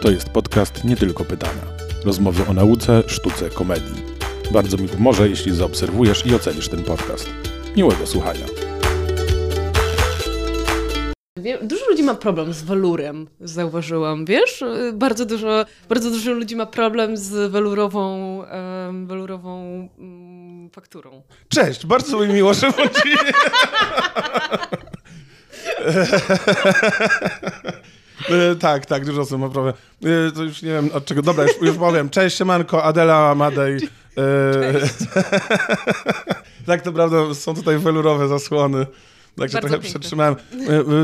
[0.00, 1.62] To jest podcast Nie Tylko Pytania.
[2.04, 4.02] Rozmowy o nauce, sztuce, komedii.
[4.52, 7.30] Bardzo mi pomoże, jeśli zaobserwujesz i ocenisz ten podcast.
[7.76, 8.46] Miłego słuchania.
[11.62, 14.64] Dużo ludzi ma problem z walurem, zauważyłam, wiesz?
[14.92, 21.22] Bardzo dużo, bardzo dużo ludzi ma problem z walurową, um, walurową um, fakturą.
[21.48, 22.72] Cześć, bardzo mi miło, że
[28.30, 29.74] E, tak, tak, dużo osób ma problem.
[30.04, 31.22] E, to już nie wiem od czego.
[31.22, 32.10] Dobra, już, już powiem.
[32.10, 33.80] Cześć, siemanko, Adela, Madej.
[33.80, 34.94] Cześć.
[36.66, 38.86] tak, to prawda, są tutaj welurowe zasłony.
[39.38, 40.36] Także trochę przetrzymałem.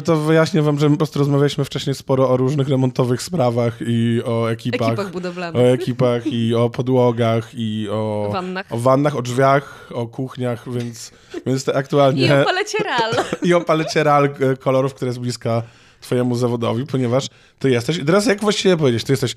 [0.05, 4.51] To wyjaśnię wam, że po prostu rozmawialiśmy wcześniej sporo o różnych remontowych sprawach i o
[4.51, 4.89] ekipach.
[4.89, 5.63] Ekipach budowlanych.
[5.63, 11.13] O ekipach i o podłogach i o wannach, o, wannach, o drzwiach, o kuchniach, więc,
[11.47, 12.27] więc aktualnie...
[12.27, 13.13] I o palecie RAL.
[13.49, 14.29] I o palecie RAL
[14.61, 15.63] kolorów, które jest bliska
[16.03, 17.97] twojemu zawodowi, ponieważ ty jesteś...
[17.97, 19.05] I teraz jak właściwie powiedzieć?
[19.05, 19.35] Ty jesteś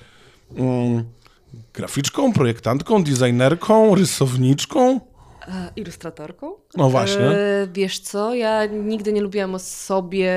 [0.58, 1.04] mm,
[1.74, 5.00] graficzką, projektantką, designerką, rysowniczką?
[5.48, 6.54] E, ilustratorką.
[6.76, 7.26] No właśnie.
[7.26, 10.36] E, wiesz co, ja nigdy nie lubiłam o sobie,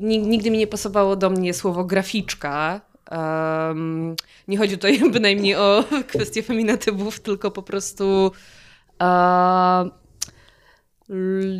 [0.00, 2.80] nigdy mi nie pasowało do mnie słowo graficzka.
[3.10, 4.16] Um,
[4.48, 8.32] nie chodzi tutaj bynajmniej o kwestię feminatywów, tylko po prostu
[9.00, 10.03] uh,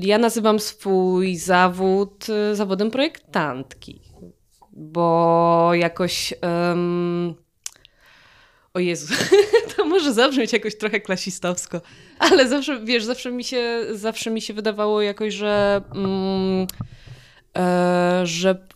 [0.00, 4.00] ja nazywam swój zawód e, zawodem projektantki,
[4.72, 7.34] bo jakoś um,
[8.74, 9.14] o Jezu,
[9.76, 11.80] to może zabrzmieć jakoś trochę klasistowsko,
[12.18, 16.66] ale zawsze, wiesz, zawsze mi się, zawsze mi się wydawało jakoś, że, mm,
[17.56, 18.66] e, że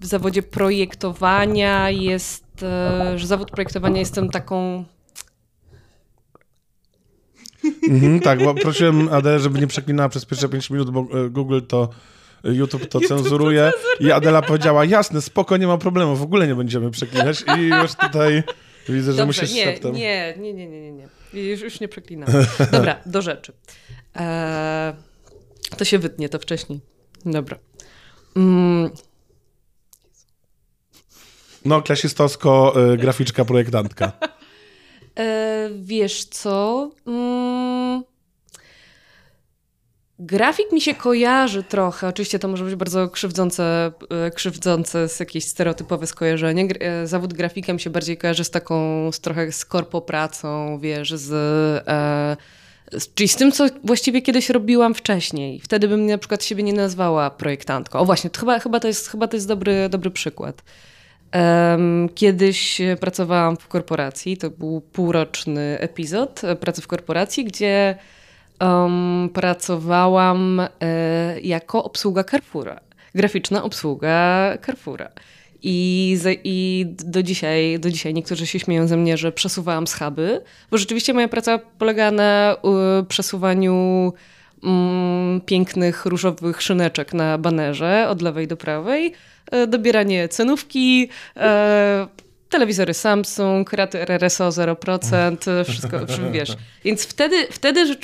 [0.00, 4.84] w zawodzie projektowania jest, e, że zawód projektowania jestem taką
[7.88, 11.60] Mhm, tak, bo prosiłem Adelę, żeby nie przeklinała przez pierwsze 5 minut, bo e, Google
[11.68, 11.88] to
[12.44, 13.72] YouTube to YouTube cenzuruje.
[13.98, 17.44] To I Adela powiedziała, jasne, spoko, nie ma problemu, w ogóle nie będziemy przeklinać.
[17.58, 18.42] I już tutaj
[18.88, 19.94] Widzę, że Dobrze, musisz nie, szeptem.
[19.94, 21.08] Nie, nie, nie, nie, nie.
[21.32, 22.28] Już, już nie przeklinam.
[22.72, 23.52] Dobra, do rzeczy.
[24.14, 24.94] Eee,
[25.76, 26.80] to się wytnie, to wcześniej.
[27.26, 27.58] Dobra.
[28.36, 28.90] Mm.
[31.64, 34.12] No, klasistowsko, y, graficzka, projektantka.
[35.16, 36.90] Eee, wiesz co?
[37.06, 37.53] Mm.
[40.18, 43.92] Grafik mi się kojarzy trochę, oczywiście to może być bardzo krzywdzące,
[44.26, 46.68] e, krzywdzące z jakieś stereotypowe skojarzenie.
[46.80, 51.32] E, zawód grafikiem się bardziej kojarzy z taką, z trochę z korpopracą, wiesz, z,
[51.88, 52.36] e,
[53.00, 55.60] z, czyli z tym, co właściwie kiedyś robiłam wcześniej.
[55.60, 57.98] Wtedy bym na przykład siebie nie nazwała projektantką.
[57.98, 60.62] O właśnie, to chyba, chyba to jest, chyba to jest dobry, dobry przykład.
[62.14, 67.98] Kiedyś pracowałam w korporacji, to był półroczny epizod pracy w korporacji, gdzie
[68.64, 72.80] um, pracowałam e, jako obsługa Carrefoura.
[73.14, 75.08] Graficzna obsługa Carrefoura.
[75.66, 80.78] I, I, do, dzisiaj, do dzisiaj niektórzy się śmieją ze mnie, że przesuwałam schaby, bo
[80.78, 82.56] rzeczywiście moja praca polega na
[83.00, 84.12] y, przesuwaniu
[84.64, 89.12] mm, pięknych różowych szyneczek na banerze od lewej do prawej,
[89.54, 91.40] y, dobieranie cenówki, y,
[92.48, 96.00] telewizory Samsung, raty RRSO 0%, wszystko,
[96.32, 96.56] wiesz.
[96.84, 97.96] Więc wtedy, wtedy,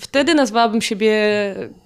[0.00, 1.14] wtedy nazwałabym siebie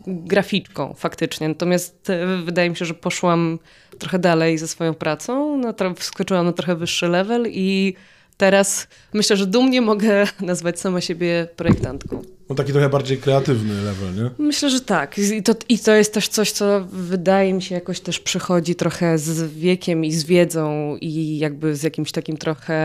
[0.07, 1.49] graficzką faktycznie.
[1.49, 3.59] Natomiast e, wydaje mi się, że poszłam
[3.99, 7.95] trochę dalej ze swoją pracą, no, wskoczyłam na trochę wyższy level i
[8.37, 12.23] teraz myślę, że dumnie mogę nazwać sama siebie projektantką.
[12.49, 14.31] No taki trochę bardziej kreatywny level, nie?
[14.39, 15.19] Myślę, że tak.
[15.19, 19.19] I to, I to jest też coś, co wydaje mi się jakoś też przychodzi trochę
[19.19, 22.79] z wiekiem i z wiedzą i jakby z jakimś takim trochę,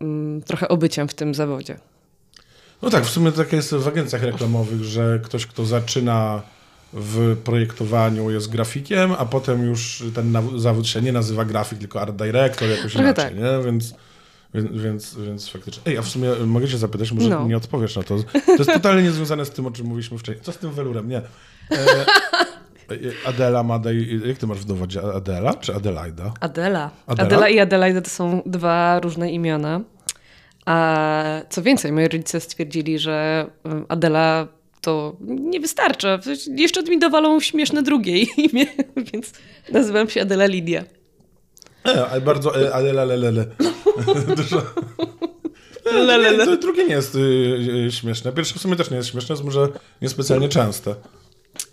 [0.00, 1.76] mm, trochę obyciem w tym zawodzie.
[2.82, 6.42] No tak, w sumie tak jest w agencjach reklamowych, że ktoś, kto zaczyna
[6.92, 12.16] w projektowaniu jest grafikiem, a potem już ten zawód się nie nazywa grafik, tylko art
[12.16, 13.36] director, jakoś Trochę inaczej, tak.
[13.36, 13.64] nie?
[13.64, 13.94] Więc
[14.54, 15.82] więc, więc, faktycznie.
[15.86, 17.46] Ej, a w sumie mogę cię zapytać, może no.
[17.46, 18.16] nie odpowiesz na to.
[18.46, 20.44] To jest totalnie niezwiązane z tym, o czym mówiliśmy wcześniej.
[20.44, 21.08] Co z tym welurem?
[21.08, 21.18] Nie.
[21.18, 21.22] E,
[22.90, 25.02] e Adela, Madej, jak ty masz w dowodzie?
[25.14, 26.32] Adela czy Adelaida?
[26.40, 26.90] Adela.
[27.06, 27.26] Adela.
[27.26, 29.80] Adela i Adelaida to są dwa różne imiona.
[30.66, 33.46] A co więcej, moi rodzice stwierdzili, że
[33.88, 34.48] Adela
[34.80, 36.18] to nie wystarcza.
[36.56, 38.66] Jeszcze mi dowalą śmieszne drugie imię,
[39.12, 39.32] więc
[39.72, 40.84] nazywam się Adela Lidia.
[41.86, 43.46] E, ale bardzo, e, ale lele, lele.
[44.36, 44.62] Dużo.
[45.84, 46.46] Lele.
[46.46, 47.18] To drugie nie jest y,
[47.86, 48.32] y, śmieszne.
[48.32, 49.68] Pierwsze w sumie też nie jest śmieszne, jest może
[50.02, 50.94] niespecjalnie częste.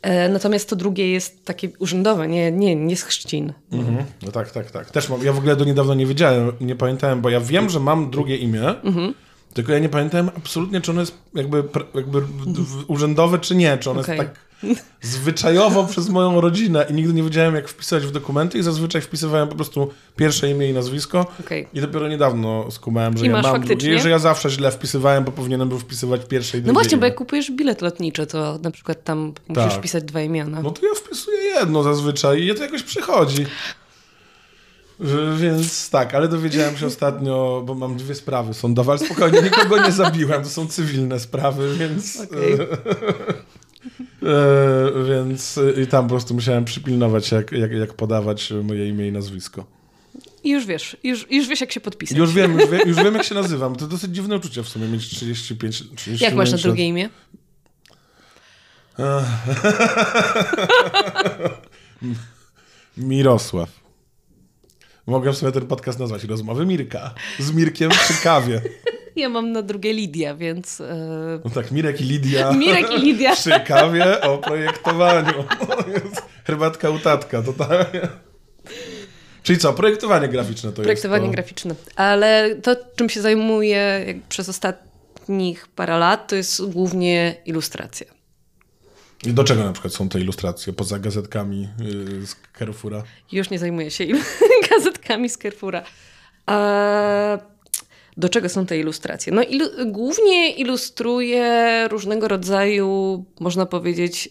[0.01, 3.53] E, natomiast to drugie jest takie urzędowe, nie, nie, nie z chrzcin.
[3.71, 4.05] Mhm.
[4.21, 4.91] No tak, tak, tak.
[4.91, 7.79] Też mam, ja w ogóle do niedawna nie wiedziałem, nie pamiętałem, bo ja wiem, że
[7.79, 9.13] mam drugie imię, mhm.
[9.53, 11.63] tylko ja nie pamiętałem absolutnie, czy ono jest jakby,
[11.95, 12.21] jakby
[12.87, 14.15] urzędowe, czy nie, czy ono okay.
[14.15, 14.52] jest tak
[15.01, 19.47] zwyczajowo przez moją rodzinę i nigdy nie wiedziałem, jak wpisać w dokumenty i zazwyczaj wpisywałem
[19.47, 21.67] po prostu pierwsze imię i nazwisko Okej.
[21.73, 23.75] i dopiero niedawno skumałem, że I ja mam faktycznie?
[23.75, 26.97] drugie, że ja zawsze źle wpisywałem, bo powinienem był wpisywać pierwsze i drugie No właśnie,
[26.97, 27.09] bo imię.
[27.09, 29.73] jak kupujesz bilet lotniczy, to na przykład tam musisz Tak.
[29.79, 30.61] wpisać dwa imiona.
[30.61, 33.45] No to ja wpisuję jedno zazwyczaj i to jakoś przychodzi.
[34.99, 39.83] W- Więc tak, ale dowiedziałem się ostatnio, bo mam dwie sprawy sądowe, ale spokojnie, nikogo
[39.85, 42.19] nie zabiłem, to są cywilne sprawy, więc...
[42.21, 42.57] Okej.
[44.25, 49.07] E, więc e, i tam po prostu musiałem przypilnować, jak, jak, jak podawać moje imię
[49.07, 49.65] i nazwisko.
[50.43, 52.17] I już wiesz, już, już wiesz, jak się podpisać.
[52.17, 53.75] Już wiem, już, wie, już wiem, jak się nazywam.
[53.75, 55.77] To dosyć dziwne uczucie w sumie, mieć 35...
[55.77, 57.09] 35 Jak masz na drugie imię?
[62.97, 63.83] Mirosław.
[65.07, 67.13] Mogę w sumie ten podcast nazwać Rozmowy Mirka.
[67.39, 68.61] Z Mirkiem przy kawie.
[69.15, 70.81] Ja mam na drugie Lidia, więc...
[70.81, 72.51] e, No tak, Mirek i Lidia.
[72.63, 73.35] Mirek i Lidia.
[73.41, 75.33] Przy kawie o projektowaniu.
[75.93, 78.01] Jest Herbatka u tatka, totalnie.
[79.43, 81.41] Czyli co, projektowanie graficzne to Projektowanie jest to...
[81.41, 81.75] graficzne.
[81.95, 88.07] Ale to, czym się zajmuję jak przez ostatnich parę lat, to jest głównie ilustracja.
[89.25, 93.03] I do czego na przykład są te ilustracje, poza gazetkami yy, z Carrefoura?
[93.31, 94.05] Już nie zajmuję się
[94.69, 95.83] gazetkami z Carrefoura.
[96.45, 97.37] A
[98.17, 99.33] do czego są te ilustracje?
[99.33, 104.29] No ilu- głównie ilustruję różnego rodzaju, można powiedzieć,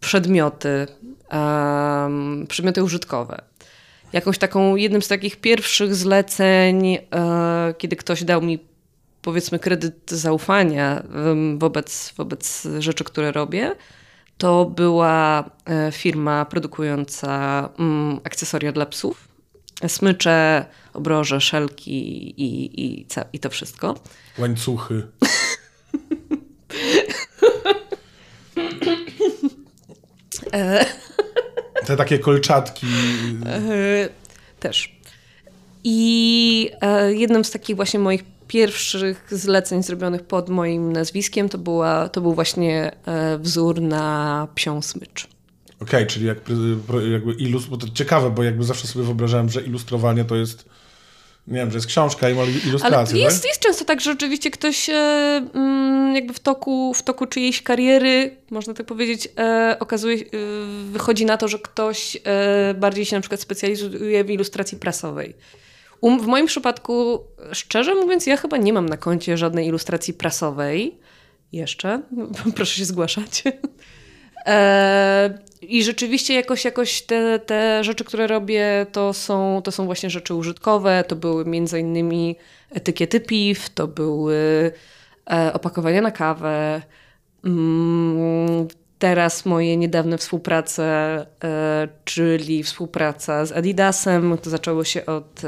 [0.00, 0.86] przedmioty,
[1.28, 3.42] em, przedmioty użytkowe.
[4.12, 6.98] Jakąś taką, jednym z takich pierwszych zleceń, e,
[7.78, 8.58] kiedy ktoś dał mi
[9.22, 11.02] powiedzmy kredyt zaufania
[11.58, 13.74] wobec, wobec rzeczy, które robię,
[14.38, 19.33] to była e, firma produkująca mm, akcesoria dla psów.
[19.86, 21.92] Smycze, obroże, szelki
[22.42, 23.94] i, i, i to wszystko.
[24.38, 25.02] Łańcuchy.
[31.86, 32.86] Te takie kolczatki.
[33.46, 34.08] E,
[34.60, 34.96] Też.
[35.84, 42.08] I e, jednym z takich właśnie moich pierwszych zleceń zrobionych pod moim nazwiskiem to, była,
[42.08, 45.28] to był właśnie e, wzór na psią smycz.
[45.80, 46.38] Okej, czyli jak,
[47.12, 50.64] jakby ilus, bo to ciekawe, bo jakby zawsze sobie wyobrażałem, że ilustrowanie to jest,
[51.46, 53.48] nie wiem, że jest książka i ma Ale ilustrację, jest, tak?
[53.48, 54.92] jest często tak, że rzeczywiście ktoś e,
[55.54, 60.20] mm, jakby w toku, w toku czyjejś kariery, można tak powiedzieć, e, okazuje, e,
[60.90, 65.34] wychodzi na to, że ktoś e, bardziej się na przykład specjalizuje w ilustracji prasowej.
[66.00, 70.98] Um, w moim przypadku, szczerze mówiąc, ja chyba nie mam na koncie żadnej ilustracji prasowej.
[71.52, 72.02] Jeszcze.
[72.56, 73.42] Proszę się zgłaszać.
[74.46, 80.10] E, I rzeczywiście jakoś, jakoś te, te rzeczy, które robię, to są, to są właśnie
[80.10, 81.04] rzeczy użytkowe.
[81.08, 82.36] To były między innymi
[82.70, 84.72] etykiety piw, to były
[85.30, 86.82] e, opakowania na kawę.
[87.44, 88.68] Mm,
[88.98, 90.84] teraz moje niedawne współprace,
[91.44, 95.42] e, czyli współpraca z Adidasem, to zaczęło się od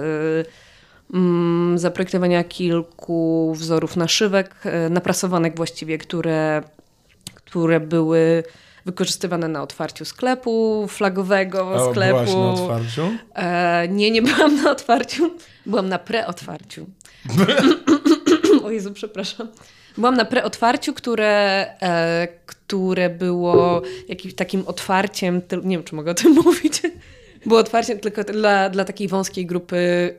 [1.15, 4.55] mm, zaprojektowania kilku wzorów naszywek,
[4.91, 6.63] naprasowanek właściwie, które,
[7.35, 8.43] które były
[8.87, 12.15] wykorzystywane na otwarciu sklepu, flagowego A sklepu.
[12.15, 13.03] byłaś na otwarciu?
[13.35, 15.31] E, nie, nie byłam na otwarciu.
[15.67, 16.87] Byłam na preotwarciu.
[18.65, 19.49] o Jezu, przepraszam.
[19.97, 26.15] Byłam na preotwarciu, które, e, które było jakimś takim otwarciem, nie wiem, czy mogę o
[26.15, 26.83] tym mówić,
[27.47, 30.15] było otwarciem tylko dla, dla takiej wąskiej grupy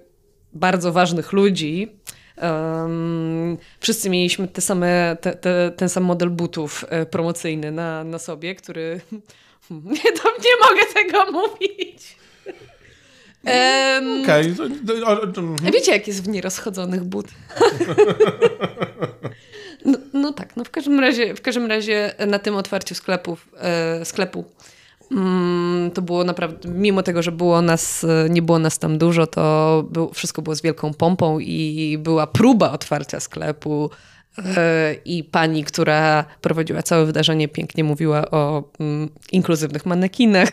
[0.54, 1.92] bardzo ważnych ludzi.
[2.38, 8.20] Em, wszyscy mieliśmy te same, te, te, ten sam model butów e, promocyjny na, na
[8.20, 9.02] sobie, który...
[9.70, 12.18] Nie, to nie mogę tego mówić.
[13.46, 14.56] Em, Okej.
[14.56, 14.64] to-
[14.94, 15.72] to- o- o- mhm.
[15.74, 17.28] Wiecie, jak jest w nierozchodzonych but?
[19.86, 24.06] No, no tak, no w każdym razie, w każdym razie na tym otwarciu sklepów, e,
[24.06, 24.46] sklepu
[25.94, 30.14] to było naprawdę, mimo tego, że było nas, nie było nas tam dużo, to było,
[30.14, 33.90] wszystko było z wielką pompą i była próba otwarcia sklepu
[34.38, 40.50] e, i pani, która prowadziła całe wydarzenie, pięknie mówiła o mm, inkluzywnych manekinach.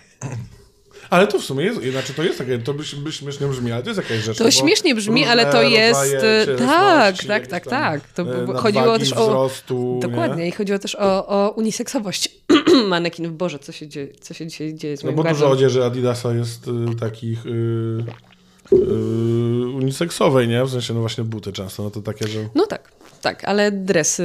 [1.11, 3.83] Ale to w sumie jest, znaczy to jest takie, to by, by śmiesznie brzmi, ale
[3.83, 4.39] to jest jakaś rzecz.
[4.39, 6.15] To no śmiesznie brzmi, ale to jest.
[6.23, 8.13] e, Tak, tak, tak, tak.
[8.13, 9.27] To e, chodziło też o.
[9.27, 10.49] wzrostu, Dokładnie, Nie?
[10.49, 12.29] i chodziło też o, o uniseksowość
[12.89, 13.37] manekinów.
[13.37, 15.53] Boże, co się dzieje, co się dzisiaj dzieje z No bo dużo gardłem?
[15.53, 17.51] odzieży Adidasa jest y, takich y,
[18.73, 18.77] y,
[19.75, 20.65] uniseksowej, nie?
[20.65, 22.49] W sensie, no właśnie buty często, no to takie, że...
[22.55, 24.25] No tak, tak, ale dresy,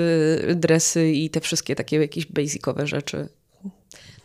[0.56, 3.30] dresy i te wszystkie takie jakieś basicowe rzeczy.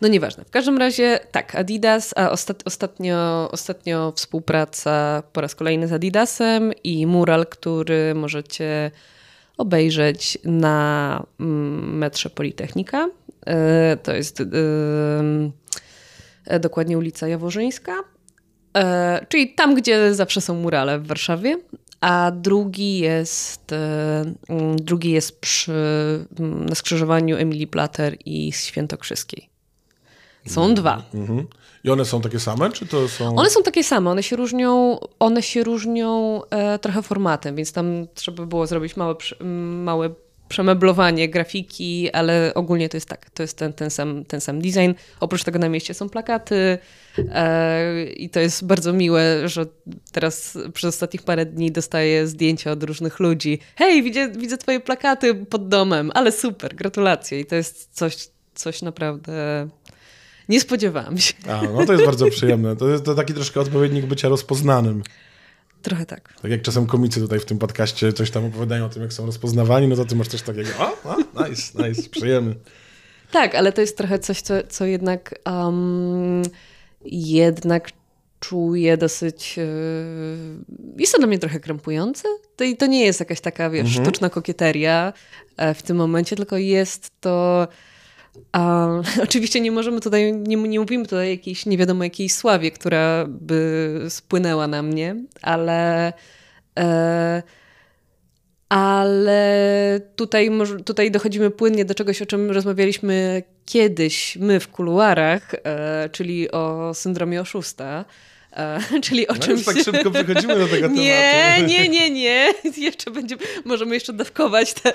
[0.00, 0.44] No nieważne.
[0.44, 6.72] W każdym razie tak, Adidas, a ostat, ostatnio, ostatnio współpraca po raz kolejny z Adidasem
[6.84, 8.90] i mural, który możecie
[9.58, 13.08] obejrzeć na mm, metrze Politechnika.
[13.46, 14.40] E, to jest
[16.46, 17.92] e, dokładnie ulica Jaworzyńska,
[18.76, 21.58] e, czyli tam, gdzie zawsze są murale w Warszawie.
[22.00, 23.74] A drugi jest,
[24.76, 25.72] drugi jest przy,
[26.38, 29.53] na skrzyżowaniu Emilii Plater i Świętokrzyskiej.
[30.46, 30.74] Są mhm.
[30.74, 31.02] dwa.
[31.14, 31.46] Mhm.
[31.84, 33.36] I one są takie same, czy to są...
[33.36, 38.06] One są takie same, one się różnią, one się różnią e, trochę formatem, więc tam
[38.14, 39.14] trzeba było zrobić małe,
[39.84, 40.10] małe
[40.48, 44.92] przemeblowanie grafiki, ale ogólnie to jest tak, to jest ten, ten, sam, ten sam design.
[45.20, 46.78] Oprócz tego na mieście są plakaty
[47.18, 49.66] e, i to jest bardzo miłe, że
[50.12, 53.58] teraz przez ostatnich parę dni dostaję zdjęcia od różnych ludzi.
[53.76, 57.40] Hej, widzę, widzę twoje plakaty pod domem, ale super, gratulacje.
[57.40, 59.68] I to jest coś, coś naprawdę
[60.48, 61.34] nie spodziewałam się.
[61.48, 62.76] A, no to jest bardzo przyjemne.
[62.76, 65.02] To jest to taki troszkę odpowiednik bycia rozpoznanym.
[65.82, 66.34] Trochę tak.
[66.42, 69.26] Tak jak czasem komicy tutaj w tym podcaście coś tam opowiadają o tym, jak są
[69.26, 71.16] rozpoznawani, no to ty masz coś takiego, o, o
[71.48, 72.54] nice, nice, przyjemny.
[73.30, 76.42] Tak, ale to jest trochę coś, co, co jednak um,
[77.04, 77.90] jednak
[78.40, 79.56] czuję dosyć...
[79.56, 79.64] Yy,
[80.98, 82.28] jest to dla mnie trochę krępujące.
[82.56, 84.04] To, to nie jest jakaś taka, wiesz, mhm.
[84.04, 85.12] sztuczna kokieteria
[85.56, 87.68] e, w tym momencie, tylko jest to
[88.52, 88.88] a,
[89.22, 94.00] oczywiście nie możemy tutaj, nie, nie mówimy tutaj jakiejś nie wiadomo jakiej sławie, która by
[94.08, 96.12] spłynęła na mnie, ale
[96.78, 97.42] e,
[98.68, 100.50] ale tutaj,
[100.84, 106.94] tutaj dochodzimy płynnie do czegoś, o czym rozmawialiśmy kiedyś my w kuluarach, e, czyli o
[106.94, 108.04] syndromie oszusta.
[108.54, 109.64] E, czyli o no czymś...
[109.64, 111.73] tak szybko przechodzimy do tego nie, tematu.
[111.73, 114.92] Nie, nie, nie, Jeszcze będziemy, możemy jeszcze dawkować te...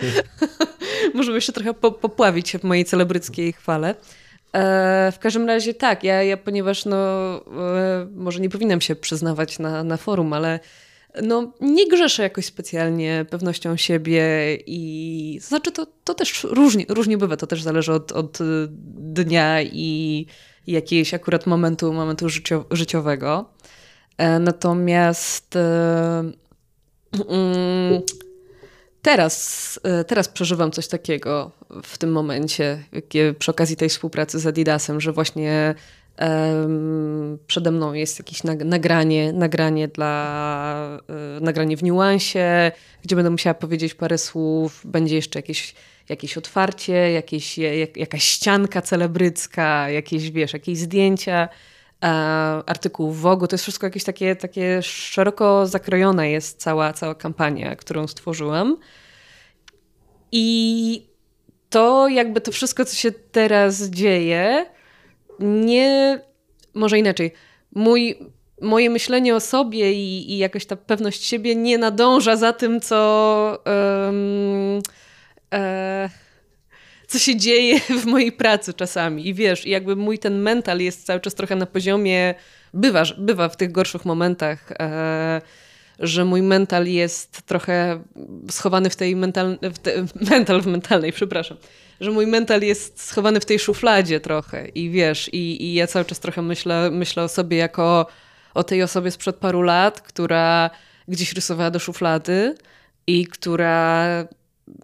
[1.13, 3.96] możemy jeszcze trochę po, popławić się w mojej celebryckiej chwale.
[4.54, 9.60] E, w każdym razie tak, ja, ja ponieważ no, e, może nie powinnam się przyznawać
[9.60, 10.60] na, na forum, ale
[11.24, 14.24] no, nie grzeszę jakoś specjalnie pewnością siebie
[14.68, 18.38] i znaczy to, to też różnie, różnie bywa, to też zależy od, od
[18.98, 20.25] dnia i
[20.72, 22.28] jakiegoś akurat momentu, momentu
[22.72, 23.46] życiowego.
[24.18, 26.32] E, natomiast e,
[27.30, 28.02] mm,
[29.02, 31.52] teraz, e, teraz przeżywam coś takiego
[31.84, 32.84] w tym momencie,
[33.40, 35.76] przy okazji tej współpracy z Adidasem, że właśnie
[37.48, 41.00] przede mną jest jakieś nagranie, nagranie dla
[41.42, 42.72] nagranie w niuansie,
[43.04, 45.76] gdzie będę musiała powiedzieć parę słów, będzie jeszcze jakieś
[46.10, 51.50] jakieś otwarcie, jakieś, jak, jakaś ścianka celebrycka, jakieś, wiesz, jakieś zdjęcia,
[52.04, 52.08] e,
[52.66, 53.48] artykuł w Vogue.
[53.48, 58.78] To jest wszystko jakieś takie, takie szeroko zakrojona jest cała, cała kampania, którą stworzyłam.
[60.32, 61.10] I
[61.70, 64.66] to jakby to wszystko, co się teraz dzieje,
[65.39, 66.20] nie,
[66.74, 67.32] może inaczej,
[67.75, 68.20] mój,
[68.62, 73.63] moje myślenie o sobie i, i jakoś ta pewność siebie nie nadąża za tym, co...
[73.66, 74.82] Um,
[75.53, 76.10] e,
[77.08, 79.27] co się dzieje w mojej pracy czasami.
[79.27, 82.36] I wiesz, jakby mój ten mental jest cały czas trochę na poziomie,
[82.74, 85.41] bywa, bywa w tych gorszych momentach, e,
[86.00, 88.03] że mój mental jest trochę
[88.51, 91.58] schowany w tej mental, w te, mental w mentalnej, przepraszam,
[92.01, 96.06] że mój mental jest schowany w tej szufladzie trochę i wiesz, i, i ja cały
[96.06, 98.08] czas trochę myślę, myślę o sobie jako
[98.53, 100.70] o tej osobie sprzed paru lat, która
[101.08, 102.56] gdzieś rysowała do szuflady
[103.08, 104.06] i która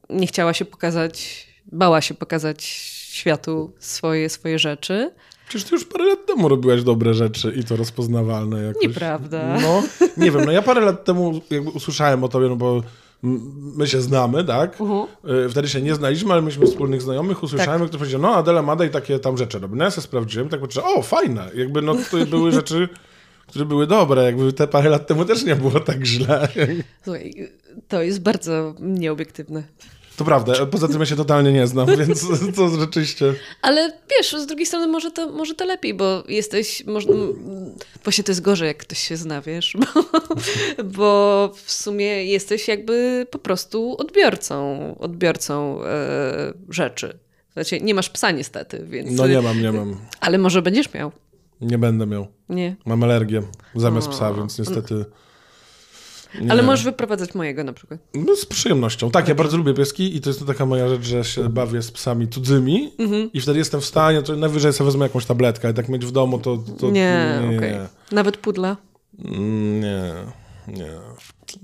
[0.09, 2.63] nie chciała się pokazać, bała się pokazać
[3.09, 5.11] światu swoje, swoje rzeczy.
[5.49, 8.83] Przecież ty już parę lat temu robiłaś dobre rzeczy i to rozpoznawalne jakoś.
[8.83, 9.57] Nieprawda.
[9.61, 9.83] No,
[10.17, 12.81] nie wiem, no ja parę lat temu jakby usłyszałem o tobie, no bo
[13.75, 14.81] my się znamy, tak?
[14.81, 15.07] Uh -huh.
[15.49, 17.43] Wtedy się nie znaliśmy, ale myśmy wspólnych znajomych.
[17.43, 17.89] Usłyszałem, tak.
[17.89, 19.77] ktoś powiedział, no Adela Mada i takie tam rzeczy robi.
[19.77, 21.51] No ja sobie sprawdziłem, tak patrzę, o fajne.
[21.55, 22.89] Jakby no to były rzeczy,
[23.47, 24.23] które były dobre.
[24.23, 26.47] Jakby te parę lat temu też nie było tak źle.
[27.03, 27.49] Słuchaj,
[27.87, 29.63] to jest bardzo nieobiektywne.
[30.17, 32.25] To prawda, poza tym ja się totalnie nie znam, więc
[32.55, 33.33] to rzeczywiście...
[33.61, 36.85] Ale wiesz, z drugiej strony może to, może to lepiej, bo jesteś...
[36.85, 37.07] Może,
[38.03, 40.03] właśnie to jest gorzej, jak ktoś się zna, wiesz, bo,
[40.97, 47.19] bo w sumie jesteś jakby po prostu odbiorcą, odbiorcą e, rzeczy.
[47.53, 49.11] Znaczy, nie masz psa niestety, więc...
[49.11, 49.97] No nie mam, nie mam.
[50.19, 51.11] Ale może będziesz miał.
[51.61, 52.27] Nie będę miał.
[52.49, 52.75] Nie.
[52.85, 53.41] Mam alergię
[53.75, 54.11] zamiast o.
[54.11, 55.05] psa, więc niestety...
[56.41, 56.51] Nie.
[56.51, 57.99] Ale możesz wyprowadzać mojego na przykład.
[58.13, 59.11] No, z przyjemnością.
[59.11, 61.91] Tak, ja bardzo lubię pieski i to jest taka moja rzecz, że się bawię z
[61.91, 63.29] psami cudzymi mhm.
[63.33, 66.11] i wtedy jestem w stanie, to najwyżej sobie wezmę jakąś tabletkę, ale tak mieć w
[66.11, 66.57] domu to...
[66.79, 67.71] to nie, nie, okay.
[67.71, 68.77] nie, Nawet pudla?
[69.25, 70.13] Mm, nie,
[70.67, 70.91] nie.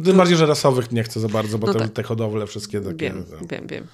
[0.05, 1.89] Tym bardziej, że rasowych nie chcę za bardzo, bo no te, tak.
[1.89, 2.97] te hodowle wszystkie takie...
[2.97, 3.87] Wiem, wiem, wiem.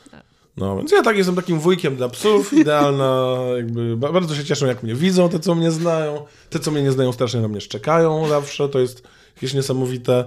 [0.57, 4.83] No, więc ja tak jestem takim wujkiem dla psów, idealna, jakby bardzo się cieszą, jak
[4.83, 6.25] mnie widzą, te, co mnie znają.
[6.49, 9.03] Te, co mnie nie znają, strasznie na mnie szczekają zawsze, to jest
[9.35, 10.25] jakieś niesamowite.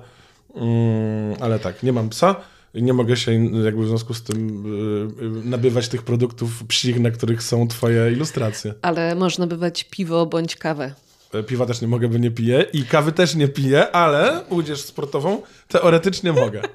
[0.55, 2.37] Mm, ale tak, nie mam psa.
[2.75, 3.33] nie mogę się
[3.65, 4.67] jakby w związku z tym
[5.21, 8.75] y, y, nabywać tych produktów psich, na których są twoje ilustracje.
[8.83, 10.95] Ale można nabywać piwo bądź kawę.
[11.35, 14.81] E, piwa też nie mogę, bo nie piję i kawy też nie piję, ale udzież
[14.81, 16.63] sportową teoretycznie mogę.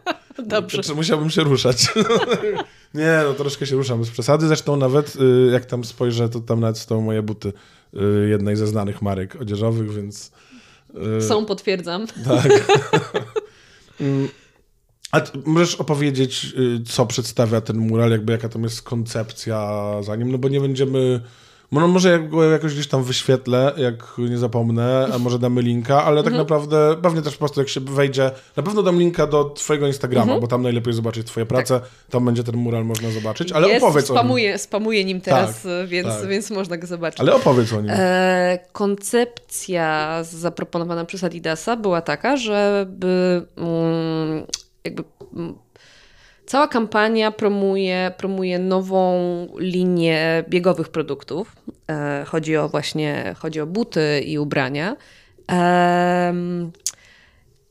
[0.45, 0.75] Dobrze.
[0.77, 1.87] Znaczy, musiałbym się ruszać.
[2.95, 4.47] nie, no troszkę się ruszam bez przesady.
[4.47, 7.53] Zresztą nawet y, jak tam spojrzę, to tam nawet są moje buty
[8.27, 10.31] jednej ze znanych marek odzieżowych, więc...
[11.27, 12.07] Są, potwierdzam.
[12.07, 12.49] Tak.
[14.01, 14.29] Mm,
[15.11, 20.31] a możesz opowiedzieć, y, co przedstawia ten mural, jakby jaka tam jest koncepcja za nim,
[20.31, 21.21] no bo nie będziemy...
[21.71, 26.03] No może jak go jakoś gdzieś tam wyświetlę, jak nie zapomnę, a może damy linka,
[26.03, 26.43] ale tak mhm.
[26.43, 30.23] naprawdę pewnie też po prostu jak się wejdzie, na pewno dam linka do twojego Instagrama,
[30.23, 30.41] mhm.
[30.41, 31.89] bo tam najlepiej zobaczyć twoje prace, tak.
[32.09, 34.59] tam będzie ten mural można zobaczyć, ale jest, opowiedz spamuję, o nim.
[34.59, 36.27] Spamuję nim teraz, tak, więc, tak.
[36.27, 37.19] więc można go zobaczyć.
[37.19, 37.91] Ale opowiedz o nim.
[37.93, 43.45] E, koncepcja zaproponowana przez Adidasa była taka, żeby...
[43.57, 44.45] Mm,
[44.83, 45.03] jakby
[45.35, 45.64] mm,
[46.45, 49.13] cała kampania promuje, promuje nową
[49.57, 51.55] linię biegowych produktów.
[51.89, 54.95] E, chodzi o właśnie, chodzi o buty i ubrania.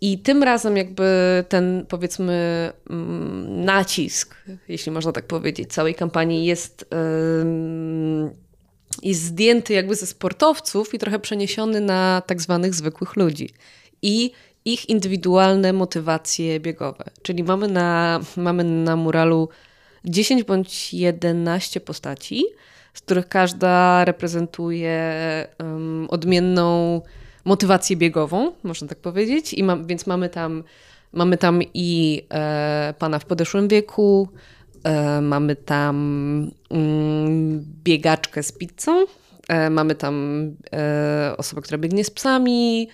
[0.00, 1.04] I tym razem jakby
[1.48, 4.34] ten powiedzmy mm, nacisk,
[4.68, 6.90] jeśli można tak powiedzieć, całej kampanii jest,
[9.02, 13.50] jest zdjęty jakby ze sportowców i trochę przeniesiony na tak zwanych zwykłych ludzi.
[14.02, 14.32] I
[14.64, 17.04] ich indywidualne motywacje biegowe.
[17.22, 19.48] Czyli mamy na, mamy na muralu
[20.04, 22.44] 10 bądź 11 postaci,
[22.94, 25.02] z których każda reprezentuje
[25.58, 27.00] um, odmienną
[27.44, 29.54] motywację biegową, można tak powiedzieć.
[29.54, 30.64] I ma, więc mamy tam,
[31.12, 34.28] mamy tam i e, pana w podeszłym wieku,
[34.84, 35.96] e, mamy tam
[36.70, 39.04] mm, biegaczkę z pizzą,
[39.48, 42.88] e, mamy tam e, osobę, która biegnie z psami,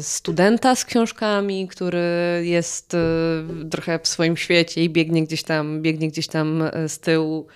[0.00, 2.98] studenta z książkami, który jest e,
[3.70, 7.46] trochę w swoim świecie i biegnie gdzieś tam, biegnie gdzieś tam e, z tyłu.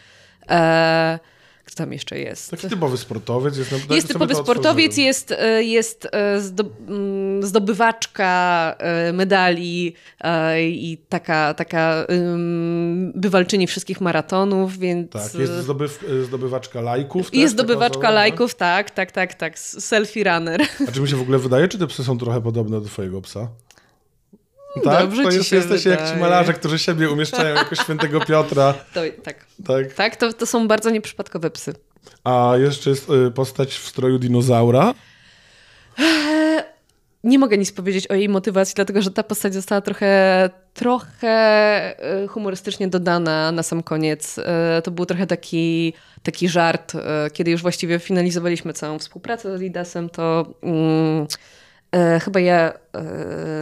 [1.68, 2.50] Kto tam jeszcze jest?
[2.50, 3.56] Taki typowy sportowiec.
[3.56, 6.08] Jest, na, jest typowy sportowiec, jest, jest
[6.88, 8.76] mm, zdobywaczka
[9.12, 9.94] medali
[10.62, 12.06] i taka, taka
[13.14, 15.10] bywalczyni wszystkich maratonów, więc...
[15.10, 17.34] Tak, jest zdobyw, zdobywaczka lajków.
[17.34, 20.62] Jest zdobywaczka lajków, tak, tak, tak, tak, selfie runner.
[20.88, 23.20] A czy mi się w ogóle wydaje, czy te psy są trochę podobne do twojego
[23.22, 23.48] psa?
[24.74, 26.06] Tak, Dobrze to jest, jesteście wydaje.
[26.06, 28.74] jak ci malarze, którzy siebie umieszczają jako świętego Piotra.
[28.94, 31.74] To, tak, tak, tak to, to są bardzo nieprzypadkowe psy.
[32.24, 34.94] A jeszcze jest y, postać w stroju dinozaura.
[37.24, 42.28] Nie mogę nic powiedzieć o jej motywacji, dlatego że ta postać została trochę, trochę y,
[42.28, 44.38] humorystycznie dodana na sam koniec.
[44.38, 44.42] Y,
[44.84, 46.92] to był trochę taki, taki żart,
[47.32, 50.54] kiedy już właściwie finalizowaliśmy całą współpracę z Adidasem, to...
[50.62, 51.26] Mm,
[51.92, 53.02] E, chyba ja e,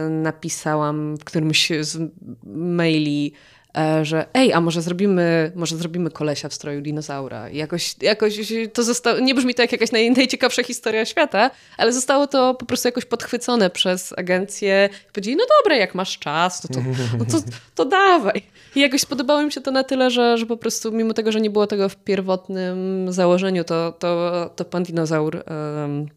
[0.09, 2.11] napisałam w którymś z
[2.45, 3.33] maili,
[3.77, 7.49] e, że ej, a może zrobimy, może zrobimy kolesia w stroju dinozaura.
[7.49, 11.93] I jakoś, jakoś to zostało, nie brzmi to jak jakaś naj, najciekawsza historia świata, ale
[11.93, 14.89] zostało to po prostu jakoś podchwycone przez agencję.
[15.13, 16.81] Powiedzieli, no dobra, jak masz czas, no to,
[17.19, 17.37] no to,
[17.75, 18.41] to dawaj.
[18.75, 21.41] I jakoś spodobało mi się to na tyle, że, że po prostu mimo tego, że
[21.41, 26.07] nie było tego w pierwotnym założeniu, to, to, to pan dinozaur um,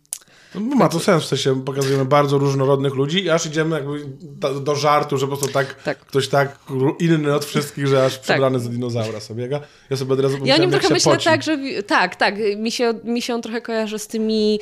[0.54, 4.60] no, ma to sens, w sensie pokazujemy bardzo różnorodnych ludzi i aż idziemy jakby do,
[4.60, 6.58] do żartu, że po prostu tak, tak, ktoś tak
[6.98, 8.22] inny od wszystkich, że aż tak.
[8.22, 8.64] przebrany tak.
[8.64, 9.60] za dinozaura sobie biega.
[9.90, 11.24] Ja sobie od razu Ja o nim trochę myślę poci.
[11.24, 14.60] tak, że tak, tak, mi się, mi się on trochę kojarzy z tymi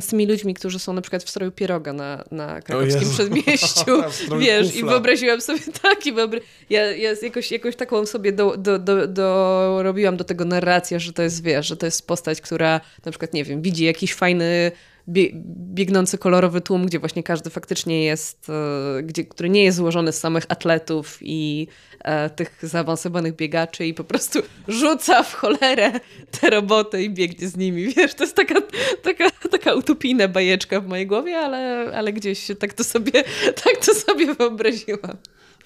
[0.00, 4.02] z tymi ludźmi, którzy są na przykład w stroju pieroga na, na krakowskim przedmieściu.
[4.38, 4.80] Wiesz, kufla.
[4.80, 6.40] i wyobraziłam sobie tak, i wyobra...
[6.70, 11.12] ja, ja jakoś, jakoś taką sobie do, do, do, do, robiłam do tego narrację, że
[11.12, 14.72] to jest, wiesz, że to jest postać, która na przykład, nie wiem, widzi jakiś fajny
[15.08, 20.18] biegnący kolorowy tłum, gdzie właśnie każdy faktycznie jest, e, gdzie, który nie jest złożony z
[20.18, 21.68] samych atletów i
[22.04, 24.38] e, tych zaawansowanych biegaczy i po prostu
[24.68, 25.92] rzuca w cholerę
[26.40, 27.88] te roboty i biegnie z nimi.
[27.96, 28.54] Wiesz, to jest taka,
[29.02, 33.24] taka, taka utopijna bajeczka w mojej głowie, ale, ale gdzieś tak to sobie,
[33.64, 35.16] tak to sobie wyobraziłam.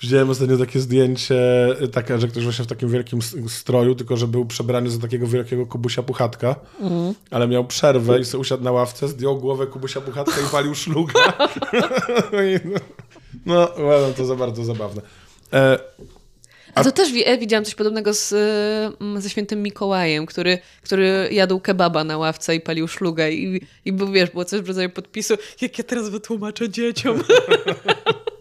[0.02, 4.28] Widziałem ostatnio takie zdjęcie, y, takie, że ktoś właśnie w takim wielkim stroju, tylko że
[4.28, 7.14] był przebrany za takiego wielkiego Kubusia Puchatka, mm.
[7.30, 11.12] ale miał przerwę i sobie usiadł na ławce, zdjął głowę Kubusia Puchatka i palił szluga.
[13.46, 15.02] no, no, to za bardzo zabawne.
[15.52, 15.78] E,
[16.74, 18.32] a to też e, widziałam coś podobnego z,
[19.00, 23.92] mm, ze świętym Mikołajem, który, który jadł kebaba na ławce i palił szlugę i, i
[23.92, 27.22] był, wiesz, było coś w rodzaju podpisu, jak ja teraz wytłumaczę dzieciom.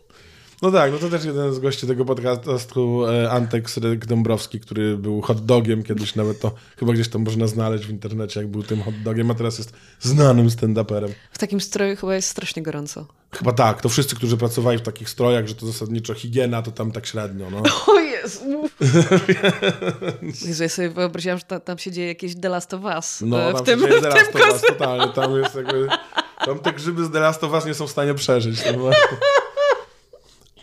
[0.62, 4.98] No tak, no to też jeden z gości tego podcastu, e, Antek Srek Dąbrowski, który
[4.98, 8.64] był hot dogiem kiedyś, nawet to chyba gdzieś tam można znaleźć w internecie, jak był
[8.64, 11.10] tym hot dogiem, a teraz jest znanym stand-uperem.
[11.32, 13.06] W takim stroju chyba jest strasznie gorąco.
[13.32, 16.92] Chyba tak, to wszyscy, którzy pracowali w takich strojach, że to zasadniczo higiena, to tam
[16.92, 17.64] tak średnio, no.
[17.94, 18.70] O Jezu!
[20.48, 23.22] Jezu, ja sobie wyobraziłam, że tam, tam się dzieje jakieś The Last of Us.
[23.22, 25.88] No, e, tam w tym, się dzieje The Last of Us, totalnie, tam jest jakby...
[26.46, 28.64] Tam te grzyby z The Last of Us nie są w stanie przeżyć.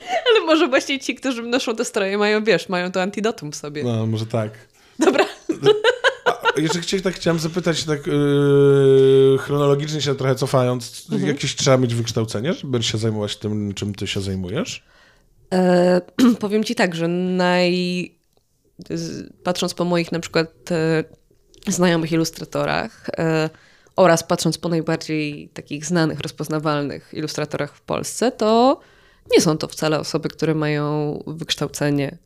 [0.31, 3.85] Ale może właśnie ci, którzy noszą te stroje mają, wiesz, mają to antidotum w sobie.
[3.85, 4.51] no może tak.
[4.99, 5.25] Dobra.
[6.57, 11.29] A jeszcze chcia- tak chciałem zapytać, tak yy, chronologicznie się trochę cofając, Mhm.
[11.29, 14.85] jakieś trzeba mieć wykształcenie, żeby się zajmować tym, czym ty się zajmujesz?
[15.55, 16.01] E,
[16.41, 18.15] powiem ci tak, że naj...
[19.45, 21.05] patrząc po moich na przykład e,
[21.69, 23.51] znajomych ilustratorach e,
[23.97, 28.81] oraz patrząc po najbardziej takich znanych, rozpoznawalnych ilustratorach w Polsce, to
[29.33, 32.19] nie są to wcale osoby, które mają wykształcenie,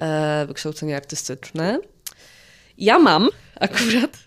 [0.00, 1.78] e, wykształcenie artystyczne.
[2.78, 3.28] Ja mam
[3.60, 4.18] akurat.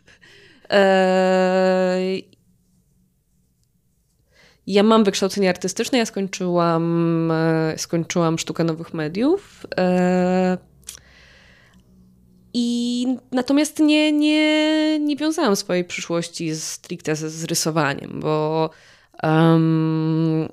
[0.69, 1.99] E,
[4.67, 9.65] ja mam wykształcenie artystyczne, ja skończyłam, e, skończyłam sztukę nowych mediów.
[9.77, 10.57] e,
[12.53, 18.69] I natomiast nie, nie, nie wiązałam swojej przyszłości stricte z, z rysowaniem, bo
[19.23, 20.49] em,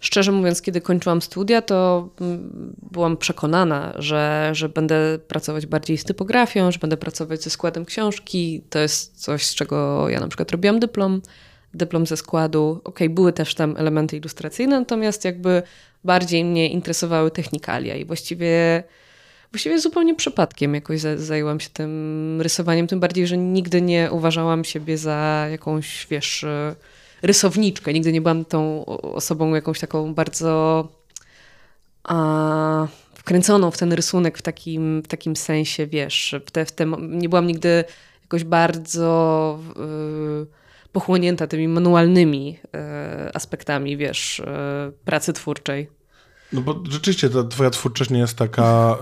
[0.00, 6.04] szczerze mówiąc, kiedy kończyłam studia, to mm, byłam przekonana, że, że będę pracować bardziej z
[6.04, 8.62] typografią, że będę pracować ze składem książki.
[8.70, 11.22] To jest coś, z czego ja na przykład robiłam dyplom,
[11.74, 12.80] dyplom ze składu.
[12.84, 15.62] Okej, były też tam elementy ilustracyjne, natomiast jakby
[16.04, 18.82] bardziej mnie interesowały technikalia i właściwie
[19.52, 24.64] Właściwie zupełnie przypadkiem jakoś za- zajęłam się tym rysowaniem, tym bardziej, że nigdy nie uważałam
[24.64, 26.44] siebie za jakąś, wiesz,
[27.22, 27.92] rysowniczkę.
[27.92, 30.88] Nigdy nie byłam tą osobą jakąś taką bardzo
[32.04, 36.86] a, wkręconą w ten rysunek w takim, w takim sensie, wiesz, w te, w te,
[37.00, 37.84] nie byłam nigdy
[38.22, 39.58] jakoś bardzo
[40.42, 40.46] y,
[40.92, 44.44] pochłonięta tymi manualnymi y, aspektami, wiesz, y,
[45.04, 45.88] pracy twórczej.
[46.52, 48.98] No bo rzeczywiście ta twoja twórczość nie jest taka...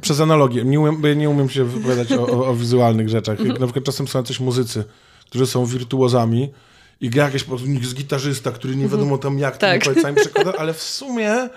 [0.00, 0.64] Przez analogię.
[0.64, 3.40] Nie umiem, bo ja nie umiem się wypowiadać o, o, o wizualnych rzeczach.
[3.40, 4.84] Jak na przykład czasem są jacyś muzycy,
[5.26, 6.52] którzy są wirtuozami
[7.00, 9.82] i gra jakieś po prostu z gitarzysta, który nie wiadomo tam jak Tak.
[9.82, 11.48] tymi palcami przekłada, ale w sumie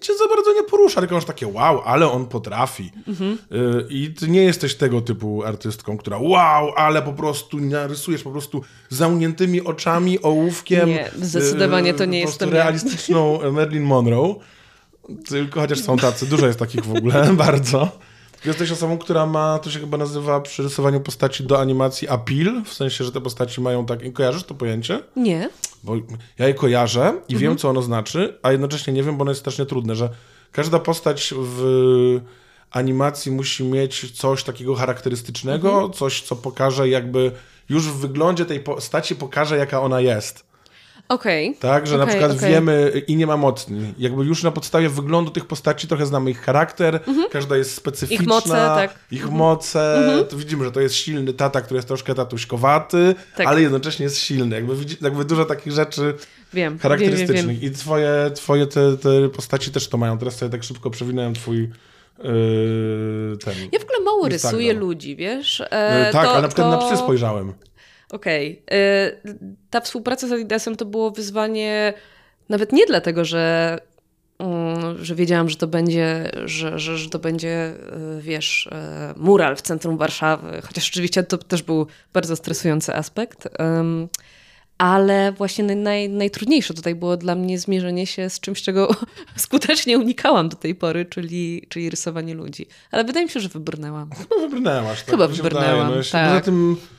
[0.00, 2.92] cię za bardzo nie porusza, tylko masz takie wow, ale on potrafi.
[3.08, 8.30] Y, I ty nie jesteś tego typu artystką, która wow, ale po prostu narysujesz po
[8.30, 10.88] prostu zamkniętymi oczami, ołówkiem.
[10.88, 12.26] Nie, zdecydowanie to nie ja.
[12.40, 14.34] realistyczną Marilyn Monroe.
[15.28, 17.98] Tylko chociaż są tacy, dużo jest takich w ogóle, bardzo.
[18.44, 22.74] Jesteś osobą, która ma, to się chyba nazywa przy rysowaniu postaci do animacji appeal, w
[22.74, 25.00] sensie, że te postaci mają tak, kojarzysz to pojęcie?
[25.16, 25.50] Nie.
[25.82, 25.96] Bo
[26.38, 27.58] ja je kojarzę i wiem, Mhm.
[27.58, 30.10] co ono znaczy, a jednocześnie nie wiem, bo ono jest strasznie trudne, że
[30.52, 32.20] każda postać w
[32.70, 35.92] animacji musi mieć coś takiego charakterystycznego, Mhm.
[35.92, 37.32] coś, co pokaże jakby,
[37.68, 40.47] już w wyglądzie tej postaci pokaże, jaka ona jest.
[41.08, 41.56] Okej.
[41.60, 42.50] Tak, że na Okej, przykład okej.
[42.50, 43.94] wiemy i nie ma mocni.
[43.98, 48.22] Jakby już na podstawie wyglądu tych postaci trochę znamy ich charakter, każda jest specyficzna.
[48.22, 48.98] Ich moce, tak.
[49.10, 50.04] Ich moce.
[50.28, 53.46] To widzimy, że to jest silny tata, który jest troszkę tatuśkowaty, Tak.
[53.46, 54.56] ale jednocześnie jest silny.
[54.56, 56.14] Jakby, jakby dużo takich rzeczy
[56.54, 57.46] Wiem, charakterystycznych.
[57.46, 57.72] wiem, wiem.
[57.72, 60.18] I twoje, twoje te, te postaci też to mają.
[60.18, 63.54] Teraz sobie tak szybko przewinąłem twój yy, ten.
[63.72, 64.30] Ja w ogóle mało Instagram.
[64.60, 65.58] rysuję ludzi, wiesz?
[65.58, 66.84] Yy, E, tak, to, ale na przykład to...
[66.84, 67.52] na psy spojrzałem.
[68.12, 68.62] Okej.
[68.70, 69.12] E,
[69.70, 71.92] Ta współpraca z Adidasem to było wyzwanie
[72.48, 73.78] nawet nie dlatego, że,
[74.38, 77.74] mm, że wiedziałam, że to będzie, że, że, że to będzie, e,
[78.20, 83.48] wiesz, e, mural w centrum Warszawy, chociaż oczywiście to też był bardzo stresujący aspekt.
[84.78, 88.88] Ale właśnie naj, naj, najtrudniejsze tutaj było dla mnie zmierzenie się z czymś, czego
[89.36, 92.66] skutecznie unikałam do tej pory, czyli, czyli rysowanie ludzi.
[92.90, 94.10] Ale wydaje mi się, że wybrnęłam.
[94.10, 94.98] Chyba wybrnęłaś.
[94.98, 95.96] Tak, Chyba wybrnęłam, wydaje.
[95.96, 96.28] No, tak.
[96.28, 96.97] Poza tym y,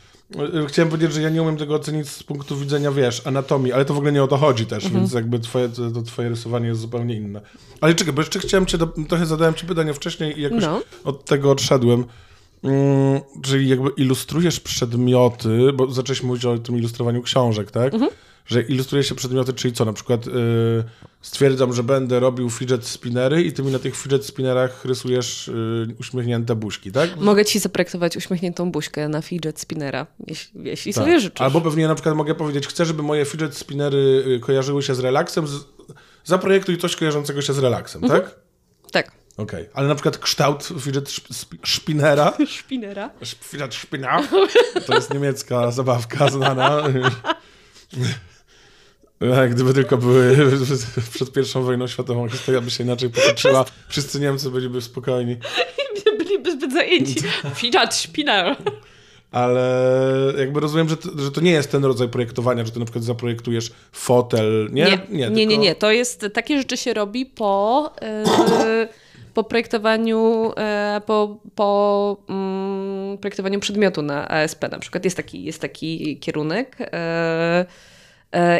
[0.68, 3.94] chciałem powiedzieć, że ja nie umiem tego ocenić z punktu widzenia, wiesz, anatomii, ale to
[3.94, 5.02] w ogóle nie o to chodzi też, Mhm.
[5.04, 7.42] więc jakby twoje, to, to twoje rysowanie jest zupełnie inne.
[7.82, 10.82] Ale czekaj, bo jeszcze chciałem cię, do, trochę zadałem ci pytanie wcześniej i jakoś No.
[11.04, 12.04] od tego odszedłem.
[12.64, 17.94] Mm, czyli jakby ilustrujesz przedmioty, bo zaczęliśmy mówić o tym ilustrowaniu książek, tak?
[17.94, 18.12] Mhm.
[18.50, 20.32] Że ilustruje się przedmioty, czyli co, na przykład y,
[21.22, 25.96] stwierdzam, że będę robił fidget spinnery i ty mi na tych fidget spinnerach rysujesz y,
[26.00, 27.18] uśmiechnięte buźki, tak?
[27.18, 31.04] Mogę ci zaprojektować uśmiechniętą buźkę na fidget spinnera, jeśli, jeśli Tak.
[31.04, 31.42] sobie życzysz.
[31.42, 35.00] Albo pewnie na przykład mogę powiedzieć, chcę, żeby moje fidget spinnery y, kojarzyły się z
[35.00, 35.52] relaksem, z...
[36.24, 38.22] zaprojektuj coś kojarzącego się z relaksem, Mhm.
[38.22, 38.36] tak?
[38.92, 39.12] Tak.
[39.38, 41.10] Okej, ale na przykład kształt fidget
[41.76, 43.10] spinera, Szpinera.
[43.22, 44.22] Sz- fidget spinner,
[44.86, 46.84] to jest niemiecka zabawka znana.
[49.50, 50.38] Gdyby tylko były
[51.14, 53.66] przed pierwszą wojną światową, historia by się inaczej potoczyła.
[53.90, 55.38] Wszyscy Niemcy byliby spokojni.
[56.18, 57.16] Byliby zbyt zajęci.
[57.56, 58.56] Fiat Spinner.
[59.32, 62.86] Ale jakby rozumiem, że to, że to nie jest ten rodzaj projektowania, że ty na
[62.86, 64.86] przykład zaprojektujesz fotel, nie?
[64.86, 65.76] Nie, nie, nie, nie, nie.
[65.76, 67.92] To jest, takie rzeczy się robi po...
[68.02, 68.88] Yy,
[69.34, 75.62] po projektowaniu, e, po, po mm, projektowaniu przedmiotu na ASP na przykład jest taki, jest
[75.62, 77.66] taki kierunek e, e,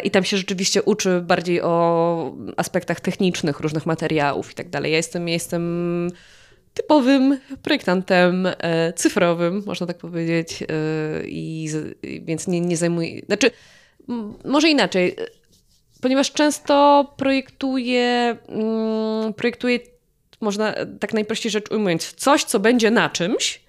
[0.04, 4.90] i tam się rzeczywiście uczy bardziej o aspektach technicznych różnych materiałów i tak dalej.
[4.92, 6.10] Ja jestem, ja jestem
[6.74, 8.48] typowym projektantem
[8.96, 10.64] cyfrowym, można tak powiedzieć,
[11.24, 11.68] i
[12.02, 13.50] więc nie, nie zajmuję, znaczy
[14.44, 15.16] może inaczej,
[16.00, 19.78] ponieważ często projektuję, mm, projektuję
[20.40, 23.60] można tak najprościej rzecz ujmując, coś, co będzie na czymś,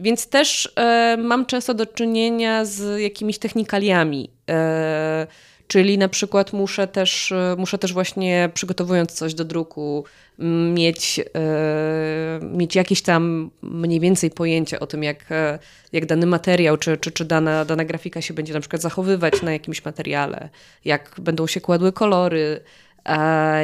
[0.00, 4.30] więc też e, mam często do czynienia z jakimiś technikaliami.
[4.50, 5.26] E,
[5.66, 10.04] czyli na przykład muszę też, e, muszę też właśnie przygotowując coś do druku,
[10.74, 11.20] mieć,
[12.42, 15.26] mieć jakieś tam mniej więcej pojęcie o tym, jak,
[15.92, 19.52] jak dany materiał, czy, czy, czy dana, dana grafika się będzie na przykład zachowywać na
[19.52, 20.48] jakimś materiale,
[20.84, 22.60] jak będą się kładły kolory,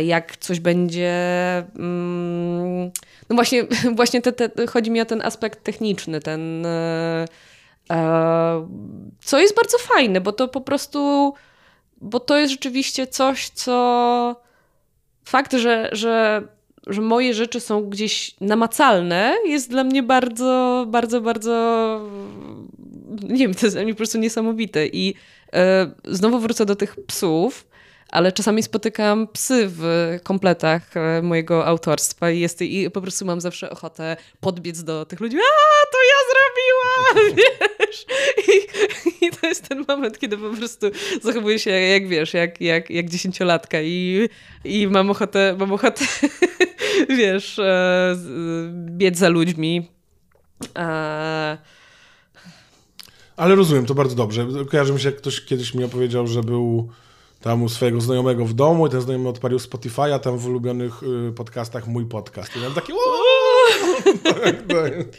[0.05, 1.13] jak coś będzie.
[1.79, 2.91] Mm,
[3.29, 3.65] no właśnie,
[3.97, 6.67] właśnie te, te, chodzi mi o ten aspekt techniczny, ten.
[6.67, 7.25] E,
[7.91, 8.69] e,
[9.21, 11.35] co jest bardzo fajne, bo to po prostu.
[12.01, 14.37] Bo to jest rzeczywiście coś, co.
[15.25, 16.43] Fakt, że, że,
[16.87, 22.01] że moje rzeczy są gdzieś namacalne, jest dla mnie bardzo, bardzo, bardzo.
[23.23, 24.87] Nie wiem, to jest dla mnie po prostu niesamowite.
[24.87, 25.15] I
[25.53, 27.65] e, znowu wrócę do tych psów
[28.09, 33.41] ale czasami spotykam psy w kompletach e, mojego autorstwa i, jest, i po prostu mam
[33.41, 35.37] zawsze ochotę podbiec do tych ludzi.
[35.37, 37.37] A, to ja zrobiłam!
[37.39, 38.07] Wiesz?
[38.49, 40.87] I, I, to jest ten moment, kiedy po prostu
[41.23, 44.29] zachowuję się jak wiesz, jak, jak, jak dziesięciolatka i,
[44.65, 46.05] i mam ochotę, mam ochotę
[47.19, 48.17] wiesz, e,
[48.75, 49.91] biec za ludźmi.
[50.79, 51.59] E...
[53.37, 54.47] Ale rozumiem, to bardzo dobrze.
[54.71, 56.91] Kojarzy mi się, jak ktoś kiedyś mi opowiedział, że był
[57.41, 61.33] tam u swojego znajomego w domu i ten znajomy odpalił Spotify'a, tam w ulubionych y,
[61.33, 62.57] podcastach mój podcast.
[62.57, 62.93] I tam taki
[64.23, 64.63] tak, tak,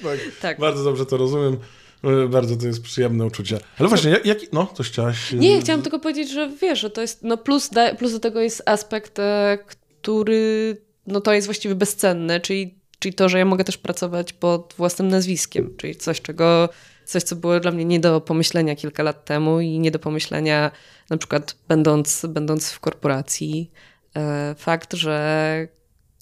[0.04, 0.60] tak, tak.
[0.60, 1.58] Bardzo dobrze to rozumiem.
[2.06, 3.60] Y, bardzo to jest przyjemne uczucie.
[3.80, 5.34] Ale właśnie, jaki, no, coś chciałaś...
[5.34, 8.42] Y, Nie, chciałam tylko powiedzieć, że wiesz, że to jest, no plus, plus do tego
[8.42, 10.78] jest aspekt, e, który,
[11.08, 15.08] no to jest właściwie bezcenny, czyli, czyli to, że ja mogę też pracować pod własnym
[15.08, 16.70] nazwiskiem, czyli coś, czego
[17.08, 20.72] coś, co było dla mnie nie do pomyślenia kilka lat temu i nie do pomyślenia
[21.10, 23.72] na przykład będąc, będąc w korporacji.
[24.16, 25.68] E, fakt, że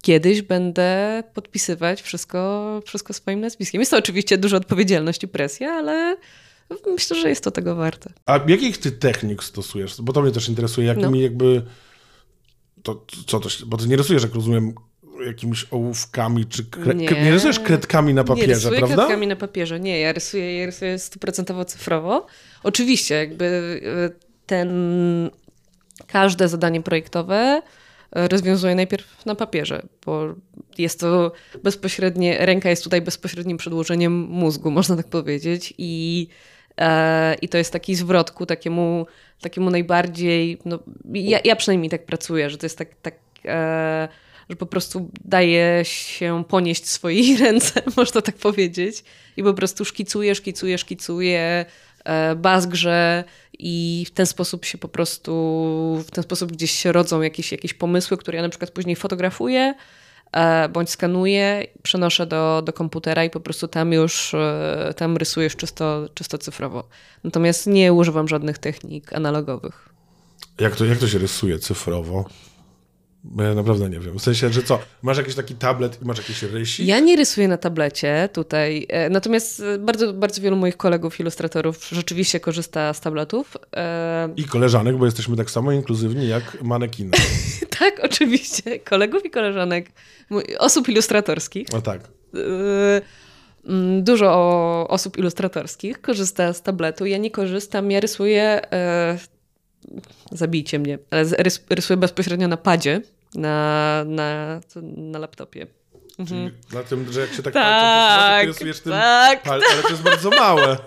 [0.02, 3.82] kiedyś będę podpisywać wszystko, wszystko swoim nazwiskiem.
[3.82, 6.18] Jest to oczywiście duża odpowiedzialność i presja, ale
[6.88, 8.14] myślę, że jest to tego warte.
[8.26, 10.02] A jakich ty technik stosujesz?
[10.02, 11.16] Bo to mnie też interesuje, no.
[11.16, 11.62] jakby
[12.84, 14.74] to, co to, bo ty nie rysujesz, jak rozumiem,
[15.26, 16.96] jakimiś ołówkami, czy kre...
[16.96, 17.08] nie.
[17.08, 18.96] nie rysujesz kredkami na papierze, nie rysuję prawda?
[18.96, 22.26] kredkami na papierze, nie, ja rysuję, ja rysuję stuprocentowo cyfrowo.
[22.64, 23.46] Oczywiście, jakby
[23.86, 24.70] e, ten,
[26.08, 27.62] każde zadanie projektowe
[28.12, 30.36] e, rozwiązuję najpierw na papierze, bo
[30.78, 31.32] jest to
[31.64, 36.28] bezpośrednie, ręka jest tutaj bezpośrednim przedłożeniem mózgu, można tak powiedzieć i
[36.78, 39.06] e, i to jest taki zwrot ku takiemu,
[39.42, 40.80] takiemu najbardziej, no,
[41.14, 44.08] ja, ja przynajmniej tak pracuję, że to jest tak, tak e,
[44.50, 49.04] że po prostu daje się ponieść swojej ręce, można tak powiedzieć.
[49.38, 51.66] I po prostu szkicuje, szkicuje, szkicuje,
[52.36, 53.24] bazgrze
[53.60, 55.34] i w ten sposób się po prostu,
[56.08, 59.74] w ten sposób gdzieś się rodzą jakieś, jakieś pomysły, które ja na przykład później fotografuję
[60.32, 65.56] e, bądź skanuję, przenoszę do, do komputera i po prostu tam już e, tam rysujesz
[65.56, 66.88] czysto, czysto cyfrowo.
[67.24, 69.90] Natomiast nie używam żadnych technik analogowych.
[70.60, 72.26] Jak to, jak to się rysuje cyfrowo?
[73.28, 74.20] Bo ja naprawdę nie wiem.
[74.20, 74.80] W sensie, że co?
[75.02, 76.86] Masz jakiś taki tablet i masz jakieś rysi?
[76.86, 78.86] Ja nie rysuję na tablecie tutaj.
[78.90, 83.58] E, natomiast bardzo, bardzo wielu moich kolegów, ilustratorów rzeczywiście korzysta z tabletów.
[83.76, 87.12] E, I koleżanek, bo jesteśmy tak samo inkluzywni jak manekiny.
[87.80, 88.80] tak, oczywiście.
[88.80, 89.90] Kolegów i koleżanek.
[90.60, 91.68] Osób ilustratorskich.
[91.74, 92.02] O tak.
[92.02, 93.02] E,
[93.66, 97.06] mm, dużo osób ilustratorskich korzysta z tabletu.
[97.06, 97.92] Ja nie korzystam.
[97.92, 98.62] Ja rysuję
[100.32, 101.26] zabijcie mnie, ale
[101.70, 103.02] rysuję bezpośrednio na padzie
[103.36, 104.60] na, na,
[104.98, 105.68] na laptopie.
[106.20, 106.52] Mhm.
[106.74, 109.90] na tym, że jak się tak, tak patrzy, to rysujesz tym tak, pal, ale to
[109.90, 110.78] jest bardzo małe.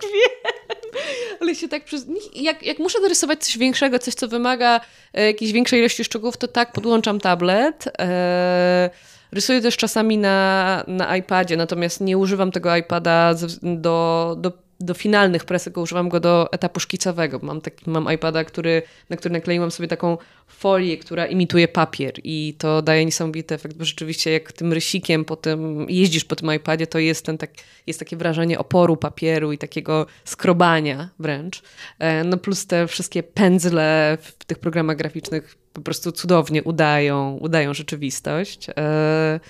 [1.41, 2.07] ale się tak przez...
[2.35, 4.81] Jak, jak muszę narysować coś większego, coś, co wymaga
[5.15, 7.89] e, jakiejś większej ilości szczegółów, to tak, podłączam tablet.
[7.99, 8.91] E,
[9.33, 15.45] rysuję też czasami na, na iPadzie, natomiast nie używam tego iPada do, do do finalnych
[15.45, 17.39] presek, używam go do etapu szkicowego.
[17.43, 22.55] Mam, taki, mam iPada, który, na który nakleiłam sobie taką folię, która imituje papier i
[22.59, 26.87] to daje niesamowity efekt, bo rzeczywiście jak tym rysikiem po tym, jeździsz po tym iPadzie,
[26.87, 27.51] to jest, ten tak,
[27.87, 31.63] jest takie wrażenie oporu papieru i takiego skrobania wręcz.
[31.99, 37.75] E, no plus te wszystkie pędzle w tych programach graficznych po prostu cudownie udają, udają
[37.75, 38.67] rzeczywistość.
[38.77, 39.41] E,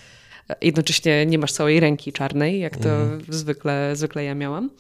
[0.61, 3.21] jednocześnie nie masz całej ręki czarnej, jak to mhm.
[3.29, 4.71] zwykle, zwykle ja miałam.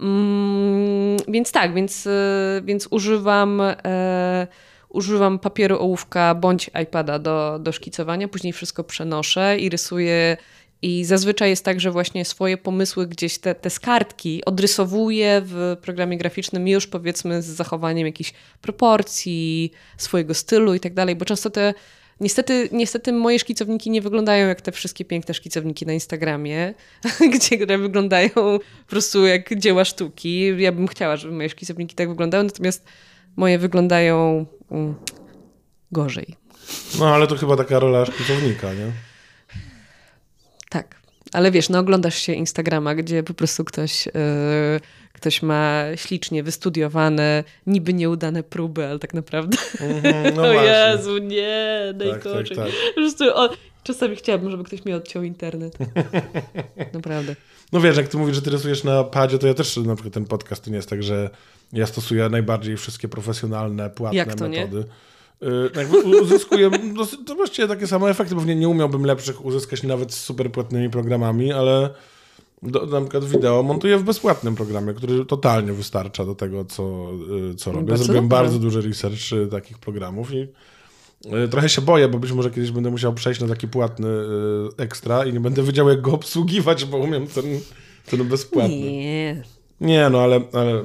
[0.00, 4.46] Mm, więc tak, więc, e, więc używam, e,
[4.88, 10.36] używam papieru ołówka bądź iPada do, do szkicowania, później wszystko przenoszę i rysuję.
[10.82, 16.18] I zazwyczaj jest tak, że właśnie swoje pomysły gdzieś, te, te skartki odrysowuję w programie
[16.18, 18.32] graficznym już powiedzmy z zachowaniem jakichś
[18.62, 21.74] proporcji, swojego stylu i tak dalej, bo często te
[22.20, 26.74] Niestety, niestety moje szkicowniki nie wyglądają jak te wszystkie piękne szkicowniki na Instagramie,
[27.34, 30.62] gdzie które wyglądają po prostu jak dzieła sztuki.
[30.62, 32.84] Ja bym chciała, żeby moje szkicowniki tak wyglądały, natomiast
[33.36, 34.94] moje wyglądają mm,
[35.92, 36.36] gorzej.
[36.98, 38.92] No ale to chyba taka rola szkicownika, nie?
[40.70, 41.00] Tak.
[41.32, 44.12] Ale wiesz, no oglądasz się Instagrama, gdzie po prostu ktoś, yy,
[45.20, 49.58] ktoś ma ślicznie wystudiowane, niby nieudane próby, ale tak naprawdę.
[49.80, 52.56] Mm, no o Jezu, nie, najgorzej.
[52.56, 52.94] Tak, tak, tak.
[52.94, 53.50] Po prostu o,
[53.82, 55.78] czasami chciałabym, żeby ktoś mi odciął internet.
[56.94, 57.36] Naprawdę.
[57.72, 60.14] No wiesz, jak ty mówisz, że ty rysujesz na padzie, to ja też na przykład
[60.14, 61.30] ten podcast to nie jest tak, że
[61.72, 64.84] ja stosuję najbardziej wszystkie profesjonalne, płatne jak to, metody.
[65.42, 65.48] Nie?
[65.48, 66.70] Y, jakby uzyskuję
[67.26, 71.52] to właściwie takie same efekty, pewnie nie umiałbym lepszych uzyskać nawet z super płatnymi programami,
[71.52, 71.90] ale
[72.62, 77.08] do, na przykład wideo montuję w bezpłatnym programie, który totalnie wystarcza do tego, co,
[77.50, 77.86] y, co robię.
[77.86, 80.48] Bardzo Zrobiłem bardzo duży research y, takich programów i
[81.50, 84.08] trochę się boję, bo być może kiedyś będę musiał przejść na taki płatny
[84.76, 87.44] ekstra i nie będę wiedział, jak go obsługiwać, bo umiem ten,
[88.10, 88.76] ten bezpłatny.
[88.76, 89.42] Nie.
[89.80, 90.84] Nie, no ale, ale...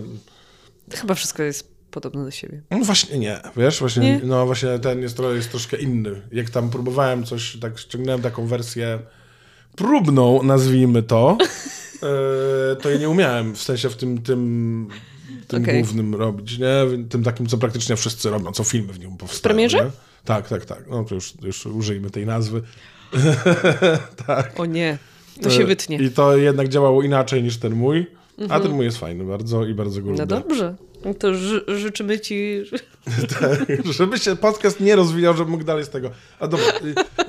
[0.92, 2.62] Chyba wszystko jest podobne do siebie.
[2.72, 4.22] No właśnie nie, wiesz, właśnie, nie?
[4.24, 6.22] no właśnie ten jest, jest troszkę inny.
[6.32, 9.00] Jak tam próbowałem coś, tak ściągnąłem taką wersję
[9.76, 11.38] próbną, nazwijmy to,
[12.72, 14.88] e, to ja nie umiałem, w sensie w tym, tym,
[15.48, 15.76] tym okay.
[15.76, 17.06] głównym robić, nie?
[17.10, 19.40] Tym takim, co praktycznie wszyscy robią, co filmy w nim powstają.
[19.40, 19.78] W premierze?
[19.78, 19.92] Nie?
[20.26, 20.84] Tak, tak, tak.
[20.90, 22.62] No to już, już użyjmy tej nazwy.
[24.28, 24.60] tak.
[24.60, 24.98] O nie,
[25.42, 25.98] to się e, wytnie.
[25.98, 28.08] I to jednak działało inaczej niż ten mój.
[28.38, 28.62] Mhm.
[28.62, 30.26] A ten mój jest fajny bardzo i bardzo go no lubię.
[30.36, 30.76] No dobrze.
[31.14, 32.64] To ży życzymy ci...
[33.40, 36.10] tak, żeby się podcast nie rozwijał, żeby mógł dalej z tego.
[36.40, 36.66] A dobra,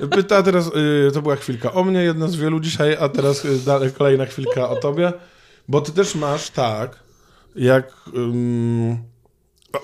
[0.01, 0.67] y, pyta teraz,
[1.07, 4.69] y, to była chwilka o mnie, jedna z wielu dzisiaj, a teraz y, kolejna chwilka
[4.69, 5.13] o tobie,
[5.67, 6.99] bo ty też masz tak,
[7.55, 7.93] jak...
[8.13, 8.97] Um,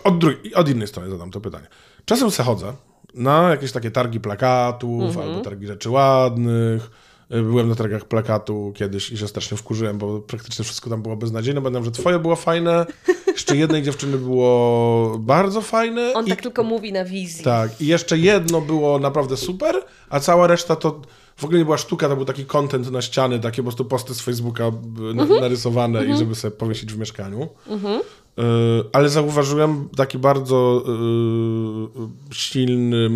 [0.04, 0.14] od,
[0.56, 1.68] od innej strony zadam to pytanie.
[2.06, 2.74] Czasem se chodzę
[3.14, 5.30] na jakieś takie targi plakatów mhm.
[5.30, 6.90] albo targi rzeczy ładnych,
[7.30, 11.62] Byłem na targach plakatu kiedyś i się strasznie wkurzyłem, bo praktycznie wszystko tam było beznadziejne.
[11.62, 12.86] Będę, że twoje było fajne,
[13.34, 16.14] jeszcze jednej dziewczyny było bardzo fajne.
[16.14, 16.30] On i...
[16.30, 17.44] tak tylko mówi na wizji.
[17.44, 19.76] Tak, i jeszcze jedno było naprawdę super,
[20.10, 21.02] a cała reszta to
[21.38, 24.14] w ogóle nie była sztuka, to był taki content na ściany, takie po prostu posty
[24.14, 25.42] z Facebooka mhm.
[25.42, 26.16] narysowane mhm.
[26.16, 27.50] i żeby sobie powiesić w mieszkaniu.
[27.68, 28.02] Mhm.
[28.38, 28.44] E,
[28.92, 33.10] ale zauważyłem taki bardzo yy, silny,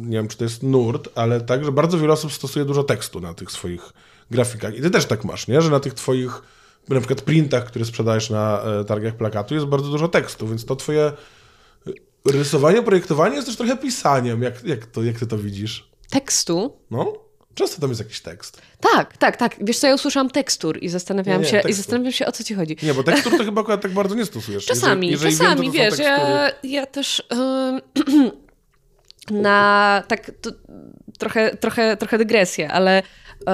[0.00, 3.20] nie wiem czy to jest nurt, ale tak, że bardzo wiele osób stosuje dużo tekstu
[3.20, 3.92] na tych swoich
[4.30, 4.76] grafikach.
[4.76, 5.62] I ty też tak masz, nie?
[5.62, 6.42] Że na tych twoich
[6.88, 10.76] na przykład printach, które sprzedajesz na e, targach plakatu jest bardzo dużo tekstu, więc to
[10.76, 11.12] twoje
[12.24, 14.42] rysowanie, projektowanie jest też trochę pisaniem.
[14.42, 15.90] Jak, jak, to, jak ty to widzisz?
[16.10, 16.76] Tekstu?
[16.90, 17.12] No.
[17.54, 18.62] Często tam jest jakiś tekst.
[18.80, 19.56] Tak, tak, tak.
[19.60, 22.44] Wiesz co, ja usłyszałam tekstur i zastanawiałam, nie, nie, się, i zastanawiam się, o co
[22.44, 22.76] ci chodzi.
[22.82, 24.66] Nie, bo tekstur to chyba akurat tak bardzo nie stosujesz.
[24.66, 27.22] Czasami, jeżeli, jeżeli czasami, wiem, to to wiesz, ja, ja, też
[28.06, 28.30] yy,
[29.42, 30.50] na tak to,
[31.18, 33.02] trochę, trochę, trochę dygresję, ale
[33.40, 33.52] yy,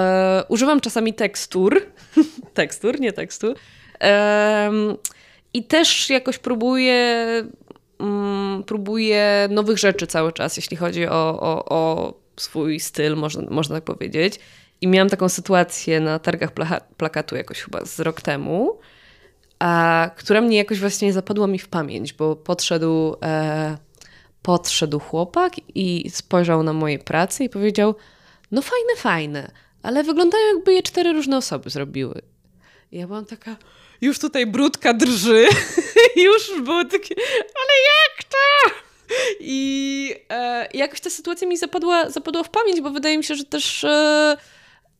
[0.48, 1.82] używam czasami tekstur,
[2.58, 3.54] tekstur, nie tekstu,
[5.54, 7.24] i też jakoś próbuję
[7.98, 13.76] mm, próbuję nowych rzeczy cały czas, jeśli chodzi o, o, o swój styl, można, można
[13.76, 14.40] tak powiedzieć.
[14.80, 16.50] I miałam taką sytuację na targach
[16.96, 18.78] plakatu jakoś chyba z rok temu,
[19.58, 23.78] a, która mnie jakoś właśnie zapadła mi w pamięć, bo podszedł, e,
[24.42, 27.94] podszedł chłopak i spojrzał na moje prace i powiedział,
[28.50, 29.50] no fajne, fajne,
[29.82, 32.22] ale wyglądają jakby je cztery różne osoby zrobiły.
[32.92, 33.56] I ja byłam taka,
[34.00, 35.46] już tutaj brudka drży,
[36.26, 38.74] już było takie, ale jak to?
[39.40, 43.44] I e, jakoś ta sytuacja mi zapadła, zapadła w pamięć, bo wydaje mi się, że
[43.44, 44.36] też e,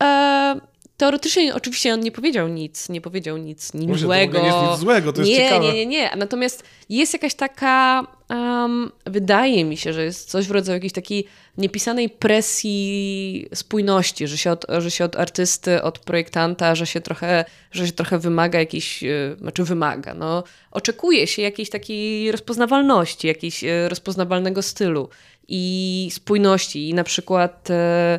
[0.02, 0.60] e,
[0.96, 4.38] teoretycznie oczywiście on nie powiedział nic, nie powiedział nic, nic Właśnie, to złego.
[4.40, 5.64] nie jest nic złego, to jest nie, ciekawe.
[5.66, 6.12] Nie, nie, nie.
[6.16, 11.24] Natomiast jest jakaś taka, um, wydaje mi się, że jest coś w rodzaju jakiejś takiej
[11.58, 17.44] niepisanej presji spójności, że się od, że się od artysty, od projektanta, że się trochę,
[17.72, 23.64] że się trochę wymaga jakiejś, e, znaczy wymaga, no, oczekuje się jakiejś takiej rozpoznawalności, jakiejś
[23.64, 25.08] e, rozpoznawalnego stylu
[25.48, 26.88] i spójności.
[26.88, 28.18] I na przykład e,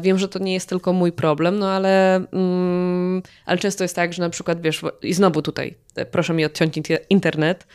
[0.00, 4.12] Wiem, że to nie jest tylko mój problem, no ale, mm, ale często jest tak,
[4.12, 5.74] że na przykład, wiesz, i znowu tutaj,
[6.10, 7.66] proszę mi odciąć inter- internet,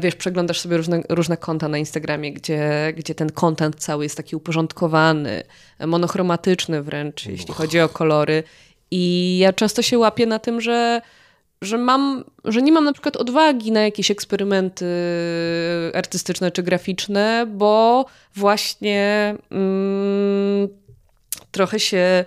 [0.00, 4.36] wiesz, przeglądasz sobie różne, różne konta na Instagramie, gdzie, gdzie ten content cały jest taki
[4.36, 5.42] uporządkowany,
[5.78, 8.42] e, monochromatyczny wręcz, jeśli chodzi o kolory.
[8.90, 11.00] I ja często się łapię na tym, że
[11.62, 14.86] że mam, że nie mam na przykład odwagi na jakieś eksperymenty
[15.94, 18.04] artystyczne czy graficzne, bo
[18.34, 20.68] właśnie mm,
[21.50, 22.24] trochę się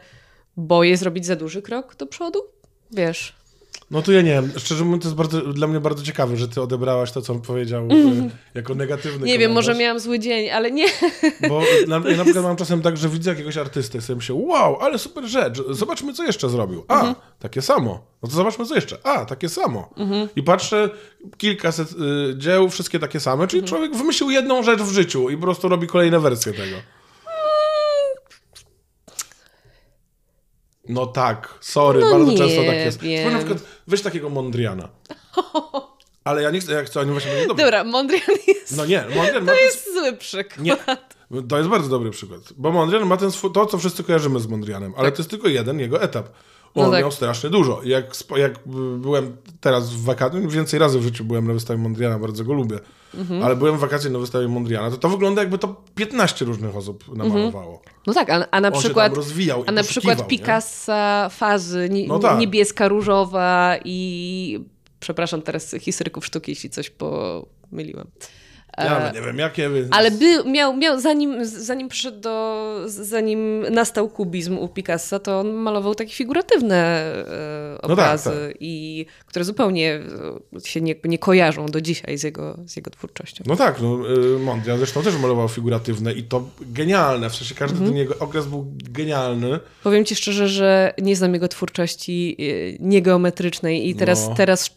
[0.57, 2.39] boję zrobić za duży krok do przodu.
[2.91, 3.38] Wiesz.
[3.91, 4.51] No to ja nie wiem.
[4.57, 7.41] Szczerze mówiąc, to jest bardzo, dla mnie bardzo ciekawe, że ty odebrałaś to, co on
[7.41, 9.81] powiedział e, jako negatywny Nie wiem, może komentarz.
[9.81, 10.85] miałam zły dzień, ale nie.
[11.49, 14.35] Bo na, ja na przykład mam czasem tak, że widzę jakiegoś artystę i sobie myślę,
[14.35, 16.85] wow, ale super rzecz, zobaczmy, co jeszcze zrobił.
[16.87, 17.15] A, Mhm.
[17.39, 18.05] takie samo.
[18.23, 18.97] No to zobaczmy, co jeszcze.
[19.03, 19.89] A, takie samo.
[20.35, 20.89] I patrzę,
[21.37, 21.95] kilkaset y,
[22.37, 23.69] dzieł, wszystkie takie same, czyli Mhm.
[23.79, 26.75] człowiek wymyślił jedną rzecz w życiu i po prostu robi kolejne wersje tego.
[30.89, 32.99] No tak, sorry, No bardzo nie często tak jest.
[33.01, 33.31] wiem.
[33.33, 34.89] Na przykład, weź takiego Mondriana.
[36.23, 37.65] Ale ja nie chcę, jak chcę, oni właśnie dobra.
[37.65, 40.59] Dobra, Mondrian jest, No nie, Mondrian ma to ten jest zły przykład.
[40.59, 40.75] nie.
[41.49, 42.41] To jest bardzo dobry przykład.
[42.57, 45.47] Bo Mondrian ma ten swój, to, co wszyscy kojarzymy z Mondrianem, ale to jest tylko
[45.47, 46.29] jeden jego etap.
[46.75, 47.01] On No tak.
[47.01, 47.81] miał strasznie dużo.
[47.83, 48.05] Jak,
[48.37, 48.59] jak
[48.97, 52.79] byłem teraz w wakacjach, więcej razy w życiu byłem na wystawie Mondriana, bardzo go lubię,
[53.15, 53.43] Mhm.
[53.43, 57.15] ale byłem w wakacje na wystawie Mondriana, to to wygląda jakby to 15 różnych osób
[57.15, 57.81] namalowało.
[58.07, 59.13] No tak, a, a na On przykład.
[59.15, 60.25] rozwijał A na przykład nie?
[60.25, 62.39] Picassa fazy nie, No tak.
[62.39, 64.59] niebieska, różowa i
[64.99, 68.07] przepraszam teraz historyków sztuki, jeśli coś pomyliłem.
[68.85, 69.65] Ja nawet nie wiem, jakie...
[69.67, 75.39] E, Ale by, miał, miał zanim, zanim przyszedł do, zanim nastał kubizm u Picassa, to
[75.39, 76.75] on malował takie figuratywne
[77.75, 78.57] e, tak, obrazy, tak.
[78.59, 80.01] i które zupełnie
[80.55, 83.43] e, się nie, nie kojarzą do dzisiaj z jego, z jego twórczością.
[83.47, 83.99] No tak, no,
[84.35, 87.91] y, Mondrian zresztą też malował figuratywne i to genialne, w sensie każdy Mhm.
[87.91, 89.59] ten jego okres był genialny.
[89.83, 92.43] Powiem ci szczerze, że nie znam jego twórczości e,
[92.87, 94.35] niegeometrycznej i teraz, No.
[94.35, 94.71] teraz,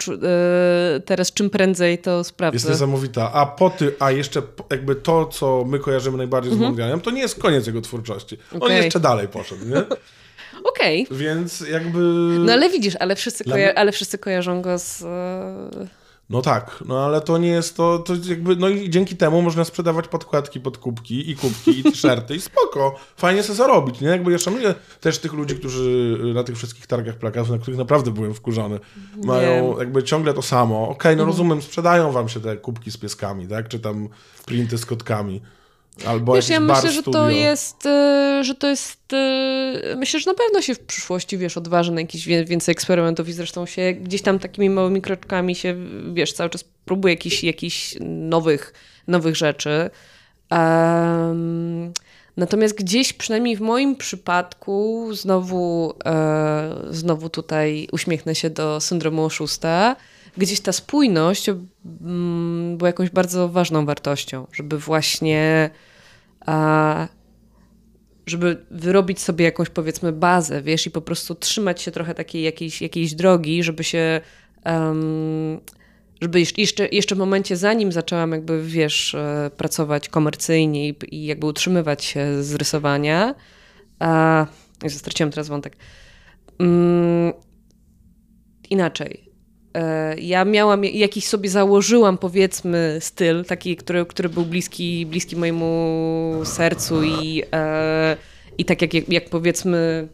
[0.97, 2.71] e, teraz czym prędzej to Jest sprawdzę.
[2.71, 3.33] niesamowita.
[3.33, 7.21] A po ty, a jeszcze jakby to, co my kojarzymy najbardziej z Mondrianem, to nie
[7.21, 8.35] jest koniec jego twórczości.
[8.37, 8.63] On Mhm.
[8.63, 8.85] Okej.
[8.85, 9.83] jeszcze dalej poszedł, nie?
[10.71, 11.07] Okej.
[11.11, 11.99] Więc jakby...
[12.39, 15.05] No ale widzisz, ale wszyscy, Dla ale wszyscy kojarzą go z...
[16.31, 19.65] No tak, no ale to nie jest to, to jakby, no i dzięki temu można
[19.65, 24.09] sprzedawać podkładki pod kubki i kubki i t-shirty i spoko, fajnie sobie zarobić, nie?
[24.09, 28.11] Jakby ja szanuję też tych ludzi, którzy na tych wszystkich targach plakatów, na których naprawdę
[28.11, 28.81] byłem wkurzony,
[29.25, 30.83] mają jakby ciągle to samo.
[30.89, 31.19] Okej, Mhm.
[31.19, 33.69] no rozumiem, sprzedają wam się te kubki z pieskami, tak?
[33.69, 34.09] Czy tam
[34.47, 35.41] printy z kotkami.
[36.07, 40.37] Albo Wiesz, ja myślę, że to jest, e, że to jest, e, myślę, że na
[40.37, 44.39] pewno się w przyszłości, wiesz, odważy na jakieś więcej eksperymentów i zresztą się gdzieś tam
[44.39, 45.77] takimi małymi kroczkami się,
[46.13, 48.75] wiesz, cały czas próbuje jakichś, jakichś nowych,
[49.09, 49.91] nowych rzeczy.
[50.51, 51.93] Em,
[52.37, 59.97] natomiast gdzieś, przynajmniej w moim przypadku, znowu, e, znowu tutaj uśmiechnę się do syndromu oszusta,
[60.37, 65.71] gdzieś ta spójność mm, była jakąś bardzo ważną wartością, żeby właśnie
[68.27, 72.83] żeby wyrobić sobie jakąś powiedzmy bazę, wiesz, i po prostu trzymać się trochę takiej jakiejś,
[72.83, 74.21] jakiejś drogi, żeby się
[76.23, 82.05] żeby jeszcze- jeszcze, w momencie, zanim zaczęłam jakby, wiesz, e, pracować komercyjnie i, jakby utrzymywać
[82.05, 83.35] się z rysowania,
[83.99, 84.47] a,
[84.89, 85.77] straciłam teraz wątek.
[86.59, 87.33] Mm,
[88.71, 89.32] inaczej.
[89.75, 96.41] E, Ja miałam, jakiś sobie założyłam, powiedzmy, styl, taki, który, który był bliski, bliski mojemu
[96.45, 98.17] sercu i, e,
[98.59, 100.09] i tak jak, jak, powiedzmy,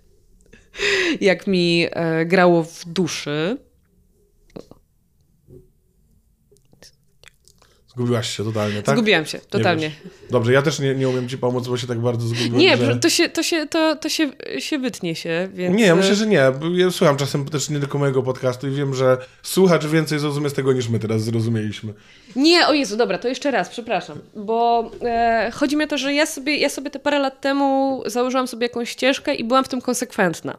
[1.20, 3.58] jak mi e, grało w duszy.
[7.96, 8.96] Zgubiłaś się totalnie, tak?
[8.96, 9.90] Zgubiłam się, Nie totalnie.
[10.30, 12.96] Dobrze, ja też nie, nie umiem ci pomóc, bo się tak bardzo zgubiłem, Nie, że...
[12.96, 15.76] to się, to się, to, to się, się wytnie się, więc...
[15.76, 16.52] Nie, ja myślę, że nie.
[16.74, 20.52] Ja słucham czasem też nie tylko mojego podcastu i wiem, że słuchacz więcej zrozumie z
[20.52, 21.92] tego, niż my teraz zrozumieliśmy.
[22.36, 26.14] Nie, o Jezu, dobra, to jeszcze raz, przepraszam, bo e, chodzi mi o to, że
[26.14, 29.68] ja sobie, ja sobie te parę lat temu założyłam sobie jakąś ścieżkę i byłam w
[29.68, 30.58] tym konsekwentna.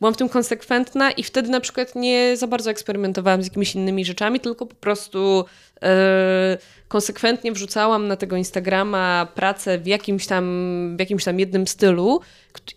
[0.00, 4.04] Byłam w tym konsekwentna i wtedy na przykład nie za bardzo eksperymentowałam z jakimiś innymi
[4.04, 5.44] rzeczami, tylko po prostu
[6.88, 12.20] konsekwentnie wrzucałam na tego Instagrama pracę w jakimś tam, w jakimś tam jednym stylu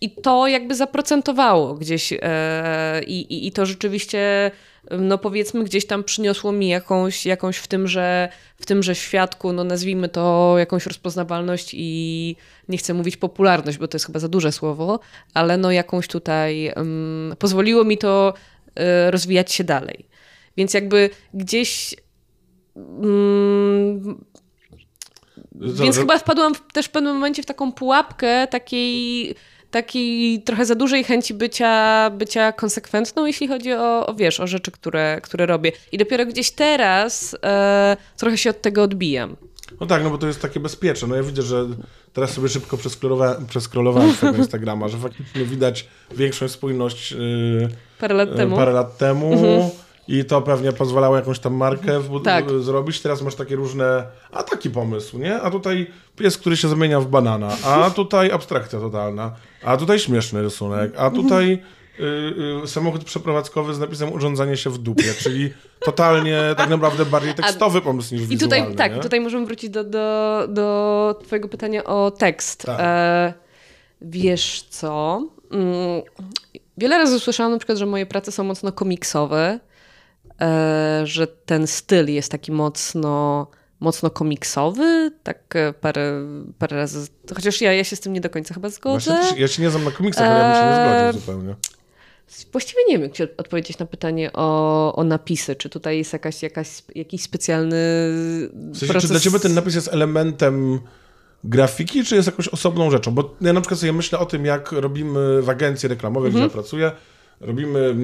[0.00, 4.50] i to jakby zaprocentowało gdzieś e, i, i to rzeczywiście
[4.90, 10.08] no powiedzmy gdzieś tam przyniosło mi jakąś, jakąś w tymże, w tymże świadku, no nazwijmy
[10.08, 12.36] to jakąś rozpoznawalność i
[12.68, 15.00] nie chcę mówić popularność, bo to jest chyba za duże słowo,
[15.34, 18.34] ale no jakąś tutaj um, pozwoliło mi to
[18.68, 20.06] y, rozwijać się dalej.
[20.56, 21.94] Więc jakby gdzieś
[22.76, 24.24] um,
[25.54, 29.34] więc chyba wpadłam w, też w pewnym momencie w taką pułapkę takiej
[29.70, 34.70] takiej trochę za dużej chęci bycia, bycia konsekwentną, jeśli chodzi o, o wiesz, o rzeczy,
[34.70, 35.72] które, które robię.
[35.92, 39.36] I dopiero gdzieś teraz e, trochę się od tego odbijam.
[39.80, 41.08] No tak, no bo to jest takie bezpieczne.
[41.08, 41.66] No ja widzę, że
[42.12, 42.78] teraz sobie szybko
[43.48, 47.68] przeskrolowałem tego Instagrama, że faktycznie widać większą spójność yy,
[47.98, 48.56] parę lat temu.
[48.56, 49.32] Parę lat temu.
[49.32, 49.70] Mhm.
[50.08, 52.50] I to pewnie pozwalało jakąś tam markę tak.
[52.50, 53.00] zrobić.
[53.00, 55.40] Teraz masz takie różne, a taki pomysł, nie?
[55.40, 55.86] A tutaj
[56.16, 59.32] pies, który się zamienia w banana, a tutaj abstrakcja totalna,
[59.64, 61.62] a tutaj śmieszny rysunek, a tutaj
[62.00, 62.04] y,
[62.64, 67.80] y, samochód przeprowadzkowy z napisem urządzanie się w dupie, czyli totalnie tak naprawdę bardziej tekstowy
[67.80, 69.00] pomysł niż I tutaj, tak, nie?
[69.00, 72.62] tutaj możemy wrócić do, do, do twojego pytania o tekst.
[72.62, 72.76] Tak.
[72.80, 73.34] E,
[74.00, 75.22] wiesz co?
[75.50, 76.02] Mm,
[76.78, 79.60] wiele razy słyszałam na przykład, że moje prace są mocno komiksowe,
[81.04, 83.46] że ten styl jest taki mocno,
[83.80, 86.12] mocno komiksowy, tak e, parę,
[86.58, 89.16] parę razy, chociaż ja, ja się z tym nie do końca chyba zgodzę.
[89.16, 91.54] Właśnie, ja się nie znam na komiksach, ale ja bym się nie zgodził e, zupełnie.
[92.52, 95.56] Właściwie nie wiem, jak odpowiedzieć na pytanie o, o napisy.
[95.56, 97.76] Czy tutaj jest jakaś, jakaś, jakiś specjalny
[98.52, 99.02] w sensie, proces...
[99.02, 100.80] Czy dla ciebie ten napis jest elementem
[101.44, 103.14] grafiki, czy jest jakąś osobną rzeczą?
[103.14, 106.48] Bo ja na przykład sobie myślę o tym, jak robimy w agencji reklamowej, mhm.
[106.48, 106.92] gdzie ja pracuję,
[107.40, 107.96] robimy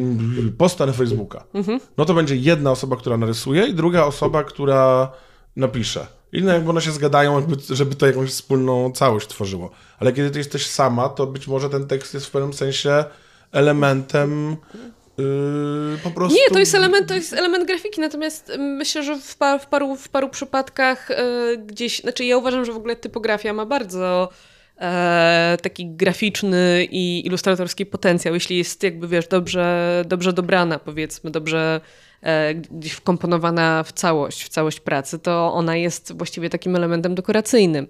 [0.58, 1.80] posta na Facebooka, mhm.
[1.96, 5.12] no to będzie jedna osoba, która narysuje i druga osoba, która
[5.56, 6.06] napisze.
[6.32, 9.70] I no jakby one się zgadają, jakby, żeby to jakąś wspólną całość tworzyło.
[9.98, 13.04] Ale kiedy ty jesteś sama, to być może ten tekst jest w pewnym sensie
[13.52, 14.56] elementem
[15.18, 16.38] Yy, po prostu...
[16.38, 19.96] Nie, to jest element, to jest element grafiki, natomiast myślę, że w, par, w, paru,
[19.96, 24.28] w paru przypadkach yy, gdzieś, znaczy ja uważam, że w ogóle typografia ma bardzo
[25.62, 31.80] taki graficzny i ilustratorski potencjał, jeśli jest jakby, wiesz, dobrze, dobrze dobrana, powiedzmy, dobrze
[32.22, 37.86] e, gdzieś wkomponowana w całość, w całość pracy, to ona jest właściwie takim elementem dekoracyjnym.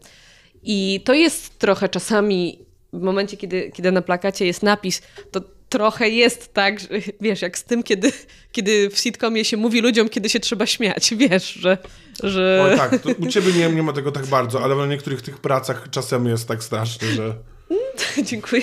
[0.63, 2.59] I to jest trochę czasami
[2.93, 5.41] w momencie, kiedy, kiedy na plakacie jest napis, to
[5.73, 6.89] trochę jest tak, że,
[7.21, 8.13] wiesz, jak z tym, kiedy,
[8.53, 11.79] kiedy w sitcomie się mówi ludziom, kiedy się trzeba śmiać, wiesz, że...
[12.23, 12.69] że...
[12.71, 15.91] Oj, tak, u ciebie nie, nie ma tego tak bardzo, ale w niektórych tych pracach
[15.91, 17.35] czasem jest tak strasznie, że...
[18.31, 18.63] Dziękuję.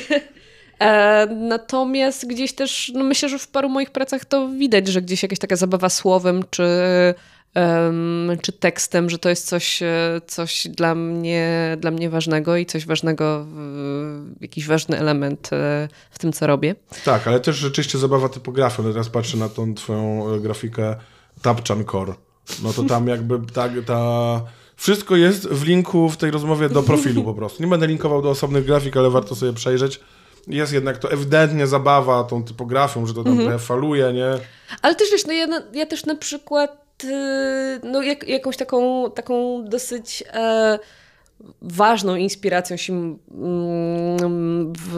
[0.79, 5.23] E, natomiast gdzieś też, no myślę, że w paru moich pracach to widać, że gdzieś
[5.23, 6.63] jakaś taka zabawa słowem, czy
[8.41, 12.85] czy tekstem, że to jest coś, e, coś dla, mnie, dla mnie ważnego i coś
[12.85, 13.45] ważnego,
[14.41, 16.75] jakiś ważny element e, w tym, co robię.
[17.05, 18.83] Tak, ale też rzeczywiście zabawa typografią.
[18.83, 20.95] Teraz patrzę na tą twoją e, grafikę
[21.41, 22.13] Tapchan Core.
[22.63, 24.41] No to tam jakby ta, ta...
[24.75, 27.63] Wszystko jest w linku w tej rozmowie do profilu po prostu.
[27.63, 29.99] Nie będę linkował do osobnych grafik, ale warto sobie przejrzeć
[30.47, 33.59] jest jednak to ewidentnie zabawa tą typografią, że to tam mhm.
[33.59, 34.29] faluje, nie?
[34.81, 36.88] Ale też wiesz, no ja, ja też na przykład
[37.83, 40.79] no, jak, jakąś taką, taką dosyć e,
[41.61, 44.97] ważną inspiracją się mm, w,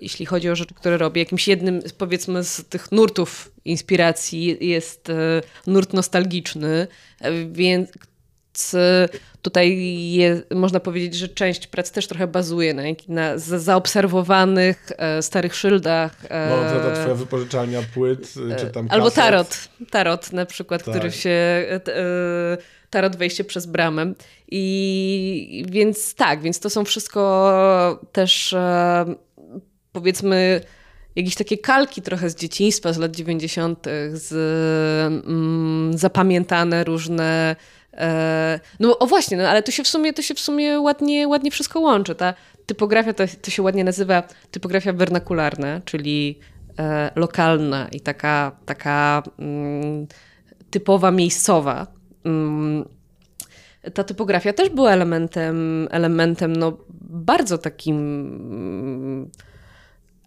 [0.00, 1.22] jeśli chodzi o rzeczy, które robię.
[1.22, 6.86] Jakimś jednym, powiedzmy, z tych nurtów inspiracji jest e, nurt nostalgiczny,
[7.20, 7.32] e,
[8.58, 8.76] więc
[9.42, 9.78] tutaj
[10.10, 16.12] je, można powiedzieć, że część prac też trochę bazuje na, na zaobserwowanych e, starych szyldach.
[16.28, 20.84] E, no, to ta twoja wypożyczalnia płyt, e, czy tam Albo tarot, tarot na przykład,
[20.84, 20.94] tak.
[20.94, 21.30] który się...
[21.30, 22.58] E, e,
[22.90, 24.12] tarot wejście przez bramę.
[24.48, 29.04] I więc tak, więc to są wszystko też e,
[29.92, 30.60] powiedzmy
[31.16, 34.32] jakieś takie kalki trochę z dzieciństwa, z lat 90., z
[35.26, 37.77] mm, zapamiętane różne E,
[38.80, 41.50] no o właśnie, no, ale to się w sumie, to się w sumie ładnie, ładnie
[41.50, 42.14] wszystko łączy.
[42.14, 42.34] Ta
[42.66, 46.38] typografia to, to się ładnie nazywa typografia wernakularna, czyli
[46.78, 50.06] e, lokalna i taka, taka mm,
[50.70, 51.86] typowa, miejscowa.
[52.24, 52.84] Mm,
[53.94, 59.30] ta typografia też była elementem, elementem no, bardzo takim mm,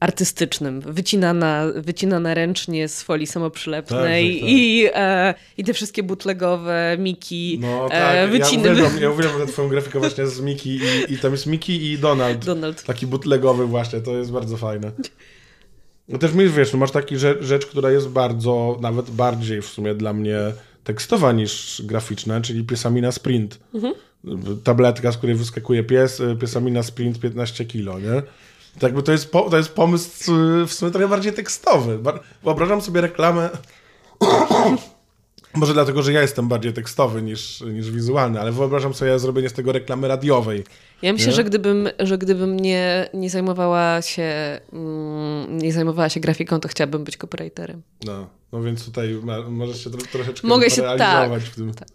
[0.02, 4.60] artystycznym, wycinana, wycinana ręcznie z folii samoprzylepnej tak, tak, tak.
[4.60, 8.16] I, e, i te wszystkie butlegowe Miki no, e, tak.
[8.16, 8.68] e, wyciny.
[8.68, 11.98] Ja uwielbiam, ja uwielbiam twoją grafikę właśnie z Miki i, i tam jest Miki i
[11.98, 12.46] Donald.
[12.46, 12.84] Donald.
[12.84, 14.92] Taki butlegowy właśnie, to jest bardzo fajne.
[16.08, 19.66] No też mi wiesz, no masz taki rzecz, rzecz, która jest bardzo, nawet bardziej w
[19.66, 20.38] sumie dla mnie
[20.84, 23.60] tekstowa niż graficzna, czyli piesami na sprint.
[23.74, 23.94] Mhm.
[24.64, 28.22] Tabletka, z której wyskakuje pies, piesami na sprint 15 kilo, nie?
[28.74, 32.00] Tak jakby to jest, po, to jest pomysł y, w sumie trochę bardziej tekstowy.
[32.44, 33.50] Wyobrażam sobie reklamę
[35.54, 39.54] może dlatego, że ja jestem bardziej tekstowy niż, niż wizualny, ale wyobrażam sobie zrobienie z
[39.54, 40.64] tego reklamy radiowej.
[41.02, 41.34] Ja myślę, Nie?
[41.34, 47.04] że gdybym, że gdybym nie, nie zajmowała się mm, nie zajmowała się grafiką, to chciałabym
[47.04, 47.82] być copywriterem.
[48.06, 51.74] No, no więc tutaj ma, możesz się tro, troszeczkę Mogę się realizować tak, w tym.
[51.74, 51.88] tak.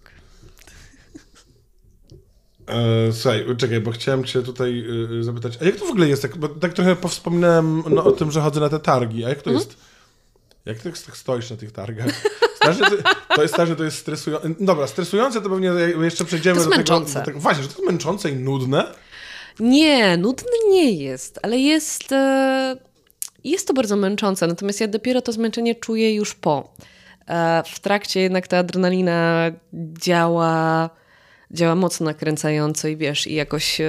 [2.68, 4.84] E, słuchaj, czekaj, bo chciałem cię tutaj
[5.20, 6.22] y, zapytać, a jak to w ogóle jest?
[6.22, 9.42] Tak, bo tak trochę powspominałem no, o tym, że chodzę na te targi, a jak
[9.42, 9.56] to Mhm.
[9.68, 9.78] jest?
[10.64, 12.06] Jak ty tak stoisz na tych targach?
[12.56, 12.86] Strasznie,
[13.36, 14.48] to, jest strasznie, to jest stresujące.
[14.60, 15.68] Dobra, stresujące to pewnie
[16.00, 17.00] jeszcze przejdziemy do tego.
[17.00, 17.40] Do tego.
[17.40, 18.84] Właśnie, że to jest męczące i nudne.
[19.60, 22.76] Nie, nudny nie jest, ale jest, e,
[23.44, 24.46] jest to bardzo męczące.
[24.46, 26.74] Natomiast ja dopiero to zmęczenie czuję już po.
[27.28, 29.50] E, W trakcie jednak ta adrenalina
[30.02, 30.90] działa,
[31.50, 33.80] działa mocno nakręcająco i wiesz, i jakoś.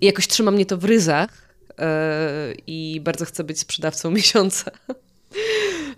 [0.00, 1.54] i jakoś trzyma mnie to w ryzach.
[1.78, 4.70] e, I bardzo chcę być sprzedawcą miesiąca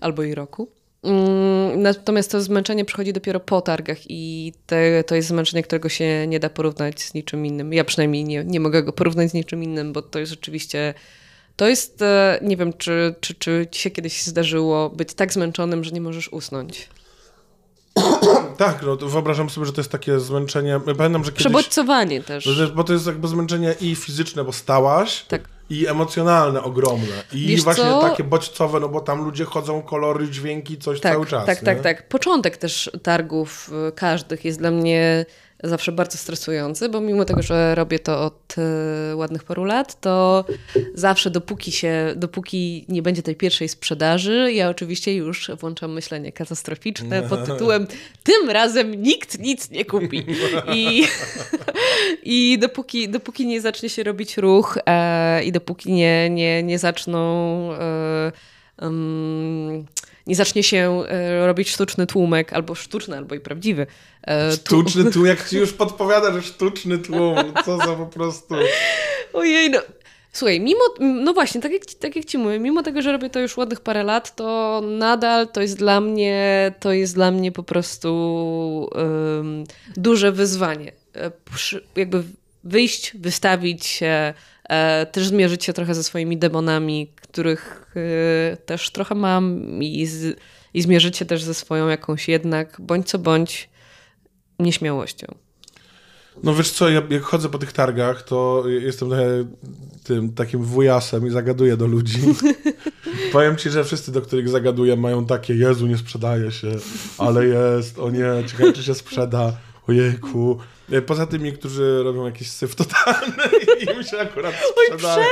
[0.01, 0.69] albo i roku.
[1.03, 6.27] Mm, Natomiast to zmęczenie przychodzi dopiero po targach i te, to jest zmęczenie, którego się
[6.27, 7.73] nie da porównać z niczym innym.
[7.73, 10.95] Ja przynajmniej nie, nie mogę go porównać z niczym innym, bo to jest rzeczywiście.
[11.57, 15.85] To jest, e, nie wiem, czy, czy, czy ci się kiedyś zdarzyło być tak zmęczonym,
[15.85, 16.89] że nie możesz usnąć.
[18.57, 20.69] Tak, no wyobrażam sobie, że to jest takie zmęczenie.
[20.69, 21.35] Ja Pamiętam, że kiedyś.
[21.45, 22.45] Przebodźcowanie też.
[22.45, 25.43] Że- Bo to jest jakby zmęczenie i fizyczne, bo stałaś, Tak.
[25.71, 27.25] i emocjonalne ogromne.
[27.33, 28.01] I Wiesz właśnie co?
[28.01, 31.47] takie bodźcowe, no bo tam ludzie chodzą, kolory, dźwięki, coś Tak, cały czas.
[31.47, 31.67] tak, nie?
[31.67, 32.09] tak, tak.
[32.09, 35.27] Początek też targów y, każdych jest dla mnie
[35.63, 38.55] zawsze bardzo stresujący, bo mimo tego, że robię to od
[39.13, 40.45] y, ładnych paru lat, to
[40.95, 47.23] zawsze dopóki się, dopóki nie będzie tej pierwszej sprzedaży, ja oczywiście już włączam myślenie katastroficzne
[47.23, 47.87] pod tytułem
[48.23, 50.25] tym razem nikt nic nie kupi.
[50.75, 51.05] I,
[52.23, 57.73] i dopóki, dopóki nie zacznie się robić ruch e, i dopóki nie, nie, nie zaczną
[57.73, 58.33] e,
[58.79, 59.87] em,
[60.27, 63.87] nie zacznie się e, robić sztuczny tłumek, albo sztuczny, albo i prawdziwy.
[64.27, 68.55] e, Sztuczny tłum, jak ci już podpowiada, że sztuczny tłum, co za po prostu...
[69.33, 69.79] Ojej, no.
[70.33, 73.31] Słuchaj, mimo, no właśnie, tak jak, ci- tak jak ci mówię, mimo tego, że robię
[73.31, 77.53] to już ładnych parę lat, to nadal to jest dla mnie, to jest dla mnie
[77.53, 79.65] po prostu em,
[79.97, 80.93] duże wyzwanie.
[81.15, 82.23] E, przy, jakby
[82.65, 84.35] wyjść, wystawić się,
[85.13, 90.41] też zmierzyć się trochę ze swoimi demonami, których e, też trochę mam i, z,
[90.75, 93.71] i zmierzyć się też ze swoją jakąś jednak, bądź co bądź,
[94.59, 95.27] nieśmiałością.
[96.43, 99.45] No wiesz co, ja, jak chodzę po tych targach, to jestem trochę
[100.05, 102.21] tym takim wujasem i zagaduję do ludzi.
[103.33, 106.71] Powiem ci, że wszyscy, do których zagaduję, mają takie, Jezu, nie sprzedaje się,
[107.19, 109.57] ale jest, o nie, ciekawe, czy się sprzeda,
[109.89, 110.59] ojejku.
[110.93, 113.43] E, Poza tymi, którzy robią jakiś syf totalny
[113.81, 114.55] i im się akurat
[114.89, 115.27] sprzedaje.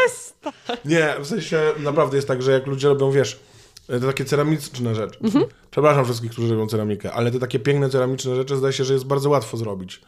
[0.84, 3.40] Nie, w sensie naprawdę jest tak, że jak ludzie robią, wiesz,
[3.86, 5.18] te takie ceramiczne rzeczy.
[5.24, 5.44] Mhm.
[5.70, 9.04] Przepraszam wszystkich, którzy robią ceramikę, ale te takie piękne ceramiczne rzeczy zdaje się, że jest
[9.06, 10.00] bardzo łatwo zrobić.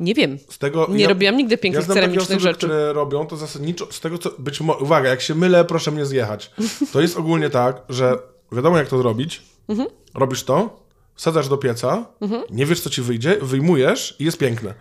[0.00, 0.38] Nie wiem.
[0.48, 2.56] Z tego, Nie robiłam nigdy pięknych ja ceramicznych osoby, rzeczy.
[2.56, 6.06] które robią to zasadniczo, z tego co, być może, uwaga, jak się mylę, proszę mnie
[6.06, 6.50] zjechać.
[6.92, 8.18] To jest ogólnie tak, że
[8.52, 9.88] wiadomo jak to zrobić, Mhm.
[10.14, 10.85] robisz to,
[11.16, 12.06] wsadzasz do pieca,
[12.50, 14.74] nie wiesz co ci wyjdzie, wyjmujesz i jest piękne.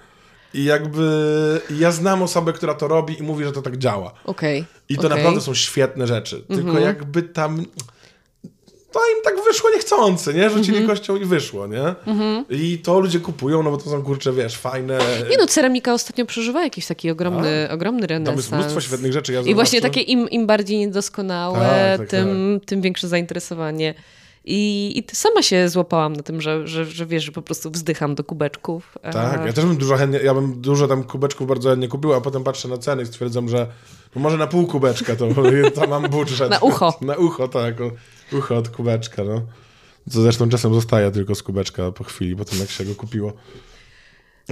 [0.53, 1.09] I jakby
[1.79, 4.11] ja znam osobę, która to robi i mówi, że to tak działa.
[4.25, 4.65] Okej.
[4.89, 5.17] I to okej.
[5.17, 6.41] naprawdę są świetne rzeczy.
[6.47, 6.83] Tylko Mhm.
[6.85, 7.65] jakby tam.
[8.91, 10.49] To im tak wyszło niechcący, nie?
[10.49, 10.87] Rzucili Mhm.
[10.87, 11.95] kością i wyszło, nie?
[12.49, 14.97] I to ludzie kupują, no bo to są kurcze, wiesz, fajne.
[15.29, 18.37] Nie no, ceramika ostatnio przeżywa jakiś taki ogromny, ogromny Tam renesans.
[18.37, 19.33] jest mnóstwo świetnych rzeczy.
[19.33, 23.93] Ja I właśnie takie im, im bardziej niedoskonałe, Tak, tak, tym, tym większe zainteresowanie.
[24.47, 27.71] I, I ty sama się złapałam na tym, że, że, że wiesz, że po prostu
[27.71, 28.97] wzdycham do kubeczków.
[29.01, 32.21] Tak, ja też bym dużo chętnie, ja bym dużo tam kubeczków bardzo chętnie kupił, a
[32.21, 33.67] potem patrzę na ceny i stwierdzam, że
[34.15, 35.27] no może na pół kubeczka to
[35.75, 36.49] tam mam budżet.
[36.49, 36.93] Na ucho.
[37.01, 37.75] Na ucho, tak.
[38.33, 39.41] Ucho od kubeczka, no.
[40.09, 43.33] Co zresztą czasem zostaje tylko z kubeczka po chwili, po tym jak się go kupiło.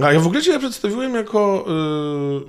[0.02, 1.64] A ja w ogóle cię przedstawiłem jako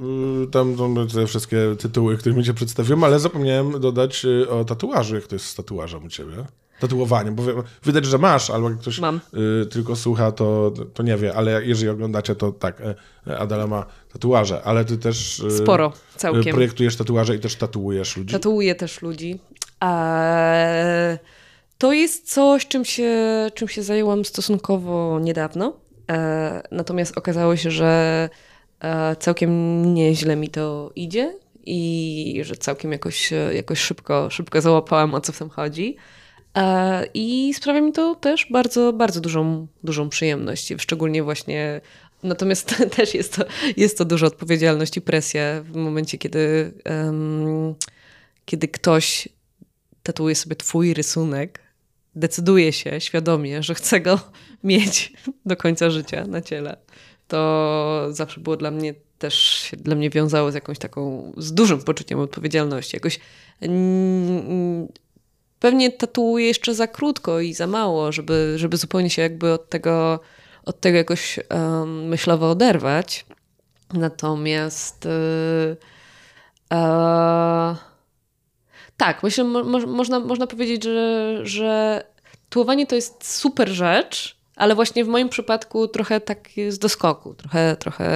[0.02, 4.66] yy, yy, tam, tam te wszystkie tytuły, którymi cię przedstawiłem, ale zapomniałem dodać yy, o
[4.66, 6.46] tatuażu, jak to jest z tatuażem u ciebie.
[6.80, 7.52] Tatuowaniem, bo wi-
[7.86, 11.90] widać, że masz, albo jak ktoś yy, tylko słucha, to, to nie wie, ale jeżeli
[11.90, 12.82] oglądacie, to tak,
[13.28, 16.54] yy, Adela ma tatuaże, ale ty też yy, Sporo, yy, całkiem.
[16.54, 18.34] projektujesz tatuaże i też tatuujesz ludzi.
[18.34, 19.40] Tatuuję też ludzi.
[19.84, 21.20] E,
[21.78, 23.14] to jest coś, czym się,
[23.54, 25.74] czym się zajęłam stosunkowo niedawno.
[26.12, 28.30] E, natomiast okazało się, że
[28.80, 31.34] e, całkiem nieźle mi to idzie
[31.66, 35.96] i że całkiem jakoś, jakoś szybko, szybko załapałam, o co w tym chodzi.
[36.56, 40.74] E, I sprawia mi to też bardzo, bardzo dużą, dużą przyjemność.
[40.78, 41.82] Szczególnie właśnie
[42.26, 43.46] Natomiast też jest to,
[43.78, 47.76] jest to duża odpowiedzialność i presja w momencie, kiedy, um,
[48.46, 49.30] kiedy ktoś
[50.04, 51.60] tatuuje sobie twój rysunek,
[52.16, 54.20] decyduje się świadomie, że chce go
[54.64, 55.14] mieć
[55.46, 56.78] do końca życia na ciele.
[57.28, 61.84] To zawsze było dla mnie też się dla mnie wiązało z jakąś taką, z dużym
[61.84, 62.96] poczuciem odpowiedzialności.
[62.96, 63.20] Jakoś
[65.60, 70.20] pewnie tatuuję jeszcze za krótko i za mało, żeby, żeby zupełnie się jakby od tego,
[70.66, 73.26] od tego jakoś um, myślowo oderwać.
[73.94, 75.78] Natomiast yy,
[78.98, 82.04] tak, myślę, mo, można, można powiedzieć, że, że
[82.50, 87.34] tułowanie to jest super rzecz, ale właśnie w moim przypadku trochę tak jest do skoku,
[87.34, 88.08] trochę, trochę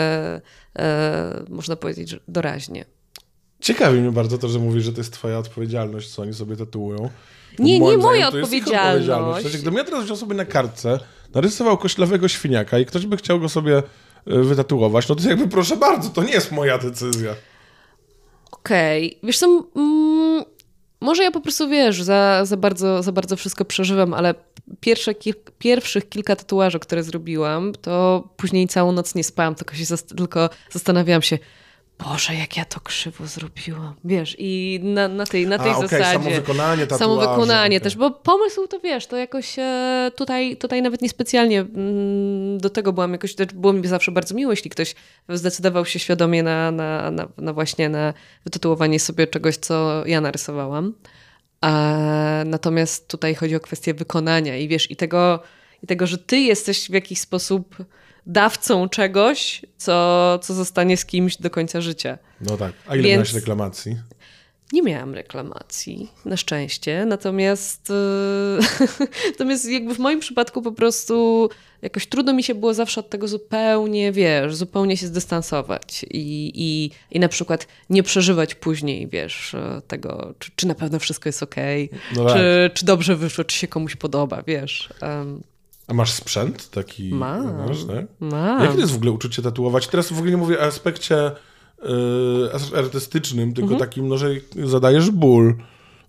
[0.80, 2.86] e, można powiedzieć, doraźnie.
[3.60, 7.10] Ciekawi mnie bardzo to, że mówisz, że to jest twoja odpowiedzialność, co oni sobie tatuują.
[7.60, 9.10] Nie, nie moja odpowiedzialność.
[9.10, 9.58] odpowiedzialność.
[9.58, 11.00] gdybym ja teraz wziął sobie na kartce,
[11.34, 13.84] narysował koślawego świniaka i ktoś by chciał go sobie e,
[14.40, 17.36] wytatuować, no to jakby proszę bardzo, to nie jest moja decyzja.
[18.52, 19.20] Okej, okay.
[19.24, 20.44] wiesz co, mm,
[21.02, 24.36] może ja po prostu, wiesz, za, za, bardzo, za bardzo wszystko przeżywam, ale
[24.80, 29.86] pierwsze, kil pierwszych kilka tatuaży, które zrobiłam, to później całą noc nie spałam, tylko, się
[29.86, 31.40] zast tylko zastanawiałam się,
[32.04, 33.94] Boże, jak ja to krzywo zrobiłam.
[34.04, 35.96] Wiesz, i na, na tej, na tej A, zasadzie.
[35.96, 37.04] Okay, samo wykonanie tatuażu.
[37.04, 37.84] Samo wykonanie okay.
[37.84, 42.94] też, bo pomysł to wiesz, to jakoś e, tutaj, tutaj nawet niespecjalnie mm, do tego
[42.94, 44.96] byłam jakoś, było mi zawsze bardzo miło, jeśli ktoś
[45.30, 50.94] zdecydował się świadomie na, na, na, na właśnie na wytytułowanie sobie czegoś, co ja narysowałam.
[51.62, 55.40] A, natomiast tutaj chodzi o kwestię wykonania i wiesz, i tego,
[55.84, 57.76] i tego, że ty jesteś w jakiś sposób
[58.26, 62.18] dawcą czegoś, co, co zostanie z kimś do końca życia.
[62.42, 62.74] No tak.
[62.88, 63.14] A ile Więc...
[63.14, 63.98] miałeś reklamacji?
[64.74, 67.06] Nie miałam reklamacji, na szczęście.
[67.06, 71.50] Natomiast, yy, natomiast jakby w moim przypadku po prostu
[71.82, 76.92] jakoś trudno mi się było zawsze od tego zupełnie, wiesz, zupełnie się zdystansować i, i,
[77.12, 79.56] i na przykład nie przeżywać później, wiesz,
[79.88, 82.34] tego, czy, czy na pewno wszystko jest okej, okay, no tak.
[82.34, 84.90] czy, czy dobrze wyszło, czy się komuś podoba, wiesz.
[85.02, 85.44] Um,
[85.90, 87.14] a masz sprzęt taki?
[87.14, 87.68] Mam.
[87.68, 88.06] Masz, tak?
[88.20, 88.62] Mam.
[88.62, 89.88] Jakie to jest w ogóle uczucie tatuować?
[89.88, 91.32] Teraz w ogóle nie mówię o aspekcie
[91.84, 93.90] yy, artystycznym, tylko mhm.
[93.90, 94.30] takim, no, że
[94.64, 95.56] zadajesz ból.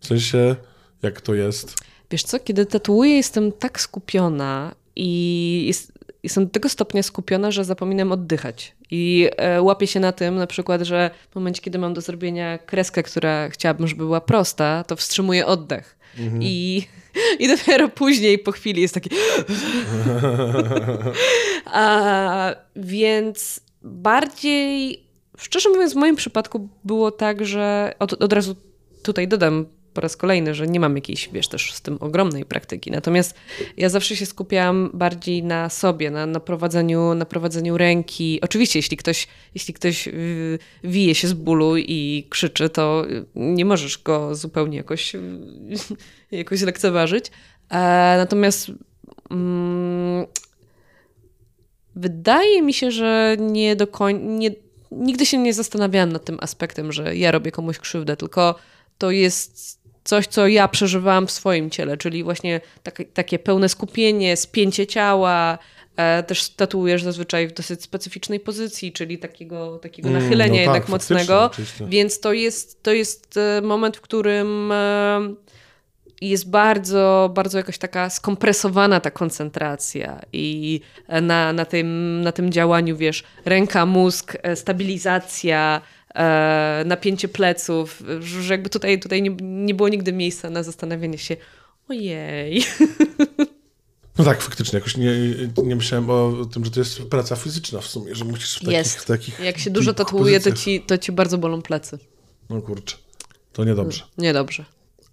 [0.01, 0.57] W sensie,
[1.03, 1.75] jak to jest?
[2.11, 7.65] Wiesz co, kiedy tatuuję, jestem tak skupiona i jest, jestem do tego stopnia skupiona, że
[7.65, 8.75] zapominam oddychać.
[8.91, 12.59] I e, łapię się na tym na przykład, że w momencie, kiedy mam do zrobienia
[12.59, 16.00] kreskę, która chciałabym, żeby była prosta, to wstrzymuję oddech.
[16.19, 16.43] Mhm.
[16.43, 16.87] I
[17.39, 19.11] i dopiero później, po chwili jest taki...
[21.65, 25.03] A, więc bardziej,
[25.39, 28.57] szczerze mówiąc, w moim przypadku było tak, że od, od razu
[29.03, 32.91] tutaj dodam po raz kolejny, że nie mam jakiejś, wiesz, też z tym ogromnej praktyki.
[32.91, 33.35] Natomiast
[33.77, 38.41] ja zawsze się skupiałam bardziej na sobie, na, na, prowadzeniu, na prowadzeniu ręki.
[38.43, 43.99] Oczywiście, jeśli ktoś, jeśli ktoś y, wije się z bólu i krzyczy, to nie możesz
[43.99, 45.13] go zupełnie jakoś,
[46.31, 47.27] jakoś lekceważyć.
[47.71, 48.73] E, natomiast
[49.31, 50.27] mm,
[51.97, 54.21] wydaje mi się, że nie do końca,
[54.91, 58.55] nigdy się nie zastanawiałam nad tym aspektem, że ja robię komuś krzywdę, tylko
[58.99, 59.80] to jest
[60.11, 65.59] coś, co ja przeżywałam w swoim ciele, czyli właśnie tak, takie pełne skupienie, spięcie ciała,
[65.97, 70.65] e, też tatuujesz zazwyczaj w dosyć specyficznej pozycji, czyli takiego, takiego mm, nachylenia no tak,
[70.65, 71.45] jednak mocnego.
[71.45, 71.87] Oczywiście.
[71.87, 75.35] Więc to jest, to jest e, moment, w którym e,
[76.21, 80.81] jest bardzo, bardzo jakaś taka skompresowana ta koncentracja i
[81.23, 86.00] na, na, tym, na tym działaniu, wiesz, ręka, mózg, stabilizacja, e,
[86.85, 91.37] napięcie pleców, że jakby tutaj, tutaj nie, nie było nigdy miejsca na zastanawianie się,
[91.89, 92.63] ojej.
[94.19, 94.79] No tak, faktycznie.
[94.79, 95.13] Jakoś nie,
[95.65, 98.73] nie myślałem o tym, że to jest praca fizyczna w sumie, że musisz w takich...
[98.73, 99.07] Jest.
[99.07, 101.99] takich Jak się dużo tatuuje, to ci, to ci bardzo bolą plecy.
[102.51, 102.97] No kurczę.
[103.53, 104.05] To niedobrze.
[104.19, 104.65] Niedobrze.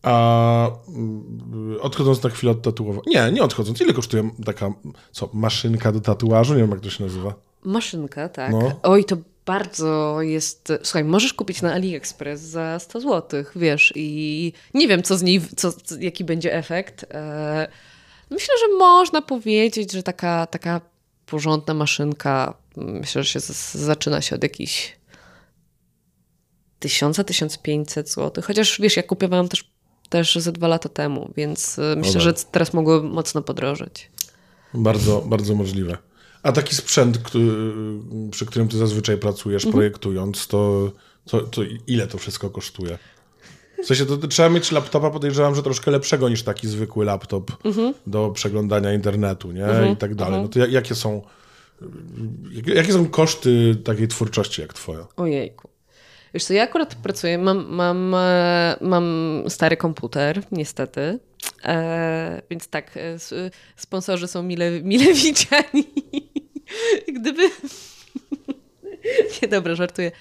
[0.01, 3.01] A mm, odchodząc na chwilę od tatuowania.
[3.07, 3.81] Nie, nie odchodząc.
[3.81, 4.73] Ile kosztuje taka,
[5.11, 6.53] co, maszynka do tatuażu?
[6.53, 7.33] Nie wiem, jak to się nazywa.
[7.63, 8.51] Maszynka, tak.
[8.51, 8.79] No.
[8.83, 9.17] Oj, to
[9.47, 10.73] bardzo jest.
[10.83, 15.41] Słuchaj, możesz kupić na AliExpress za 100 zł, wiesz, i nie wiem, co z niej,
[15.55, 17.05] co, jaki będzie efekt.
[17.11, 17.67] E,
[18.29, 20.81] myślę, że można powiedzieć, że taka, taka
[21.25, 24.97] porządna maszynka, myślę, że się z, zaczyna się od jakichś
[26.81, 28.43] 1000-1500 zł.
[28.47, 29.71] Chociaż wiesz, ja kupowałam też,
[30.09, 34.11] też ze dwa lata temu, więc e, myślę, że teraz mogło mocno podrożyć.
[34.73, 35.97] Bardzo, bardzo możliwe.
[36.47, 37.45] A taki sprzęt, który,
[38.31, 39.73] przy którym ty zazwyczaj pracujesz, mhm.
[39.73, 40.91] projektując, to,
[41.25, 42.97] to, to ile to wszystko kosztuje?
[43.83, 47.51] W sensie to, to trzeba mieć laptopa, podejrzewam, że troszkę lepszego niż taki zwykły laptop
[48.07, 49.65] do przeglądania internetu, nie?
[49.93, 50.41] I tak dalej.
[50.41, 51.21] No to jak, jakie są
[52.75, 55.07] jakie, są koszty takiej twórczości jak twoja?
[55.17, 55.69] Ojejku.
[56.33, 61.19] Wiesz co, ja akurat pracuję, mam, mam, e, mam stary komputer, niestety.
[61.63, 63.33] E, więc tak, e, s-
[63.75, 65.87] sponsorzy są mile, mile widziani.
[67.19, 67.41] Gdyby...
[69.41, 70.11] Nie, dobra, żartuję.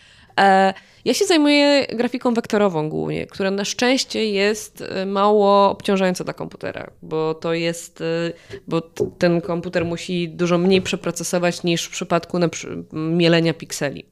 [0.40, 6.32] E, ja się zajmuję grafiką wektorową głównie, która na szczęście jest e, mało obciążająca dla
[6.32, 8.32] komputera, bo to jest, e,
[8.68, 8.80] bo
[9.18, 12.48] ten komputer musi dużo mniej przeprocesować niż w przypadku na
[12.92, 14.04] mielenia pikseli.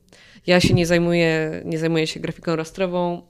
[0.47, 3.22] Ja się nie zajmuję, nie zajmuję się grafiką rastrową,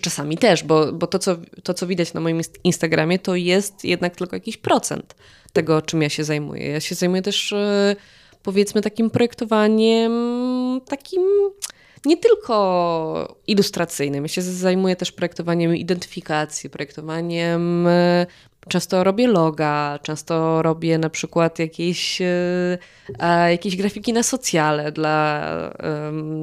[0.00, 3.84] czasami też, bo, bo to, co, to, co widać na moim inst- Instagramie, to jest
[3.84, 5.14] jednak tylko jakiś procent
[5.52, 6.68] tego, czym ja się zajmuję.
[6.68, 7.54] Ja się zajmuję też,
[8.46, 10.12] powiedzmy, takim projektowaniem,
[10.88, 11.22] takim
[12.04, 14.24] nie tylko ilustracyjnym.
[14.24, 17.86] Ja się zajmuję też projektowaniem identyfikacji, projektowaniem.
[17.86, 18.26] e,
[18.68, 22.78] Często robię loga, często robię na przykład jakieś, e,
[23.18, 25.50] e, jakieś grafiki na socjale dla,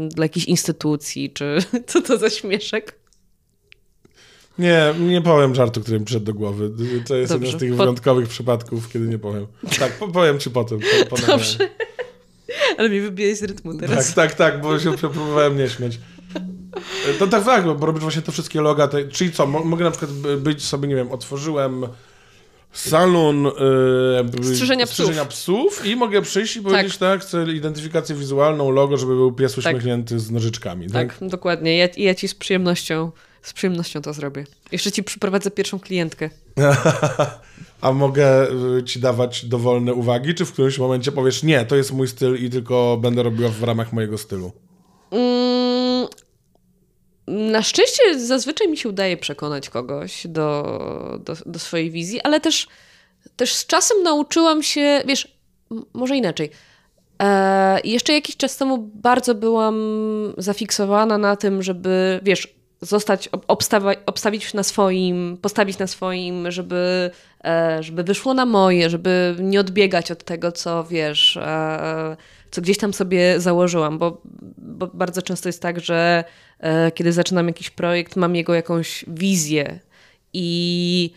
[0.10, 3.00] dla jakichś instytucji, czy co to za śmieszek?
[4.60, 6.72] Nie, nie powiem żartu, który mi przyszedł do głowy.
[7.08, 7.48] To jest Dobrze.
[7.48, 9.48] jeden z tych Po- wyjątkowych przypadków, kiedy nie powiem.
[9.80, 10.80] Tak, po, powiem ci potem.
[11.10, 11.58] Po, po Dobrze.
[12.78, 14.14] Ale mi wybiłeś z rytmu teraz.
[14.14, 16.00] Tak, tak, tak, bo się próbowałem nie śmiać.
[17.20, 19.92] To tak, tak, bo robisz właśnie te wszystkie loga, te, czyli co, mo- mogę na
[19.92, 21.86] przykład by- być sobie, nie wiem, otworzyłem
[22.72, 23.52] salon e,
[24.56, 29.32] Strzyżenia strzyżenia psów i mogę przyjść i powiedzieć, tak, chcę identyfikację wizualną, logo, żeby był
[29.32, 31.18] pies uśmiechnięty z nożyczkami, tak?
[31.20, 31.78] Tak, dokładnie.
[31.78, 33.12] Ja, ja ci z przyjemnością,
[33.44, 34.46] z przyjemnością to zrobię.
[34.72, 36.30] Jeszcze ci przyprowadzę pierwszą klientkę.
[37.82, 41.94] A mogę y, ci dawać dowolne uwagi, czy w którymś momencie powiesz, nie, to jest
[41.94, 44.52] mój styl i tylko będę robiła w ramach mojego stylu?
[45.12, 46.08] Mm,
[47.28, 52.68] na szczęście zazwyczaj mi się udaje przekonać kogoś do, do, do swojej wizji, ale też,
[53.36, 55.38] też z czasem nauczyłam się, wiesz,
[55.94, 56.50] może inaczej.
[57.22, 59.76] E, jeszcze jakiś czas temu bardzo byłam
[60.38, 67.12] zafiksowana na tym, żeby, wiesz, zostać, ob- obstawa- obstawić na swoim, postawić na swoim, żeby,
[67.44, 72.18] e, żeby wyszło na moje, żeby nie odbiegać od tego, co wiesz, e,
[72.52, 74.22] co gdzieś tam sobie założyłam, bo,
[74.58, 76.24] bo bardzo często jest tak, że
[76.60, 79.80] e, kiedy zaczynam jakiś projekt, mam jego jakąś wizję
[80.34, 81.12] i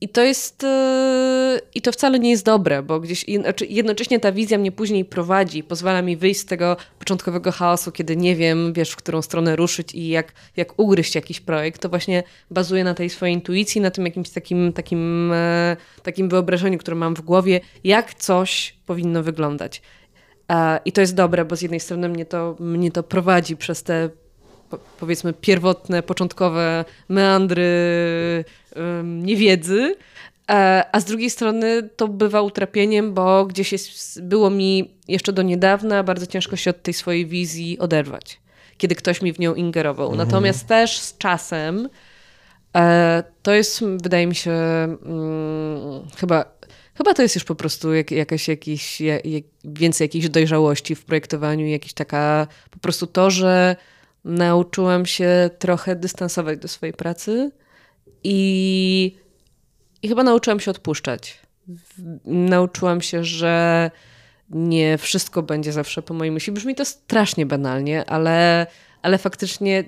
[0.00, 0.64] i to jest.
[0.64, 5.04] e, I to wcale nie jest dobre, bo gdzieś znaczy jednocześnie ta wizja mnie później
[5.04, 9.56] prowadzi, pozwala mi wyjść z tego początkowego chaosu, kiedy nie wiem, wiesz, w którą stronę
[9.56, 11.82] ruszyć i jak, jak ugryźć jakiś projekt.
[11.82, 16.78] To właśnie bazuje na tej swojej intuicji, na tym jakimś takim, takim, e, takim wyobrażeniu,
[16.78, 19.82] które mam w głowie, jak coś powinno wyglądać.
[20.52, 23.82] E, I to jest dobre, bo z jednej strony mnie to, mnie to prowadzi przez
[23.82, 24.10] te
[25.00, 28.44] powiedzmy pierwotne, początkowe meandry
[29.04, 29.96] niewiedzy,
[30.50, 35.42] e, a z drugiej strony to bywa utrapieniem, bo gdzieś jest, było mi jeszcze do
[35.42, 38.40] niedawna bardzo ciężko się od tej swojej wizji oderwać,
[38.78, 40.14] kiedy ktoś mi w nią ingerował.
[40.14, 41.88] Natomiast też z czasem
[42.76, 46.56] e, to jest, wydaje mi się, mm, chyba
[46.96, 51.66] Chyba to jest już po prostu jak, jakaś, jakiś, jak, więcej jakiejś dojrzałości w projektowaniu,
[51.66, 53.76] jakieś taka po prostu to, że
[54.26, 57.50] nauczyłam się trochę dystansować do swojej pracy
[58.24, 59.16] i,
[60.02, 61.40] i chyba nauczyłam się odpuszczać.
[62.24, 63.90] Nauczyłam się, że
[64.50, 66.52] nie wszystko będzie zawsze po mojej myśli.
[66.52, 68.66] Brzmi to strasznie banalnie, ale,
[69.02, 69.84] ale faktycznie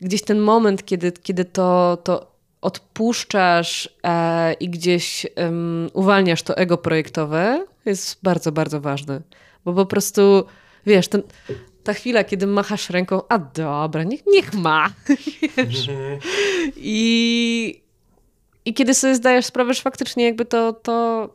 [0.00, 6.78] gdzieś ten moment, kiedy, kiedy to, to odpuszczasz e, i gdzieś em, uwalniasz to ego
[6.78, 9.22] projektowe, jest bardzo, bardzo ważny.
[9.64, 10.44] Bo po prostu,
[10.86, 11.22] wiesz, ten,
[11.84, 14.90] ta chwila, kiedy machasz ręką, a dobra, niech, niech ma.
[15.56, 15.88] Wiesz?
[16.76, 17.82] I,
[18.64, 21.28] I kiedy sobie zdajesz sprawę, że faktycznie jakby to, to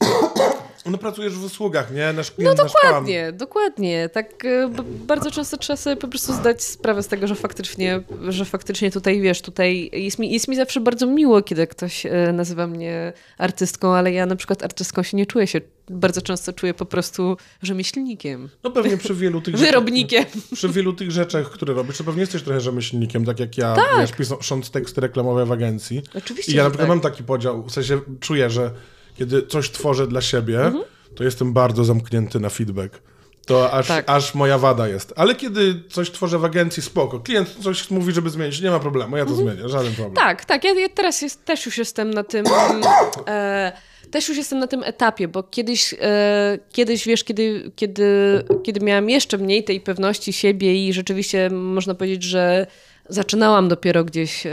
[0.86, 2.12] No pracujesz w usługach, nie?
[2.12, 2.90] Nasz no klient, nasz pan.
[2.90, 4.08] dokładnie, dokładnie.
[4.08, 8.44] Tak b- bardzo często trzeba sobie po prostu zdać sprawę z tego, że faktycznie, że
[8.44, 12.66] faktycznie tutaj, wiesz, tutaj jest mi, jest mi zawsze bardzo miło, kiedy ktoś e, nazywa
[12.66, 15.60] mnie artystką, ale ja na przykład artystką się nie czuję się.
[15.92, 20.24] Bardzo często czuję po prostu rzemieślnikiem, No pewnie przy wielu tych rzeczach- wyrobnikiem.
[20.54, 24.12] Przy wielu tych rzeczach, które robisz, to pewnie jesteś trochę rzemieślnikiem, tak jak ja, wiesz,
[24.12, 26.02] pisząc teksty reklamowe w agencji.
[26.14, 26.96] Oczywiście, I ja na przykład tak.
[26.96, 28.70] mam taki podział, w sensie czuję, że
[29.18, 30.84] kiedy coś tworzę dla siebie, Mhm.
[31.14, 33.00] to jestem bardzo zamknięty na feedback.
[33.46, 34.10] To aż, Tak.
[34.10, 35.12] aż moja wada jest.
[35.16, 37.20] Ale kiedy coś tworzę w agencji, spoko.
[37.20, 40.14] Klient coś mówi, żeby zmienić, nie ma problemu, ja to zmienię, żaden problem.
[40.14, 40.64] Tak, tak.
[40.64, 42.44] Ja, ja teraz jest, też już jestem na tym.
[43.28, 43.72] E,
[44.10, 48.04] też już jestem na tym etapie, bo kiedyś, e, kiedyś wiesz, kiedy, kiedy,
[48.62, 52.66] kiedy miałam jeszcze mniej tej pewności siebie i rzeczywiście można powiedzieć, że
[53.08, 54.50] zaczynałam dopiero gdzieś y,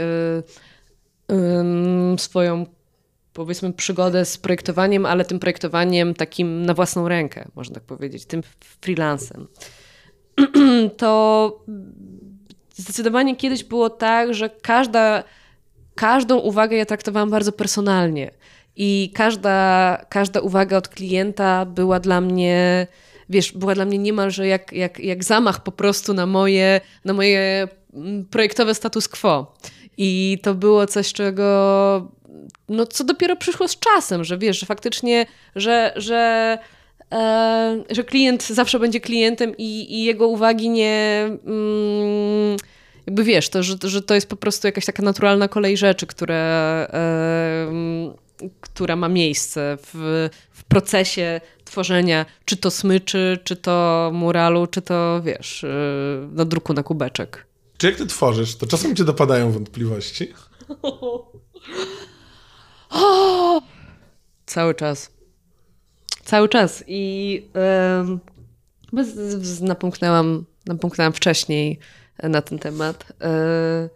[1.32, 2.66] y, swoją
[3.32, 8.42] powiedzmy przygodę z projektowaniem, ale tym projektowaniem takim na własną rękę, można tak powiedzieć, tym
[8.80, 9.46] freelancem.
[10.96, 11.64] to
[12.74, 15.24] zdecydowanie kiedyś było tak, że każda,
[15.94, 18.30] każdą uwagę ja traktowałam bardzo personalnie.
[18.80, 22.86] I każda, każda uwaga od klienta była dla mnie,
[23.28, 27.68] wiesz, była dla mnie niemalże jak, jak, jak zamach po prostu na moje, na moje
[27.94, 29.54] mm, projektowe status quo.
[29.96, 32.18] I to było coś, czego
[32.68, 35.26] no co dopiero przyszło z czasem, że wiesz, że faktycznie,
[35.56, 36.58] że, że,
[37.12, 41.28] e, że klient zawsze będzie klientem i, i jego uwagi nie.
[41.46, 42.56] Mm,
[43.06, 46.36] jakby wiesz, to, że, że to jest po prostu jakaś taka naturalna kolej rzeczy, które,
[46.92, 48.27] e,
[48.60, 55.20] która ma miejsce w, w procesie tworzenia, czy to smyczy, czy to muralu, czy to
[55.24, 55.68] wiesz, e,
[56.32, 57.46] na druku na kubeczek.
[57.78, 60.32] Czy jak ty tworzysz, to czasem cię dopadają wątpliwości?
[62.90, 63.62] O!
[64.46, 65.10] Cały czas.
[66.24, 66.84] Cały czas.
[66.86, 67.42] I
[67.98, 68.20] um,
[69.60, 71.78] napomknęłam, napomknęłam wcześniej
[72.22, 73.12] na ten temat.
[73.20, 73.88] Um,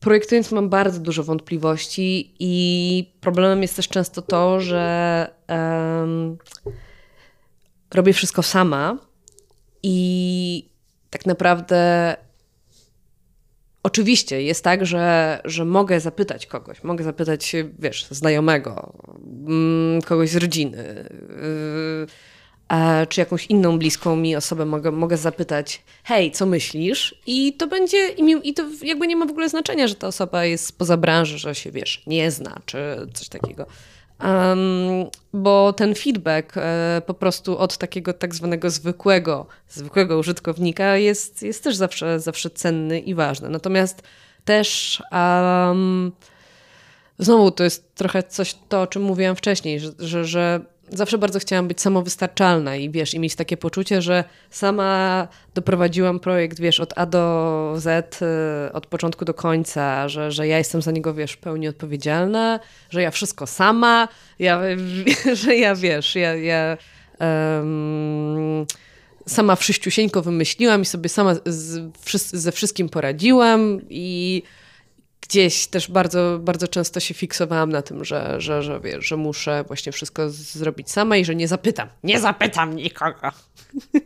[0.00, 6.38] projektując mam bardzo dużo wątpliwości i problemem jest też często to, że um,
[7.94, 8.98] robię wszystko sama
[9.82, 10.68] i
[11.10, 12.16] tak naprawdę
[13.82, 18.92] Oczywiście jest tak, że, że mogę zapytać kogoś, mogę zapytać, wiesz, znajomego,
[19.46, 21.08] mm, kogoś z rodziny,
[21.40, 22.06] yy,
[23.08, 27.14] czy jakąś inną bliską mi osobę mogę, mogę zapytać, hej, co myślisz?
[27.26, 28.08] I to będzie,
[28.44, 31.54] i to jakby nie ma w ogóle znaczenia, że ta osoba jest spoza branży, że
[31.54, 32.78] się, wiesz, nie zna, czy
[33.14, 33.66] coś takiego.
[34.24, 41.42] Um, bo ten feedback e, po prostu od takiego tak zwanego zwykłego, zwykłego użytkownika jest,
[41.42, 43.48] jest też zawsze, zawsze cenny i ważny.
[43.48, 44.02] Natomiast
[44.44, 46.12] też um,
[47.18, 50.60] znowu to jest trochę coś to, o czym mówiłam wcześniej, że, że, że
[50.92, 56.60] zawsze bardzo chciałam być samowystarczalna i wiesz, i mieć takie poczucie, że sama doprowadziłam projekt,
[56.60, 60.90] wiesz, od A do Z, y, od początku do końca, że, że ja jestem za
[60.90, 62.60] niego, wiesz, w pełni odpowiedzialna,
[62.90, 64.60] że ja wszystko sama, ja,
[65.42, 66.76] że ja, wiesz, ja, ja
[67.20, 68.66] um,
[69.26, 71.92] sama wszyściusieńko wymyśliłam i sobie sama z,
[72.32, 74.42] ze wszystkim poradziłam i
[75.30, 79.64] gdzieś też bardzo, bardzo często się fiksowałam na tym, że, że, że, wiesz, że muszę
[79.66, 81.88] właśnie wszystko zrobić sama i że nie zapytam.
[82.04, 83.28] Nie zapytam nikogo.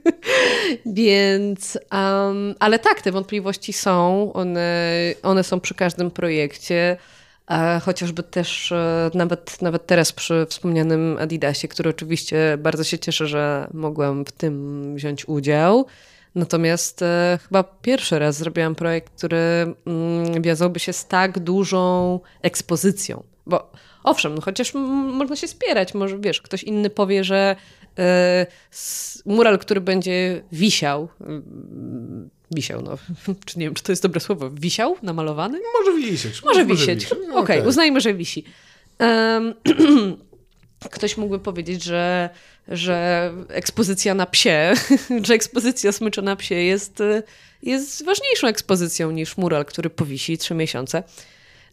[0.87, 4.33] Więc, um, ale tak, te wątpliwości są.
[4.33, 4.91] One,
[5.23, 6.97] one są przy każdym projekcie.
[7.83, 13.69] Chociażby też e, nawet, nawet teraz przy wspomnianym Adidasie, który oczywiście bardzo się cieszę, że
[13.75, 15.87] mogłam w tym wziąć udział.
[16.35, 19.37] Natomiast e, chyba pierwszy raz zrobiłam projekt, który
[19.87, 23.23] mm, wiązałby się z tak dużą ekspozycją.
[23.47, 23.71] Bo
[24.05, 27.57] owszem, no chociaż można się spierać, może wiesz, ktoś inny powie, że
[27.99, 28.47] e,
[29.27, 32.99] mural, który będzie wisiał, mm, wisiał, no,
[33.47, 35.61] czy nie wiem, czy to jest dobre słowo, wisiał, namalowany?
[35.79, 36.43] Może wisieć.
[36.43, 37.07] Może, może wisieć.
[37.07, 37.69] Okej, okay, okay.
[37.69, 38.45] uznajmy, że wisi.
[39.01, 39.55] Um,
[40.91, 42.31] ktoś mógłby powiedzieć, że,
[42.69, 44.73] że ekspozycja na psie,
[45.27, 47.03] że ekspozycja smycza na psie jest,
[47.63, 51.03] jest ważniejszą ekspozycją niż mural, który powisi trzy miesiące.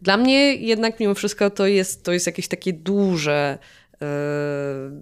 [0.02, 3.58] Dla mnie jednak mimo wszystko to jest, to jest jakieś takie duże,
[4.02, 4.08] e,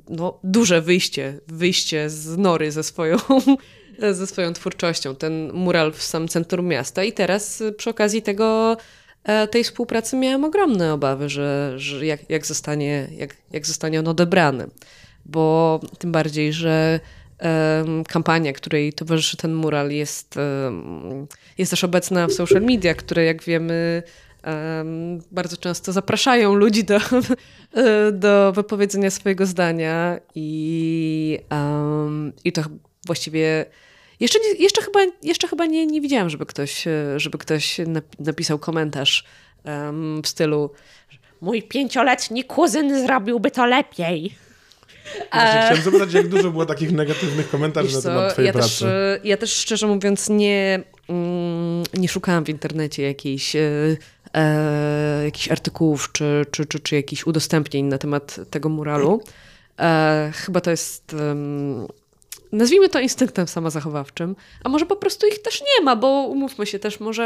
[0.10, 3.18] no, duże wyjście, wyjście z nory ze swoją,
[4.12, 5.16] ze swoją twórczością.
[5.16, 8.78] Ten mural w samym centrum miasta i teraz przy okazji tego
[9.52, 14.68] tej współpracy miałam ogromne obawy, że, że jak, jak, zostanie, jak, jak zostanie on odebrany.
[15.26, 17.00] Bo tym bardziej, że
[18.08, 20.36] kampania, której towarzyszy ten mural, jest,
[21.58, 24.04] jest też obecna w social media, które jak wiemy
[25.32, 27.00] bardzo często zapraszają ludzi do,
[28.12, 31.40] do wypowiedzenia swojego zdania i,
[32.44, 32.62] i to
[33.06, 33.66] właściwie
[34.20, 37.78] jeszcze, jeszcze chyba, jeszcze chyba nie, nie widziałam, żeby ktoś, e, żeby ktoś
[38.20, 39.24] napisał komentarz
[39.66, 40.72] um, w stylu
[41.42, 44.36] mój pięcioletni kuzyn zrobiłby to lepiej.
[45.32, 48.70] Właśnie, e, chciałem zapytać, jak dużo było takich negatywnych komentarzy na temat twojej ja pracy.
[48.70, 53.96] Też, e, ja też szczerze mówiąc nie, mm, nie szukałam w internecie jakiejś, e,
[55.26, 59.22] jakichś artykułów czy, czy, czy, czy jakichś udostępnień na temat tego muralu.
[59.80, 61.16] E, chyba to jest
[62.52, 66.80] nazwijmy to instynktem samozachowawczym, a może po prostu ich też nie ma, bo umówmy się
[66.80, 67.24] też, może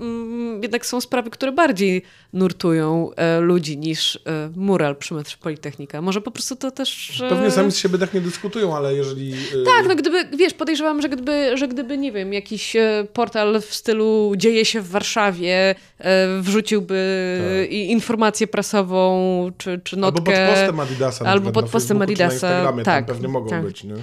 [0.00, 2.02] mm, jednak są sprawy, które bardziej
[2.32, 6.02] nurtują e, ludzi niż e, mural przy metrze Politechnika.
[6.02, 7.20] Może po prostu to też...
[7.20, 7.28] E...
[7.28, 9.32] Pewnie sami z siebie tak nie dyskutują, ale jeżeli...
[9.32, 9.64] E...
[9.64, 13.74] Tak, no gdyby, wiesz, podejrzewam, że gdyby, że gdyby, nie wiem, jakiś e, portal w
[13.74, 17.72] stylu dzieje się w Warszawie, e, wrzuciłby tak.
[17.72, 20.18] informację prasową, czy, czy notkę...
[20.18, 21.24] Albo pod postem Adidasa.
[21.24, 23.06] Albo pod postem Adidasa, tak.
[23.06, 23.62] pewnie mogą tak.
[23.62, 23.94] być, nie?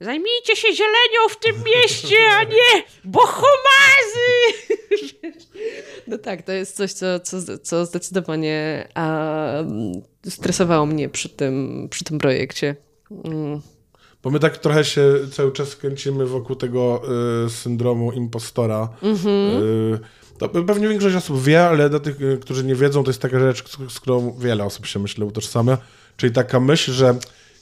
[0.00, 4.28] Zajmijcie się zielenią w tym mieście, a nie bohomazy!
[6.06, 9.52] No tak, to jest coś, co, co, co zdecydowanie a,
[10.28, 12.76] stresowało mnie przy tym, przy tym projekcie.
[13.24, 13.60] Mm.
[14.22, 17.02] Bo my tak trochę się cały czas kręcimy wokół tego
[17.46, 18.88] y, syndromu impostora.
[19.02, 19.62] Mm-hmm.
[19.62, 19.98] Y,
[20.38, 23.38] to pewnie większość osób wie, ale dla tych, y, którzy nie wiedzą, to jest taka
[23.38, 25.78] rzecz, z którą wiele osób się myślę utożsamia.
[26.16, 27.18] Czyli taka myśl, że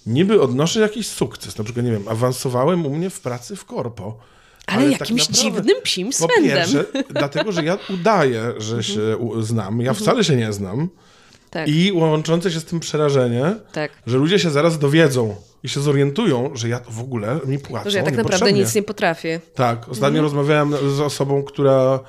[0.07, 1.59] niby odnoszę jakiś sukces.
[1.59, 4.18] Na przykład, nie wiem, awansowałem u mnie w pracy w korpo.
[4.66, 6.36] Ale, ale jakimś tak dziwnym psim swędem.
[6.36, 9.80] Po pierwsze, dlatego, że ja udaję, że się znam.
[9.80, 10.88] Ja wcale się nie znam.
[11.50, 11.68] Tak.
[11.68, 13.90] I łączące się z tym przerażenie, tak.
[14.07, 17.90] że ludzie się zaraz dowiedzą i się zorientują, że ja w ogóle mi płacę.
[17.90, 19.40] Że ja tak naprawdę nic nie potrafię.
[19.54, 19.88] Tak.
[19.88, 20.24] Ostatnio mhm.
[20.24, 22.00] rozmawiałem z osobą, która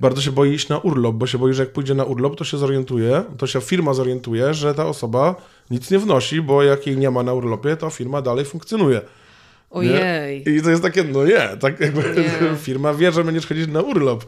[0.00, 2.44] bardzo się boi iść na urlop, bo się boi, że jak pójdzie na urlop, to
[2.44, 5.34] się zorientuje, to się firma zorientuje, że ta osoba
[5.70, 9.00] nic nie wnosi, bo jak jej nie ma na urlopie, to firma dalej funkcjonuje.
[9.70, 10.44] Ojej.
[10.46, 10.52] Nie?
[10.52, 12.56] I to jest takie, no nie, tak jakby nie.
[12.66, 14.24] firma wie, że będziesz chodzić na urlop.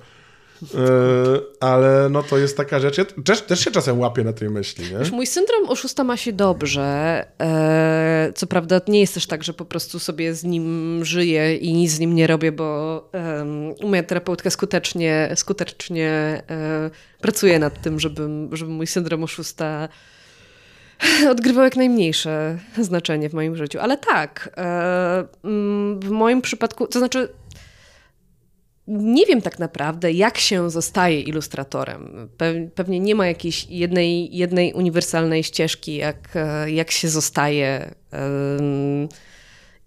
[0.62, 2.98] Yy, ale no to jest taka rzecz.
[2.98, 4.92] Ja też, też się czasem łapię na tej myśli.
[4.92, 4.98] Nie?
[4.98, 7.26] Wiesz, mój syndrom oszusta ma się dobrze.
[7.40, 11.74] E, co prawda nie jest też tak, że po prostu sobie z nim żyję i
[11.74, 18.00] nic z nim nie robię, bo um, moja terapeutka skutecznie, skutecznie e, pracuje nad tym,
[18.00, 19.88] żeby, żeby mój syndrom oszusta
[21.30, 23.78] odgrywał jak najmniejsze znaczenie w moim życiu.
[23.80, 27.28] Ale tak, e, mm, w moim przypadku, to znaczy
[28.88, 32.28] nie wiem tak naprawdę, jak się zostaje ilustratorem.
[32.74, 37.94] Pewnie nie ma jakiejś jednej, jednej uniwersalnej ścieżki, jak, e, jak się zostaje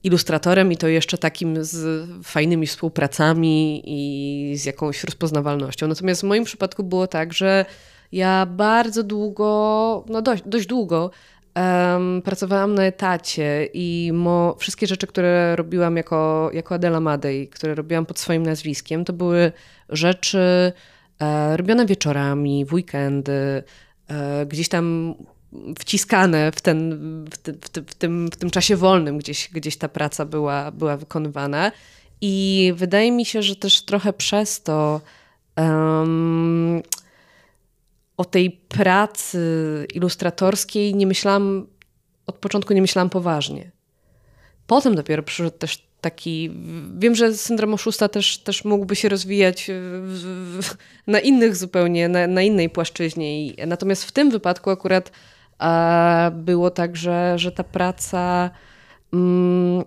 [0.03, 5.87] ilustratorem i to jeszcze takim z fajnymi współpracami i z jakąś rozpoznawalnością.
[5.87, 7.65] Natomiast w moim przypadku było tak, że
[8.11, 11.11] ja bardzo długo, no dość, dość długo,
[11.55, 17.75] um, pracowałam na etacie i mo, wszystkie rzeczy, które robiłam jako, jako Adela Madej, które
[17.75, 19.51] robiłam pod swoim nazwiskiem, to były
[19.89, 20.73] rzeczy
[21.19, 23.63] e, robione wieczorami, w weekendy,
[24.07, 25.15] e, gdzieś tam
[25.79, 26.99] wciskane w, ten,
[27.31, 30.71] w, ty, w, ty, w, tym, w tym czasie wolnym, gdzieś, gdzieś ta praca była,
[30.71, 31.71] była wykonywana.
[32.21, 35.01] I wydaje mi się, że też trochę przez to
[35.57, 36.81] um,
[38.19, 39.39] o tej pracy
[39.93, 41.67] ilustratorskiej nie myślałam,
[42.27, 43.71] od początku nie myślałam poważnie.
[44.67, 46.51] Potem dopiero przyszedł też taki.
[46.97, 52.27] Wiem, że syndrom oszusta też, też mógłby się rozwijać w, w, na innych zupełnie, na,
[52.27, 53.53] na, innej płaszczyźnie.
[53.67, 55.11] Natomiast w tym wypadku akurat
[55.59, 58.49] a, było tak, że, że ta praca.
[59.13, 59.83] Mm,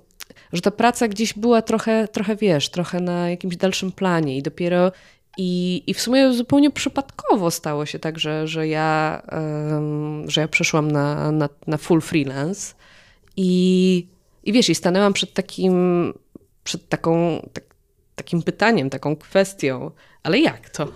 [0.53, 4.93] że ta praca gdzieś była trochę, trochę, wiesz, trochę na jakimś dalszym planie i dopiero
[5.39, 10.49] i, I w sumie zupełnie przypadkowo stało się tak, że, że, ja, um, że ja
[10.49, 12.74] przeszłam na, na, na full freelance
[13.37, 14.07] i,
[14.45, 16.14] i wiesz, i stanęłam przed takim,
[16.64, 17.64] przed taką, tak,
[18.14, 19.91] takim pytaniem, taką kwestią,
[20.22, 20.89] ale jak to?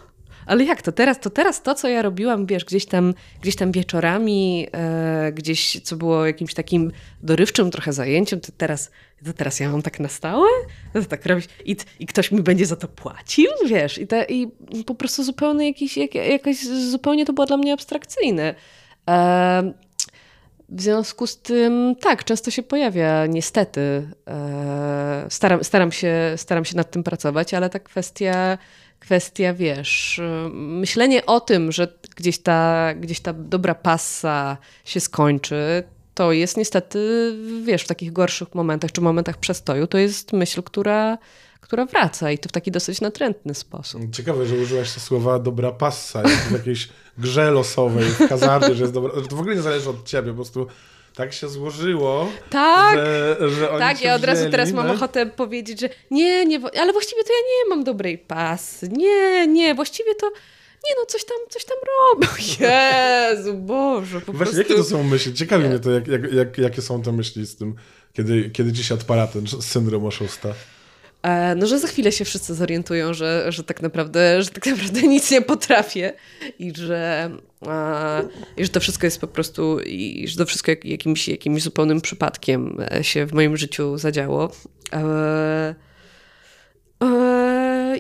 [0.47, 1.21] Ale jak to teraz?
[1.21, 5.97] To teraz to, co ja robiłam, wiesz, gdzieś tam, gdzieś tam wieczorami, e, gdzieś, co
[5.97, 6.93] było jakimś takim
[7.23, 8.91] dorywczym trochę zajęciem, to teraz,
[9.25, 10.49] to teraz ja mam tak na stałe?
[10.95, 13.99] No to tak robić i, i ktoś mi będzie za to płacił, wiesz?
[13.99, 14.49] I, te, i
[14.87, 16.11] po prostu zupełnie jakiś, jak,
[16.91, 18.55] zupełnie to było dla mnie abstrakcyjne.
[19.11, 19.73] E,
[20.69, 24.09] w związku z tym, tak, często się pojawia, niestety.
[24.29, 28.59] E, staram, staram, się, staram się nad tym pracować, ale ta kwestia
[29.07, 30.21] kwestia, wiesz,
[30.53, 35.85] myślenie o tym, że gdzieś ta, gdzieś ta dobra pasa się skończy,
[36.15, 37.33] to jest niestety,
[37.65, 41.19] wiesz, w takich gorszych momentach, czy momentach przestoju, to jest myśl, która,
[41.61, 44.03] która wraca i to w taki dosyć natrętny sposób.
[44.13, 46.89] Ciekawe, że użyłaś te słowa dobra passa, jak w jakiejś
[47.19, 49.11] grze losowej, w hazardzie, że jest dobra.
[49.29, 50.67] To w ogóle nie zależy od ciebie, po prostu
[51.17, 54.97] tak się złożyło, tak, że, że oni Tak, ja od razu teraz mam tak?
[54.97, 58.89] ochotę powiedzieć, że nie, nie, ale właściwie to ja nie mam dobrej pasy.
[58.89, 60.27] Nie, nie, właściwie to
[60.89, 62.29] nie no, coś tam, coś tam robią.
[62.67, 64.59] Jezu, Boże, po Właśnie, prostu...
[64.59, 65.35] jakie to są myśli?
[65.35, 65.71] Ciekawi nie.
[65.71, 67.75] mnie to, jak, jak, jak, jakie są te myśli z tym,
[68.13, 70.55] kiedy, kiedy się odpala ten syndrom oszusta.
[71.27, 75.03] E, no, że za chwilę się wszyscy zorientują, że, że, tak, naprawdę, że tak naprawdę
[75.17, 76.13] nic nie potrafię
[76.59, 77.31] i że,
[78.57, 82.01] i że to wszystko jest po prostu, i że to wszystko jak, jakimś, jakimś zupełnym
[82.01, 84.53] przypadkiem e, się w moim życiu zadziało.
[84.93, 85.75] E,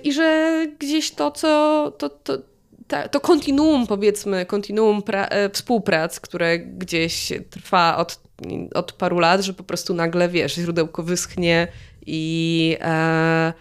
[0.04, 2.38] I że gdzieś to, co to, to,
[3.10, 5.02] to kontinuum, powiedzmy, kontinuum
[5.52, 8.20] współprac, które gdzieś trwa od,
[8.74, 11.68] od paru lat, że po prostu nagle, wiesz, źródełko wyschnie
[12.06, 13.52] i, e,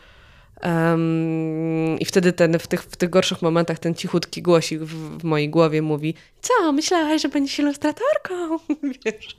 [0.64, 5.24] um, i wtedy ten, w, tych, w tych gorszych momentach ten cichutki głosik w, w
[5.24, 8.60] mojej głowie mówi co, myślałaś, że będziesz ilustratorką?
[9.06, 9.36] Wiesz,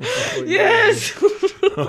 [0.47, 1.27] Jezu!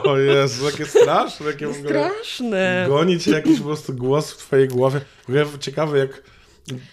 [0.03, 1.45] O Jezu, jakie straszne.
[1.45, 2.85] Jakie straszne.
[2.89, 5.01] Goni cię jakiś po prostu głos w twojej głowie.
[5.59, 6.23] Ciekawe jak...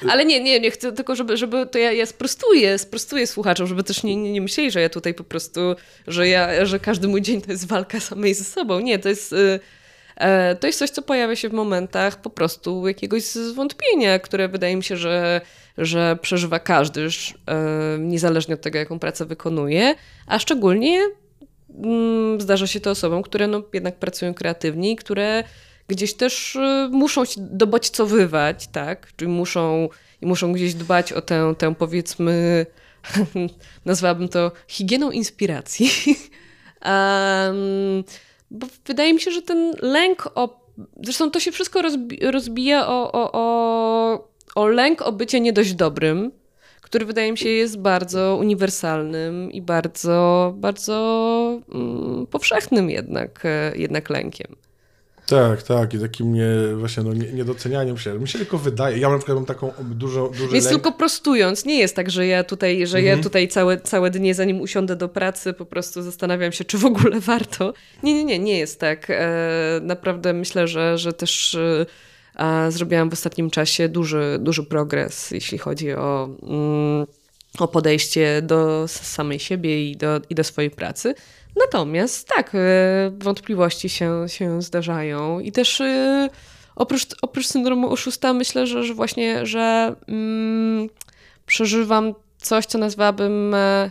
[0.09, 3.85] Ale nie, nie, nie chcę tylko, żeby, żeby to ja, ja sprostuję, sprostuję słuchaczom, żeby
[3.85, 5.61] też nie, nie, nie myśleli, że ja tutaj po prostu,
[6.07, 8.81] że ja, że każdy mój dzień to jest walka samej ze sobą.
[8.81, 9.33] Nie, to jest...
[9.33, 9.61] Y
[10.61, 14.85] to jest coś, co pojawia się w momentach po prostu jakiegoś zwątpienia, które wydaje mi
[14.85, 15.41] się, że,
[15.79, 17.09] że przeżywa każdy, e,
[17.99, 19.95] niezależnie od tego, jaką pracę wykonuje,
[20.27, 21.01] a szczególnie
[21.85, 25.45] mm, zdarza się to osobom, które no, jednak pracują kreatywnie i które
[25.89, 29.13] gdzieś też e, muszą się dobodźcowywać, tak?
[29.17, 29.89] Czyli muszą,
[30.23, 32.67] muszą gdzieś dbać o tę, tę powiedzmy,
[33.85, 35.91] nazwałabym to higieną inspiracji.
[36.85, 38.05] um,
[38.55, 40.65] Bo wydaje mi się, że ten lęk o.
[41.03, 45.75] Zresztą to się wszystko rozbi rozbija o, o, o, o lęk o bycie nie dość
[45.75, 46.33] dobrym,
[46.81, 54.11] który wydaje mi się jest bardzo uniwersalnym i bardzo, bardzo mm, powszechnym jednak, e, jednak
[54.11, 54.57] lękiem.
[55.27, 55.95] Tak, tak.
[55.95, 56.47] I takim nie,
[56.77, 58.19] właśnie no, niedocenianiem się.
[58.19, 60.77] Mi się tylko wydaje, ja na przykład mam taką dużą, duży Więc lęk.
[60.77, 63.17] tylko prostując, nie jest tak, że ja tutaj, że mhm.
[63.17, 66.85] ja tutaj całe, całe dnie, zanim usiądę do pracy, po prostu zastanawiam się, czy w
[66.85, 67.75] ogóle warto.
[68.03, 69.07] Nie, nie, nie, nie jest tak.
[69.11, 71.59] E, naprawdę myślę, że, że też
[72.37, 76.29] e, zrobiłam w ostatnim czasie duży, duży progres, jeśli chodzi o...
[76.43, 77.07] Mm,
[77.59, 81.15] o podejście do samej siebie i do, i do swojej pracy.
[81.57, 82.59] Natomiast tak, e,
[83.19, 86.29] wątpliwości się, się zdarzają i też e,
[86.77, 90.89] oprócz, oprócz syndromu oszusta myślę, że, że właśnie, że mm,
[91.47, 93.91] przeżywam coś, co nazwałabym e,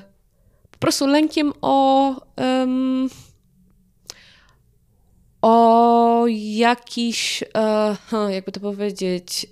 [0.71, 3.09] po prostu lękiem o um,
[5.41, 7.43] o jakiś,
[8.29, 9.47] jakby to powiedzieć,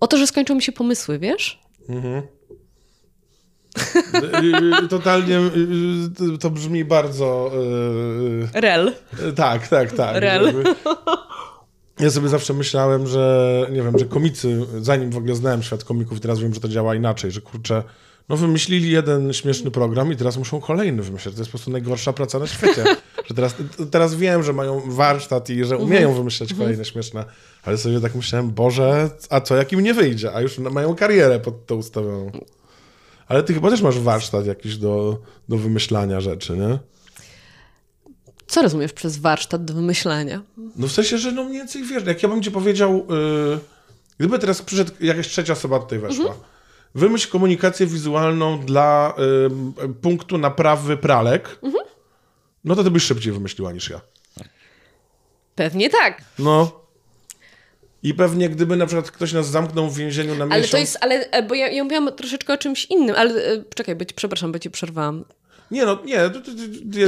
[0.00, 1.60] o to, że skończą mi się pomysły, wiesz?
[1.88, 2.22] Mhm.
[3.74, 5.38] Y, y, totalnie
[6.34, 7.50] y, to brzmi bardzo.
[8.54, 8.92] Rel.
[9.36, 10.16] Tak, tak, tak.
[10.16, 10.64] Rel.
[12.00, 16.20] Ja sobie zawsze myślałem, że nie wiem, że komicy, zanim w ogóle znałem świat komików,
[16.20, 17.82] teraz wiem, że to działa inaczej, że kurczę,
[18.28, 21.34] no wymyślili jeden śmieszny program i teraz muszą kolejny wymyślać.
[21.34, 22.84] To jest po prostu najgorsza praca na świecie.
[23.26, 23.54] że teraz,
[23.90, 26.16] teraz wiem, że mają warsztat i że umieją mhm.
[26.16, 26.64] wymyślać mhm.
[26.64, 27.24] kolejne śmieszne,
[27.62, 30.32] ale sobie tak myślałem, Boże, a co jak im nie wyjdzie?
[30.32, 32.30] A już mają karierę pod to ustawioną.
[33.28, 35.18] Ale ty chyba też masz warsztat jakiś do,
[35.48, 36.78] do wymyślania rzeczy, nie?
[38.46, 40.42] Co rozumiesz przez warsztat do wymyślania?
[40.76, 43.58] No w sensie, że no mniej więcej wiesz, jak ja bym ci powiedział, yy,
[44.18, 46.44] gdyby teraz przyszedł jakaś trzecia osoba tutaj weszła, mhm.
[46.94, 49.14] wymyśl komunikację wizualną dla
[49.78, 51.84] yy, punktu naprawy pralek, mhm.
[52.64, 54.00] no to ty byś szybciej wymyśliła niż ja.
[55.54, 56.22] Pewnie tak.
[56.38, 56.83] No,
[58.04, 60.52] i pewnie gdyby na przykład ktoś nas zamknął w więzieniu na miesiąc...
[60.52, 63.64] Ale to jest, ale, e, bo ja, ja mówiłam troszeczkę o czymś innym, ale e,
[63.74, 65.24] czekaj, być, przepraszam, bo cię przerwałam.
[65.70, 66.30] Nie no, nie.
[66.30, 66.40] To,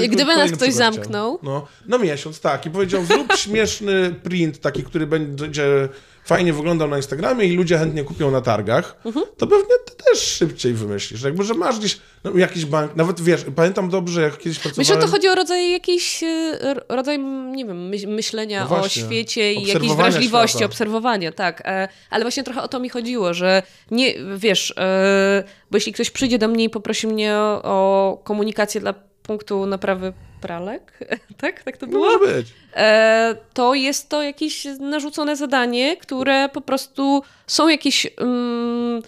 [0.08, 1.38] Gdyby nas ktoś zamknął.
[1.42, 2.66] No, na miesiąc, tak.
[2.66, 5.88] I powiedział, zrób śmieszny print taki, który będzie
[6.26, 9.26] fajnie wyglądał na Instagramie i ludzie chętnie kupią na targach, mhm.
[9.36, 11.22] to pewnie ty też szybciej wymyślisz.
[11.22, 14.78] Jakby, że masz gdzieś no, jakiś bank, nawet wiesz, pamiętam dobrze, jak kiedyś pracowałem...
[14.78, 17.18] Myślę, że to chodzi o rodzaj jakiś, e, rodzaj,
[17.52, 20.66] nie wiem, myślenia no właśnie, o świecie i jakiejś wrażliwości, świata.
[20.66, 21.62] obserwowania, tak.
[21.64, 26.10] E, ale właśnie trochę o to mi chodziło, że nie, wiesz, e, bo jeśli ktoś
[26.10, 28.94] przyjdzie do mnie i poprosi mnie o, o komunikację dla
[29.26, 30.98] punktu naprawy pralek,
[31.40, 31.62] tak?
[31.62, 32.06] Tak to było?
[32.06, 32.46] Może być.
[32.76, 39.02] E, to jest to jakieś narzucone zadanie, które po prostu są jakieś um,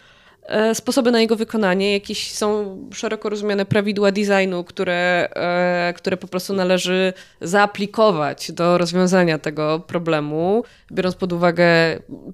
[0.74, 6.55] sposoby na jego wykonanie, jakieś są szeroko rozumiane prawidła designu, które, e, które po prostu
[6.55, 11.66] należy zaaplikować do rozwiązania tego problemu, biorąc pod uwagę,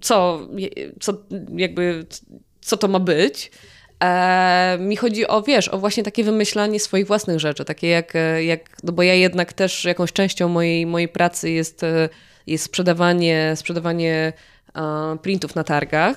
[0.01, 0.41] co,
[1.01, 1.13] co
[1.57, 2.07] jakby
[2.61, 3.51] co to ma być.
[4.03, 8.45] E, mi chodzi o, wiesz, o właśnie takie wymyślanie swoich własnych rzeczy, takie jak, e,
[8.45, 12.09] jak no bo ja jednak też jakąś częścią mojej, mojej pracy jest, e,
[12.47, 14.33] jest sprzedawanie, sprzedawanie
[14.77, 16.17] e, printów na targach.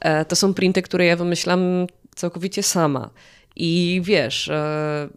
[0.00, 3.10] E, to są printy, które ja wymyślam całkowicie sama.
[3.56, 5.08] I wiesz, e,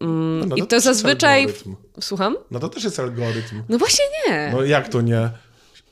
[0.00, 1.40] Mm, No, I to to też jest zazwyczaj...
[1.40, 1.74] algorytm.
[2.00, 2.36] Słucham?
[2.50, 3.62] No to też jest algorytm.
[3.68, 4.50] No właśnie nie.
[4.52, 5.30] No jak to nie?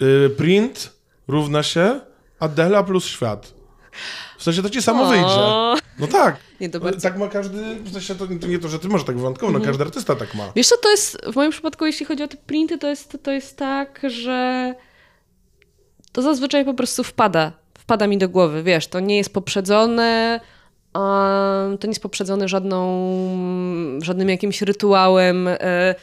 [0.02, 0.92] Y, print
[1.28, 2.00] równa się
[2.38, 3.54] Adela plus świat.
[4.38, 5.06] W sensie to ci samo O.
[5.06, 5.82] wyjdzie.
[5.98, 6.36] No tak.
[6.60, 9.04] Nie, to bardzo- Tak ma każdy, w sensie to, to nie to, że ty może
[9.04, 9.62] tak wyjątkowo, Mhm.
[9.64, 10.52] no każdy artysta tak ma.
[10.56, 13.30] Wiesz co, to jest, w moim przypadku, jeśli chodzi o te printy, to jest, to
[13.30, 14.74] jest tak, że
[16.12, 20.40] to zazwyczaj po prostu wpada, wpada mi do głowy, wiesz, to nie jest poprzedzone,
[20.94, 22.78] um, to nie jest poprzedzone żadną,
[24.02, 25.94] żadnym jakimś rytuałem, e,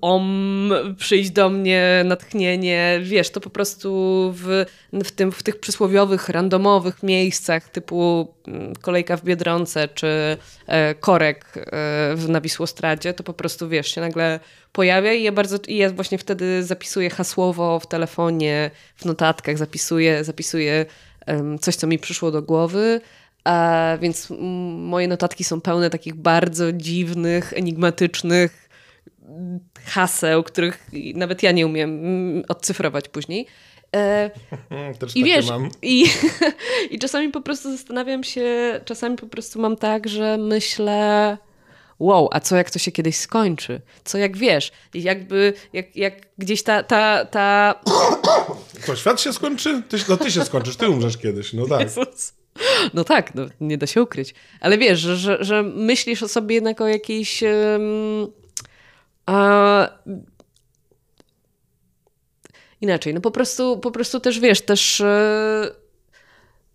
[0.00, 3.90] om, przyjść do mnie, natchnienie, wiesz, to po prostu
[4.36, 10.94] w, w, tym, w tych przysłowiowych, randomowych miejscach typu mm, kolejka w Biedronce czy e,
[10.94, 11.60] korek e,
[12.16, 14.40] w, na Wisłostradzie, to po prostu, wiesz, się nagle
[14.72, 20.24] pojawia i ja bardzo, i ja właśnie wtedy zapisuję hasłowo w telefonie, w notatkach zapisuję,
[20.24, 20.86] zapisuję
[21.60, 23.00] coś, co mi przyszło do głowy,
[23.44, 24.32] a więc
[24.76, 28.63] moje notatki są pełne takich bardzo dziwnych, enigmatycznych
[29.84, 33.46] haseł, których nawet ja nie umiem mm, odcyfrować później.
[33.96, 34.30] E,
[34.98, 35.68] Też I wiesz, mam.
[35.82, 36.06] i,
[36.90, 41.38] i czasami po prostu zastanawiam się, czasami po prostu mam tak, że myślę,
[41.98, 43.80] wow, a co jak to się kiedyś skończy?
[44.04, 44.72] Co jak wiesz?
[44.94, 47.74] Jakby, jak, jak gdzieś ta, ta, ta...
[48.86, 49.82] To świat się skończy?
[49.88, 51.80] Ty, no ty się skończysz, ty umrzesz kiedyś, no tak.
[51.80, 52.34] Jezus.
[52.94, 54.34] No tak, no, nie da się ukryć.
[54.60, 57.42] Ale wiesz, że, że, myślisz o sobie jednak o jakiejś...
[57.42, 57.52] em,
[59.26, 59.88] a,
[62.80, 65.70] inaczej, no po prostu, po prostu też wiesz, też e,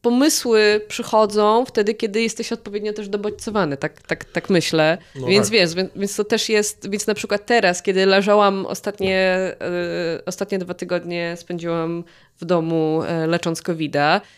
[0.01, 4.97] pomysły przychodzą wtedy, kiedy jesteś odpowiednio też dobodźcowany, tak, tak, tak myślę.
[5.15, 5.53] No więc tak.
[5.53, 10.59] wiesz, więc, więc to też jest, więc na przykład teraz, kiedy leżałam ostatnie, e, ostatnie
[10.59, 12.03] dwa tygodnie spędziłam
[12.41, 13.93] w domu e, lecząc covid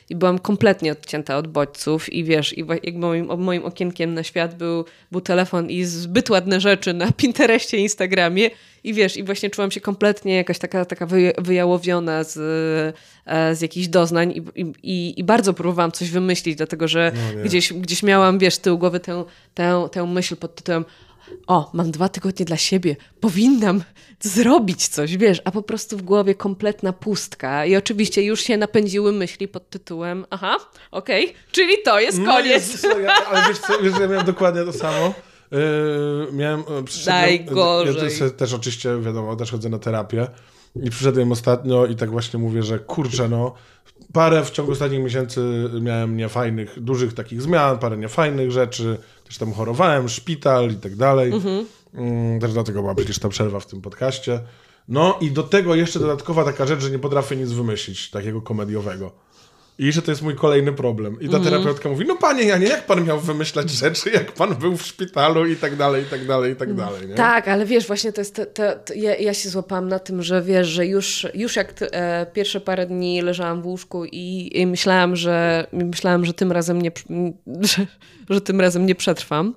[0.10, 4.56] i byłam kompletnie odcięta od bodźców i wiesz, i jak moim, moim okienkiem na świat
[4.58, 8.50] był, był telefon i zbyt ładne rzeczy na Pinterestie, Instagramie.
[8.84, 12.38] I wiesz, i właśnie czułam się kompletnie jakaś taka, taka wyja- wyjałowiona z,
[13.26, 17.74] e, z jakichś doznań i, i- i, bardzo próbowałam coś wymyślić, dlatego że No gdzieś,
[17.74, 19.24] gdzieś miałam, wiesz, z tyłu głowy tę,
[19.54, 20.86] tę, tę myśl pod tytułem
[21.48, 23.84] o, mam dwa tygodnie dla siebie, powinnam
[24.22, 29.12] zrobić coś, wiesz, a po prostu w głowie kompletna pustka i oczywiście już się napędziły
[29.12, 30.58] myśli pod tytułem aha,
[30.92, 32.48] okej, czyli to jest No koniec.
[32.74, 35.14] Jezus, ja, ale wiesz co, wiesz, że ja miałem dokładnie to samo.
[35.52, 35.60] Yy,
[36.34, 37.96] miałem, przyszedłem- Najgorzej.
[37.96, 40.28] Ja też, też oczywiście, wiadomo, też chodzę na terapię
[40.84, 43.54] i przyszedłem ostatnio i tak właśnie mówię, że kurczę, no
[44.14, 49.54] parę w ciągu ostatnich miesięcy miałem niefajnych, dużych takich zmian, parę niefajnych rzeczy, też tam
[49.54, 51.32] chorowałem, szpital i tak dalej.
[51.94, 54.40] Mm, Też dlatego była przecież ta przerwa w tym podcaście.
[54.88, 59.12] No i do tego jeszcze dodatkowa taka rzecz, że nie potrafię nic wymyślić takiego komediowego.
[59.80, 61.14] I że to jest mój kolejny problem.
[61.22, 61.44] I ta Mhm.
[61.44, 65.48] terapeutka mówi, no panie Janie, jak pan miał wymyślać rzeczy, jak pan był w szpitalu
[65.48, 67.16] i tak dalej, i tak dalej, i tak dalej, nie?
[67.16, 68.36] Tak, ale wiesz, właśnie to jest.
[68.36, 71.74] To, to, to ja, ja się złapałam na tym, że wiesz, że już, już jak
[71.82, 76.82] e, pierwsze parę dni leżałam w łóżku i, i myślałam, że myślałam, że tym razem
[76.82, 76.92] nie,
[77.62, 77.86] że,
[78.30, 79.54] że tym razem nie przetrwam.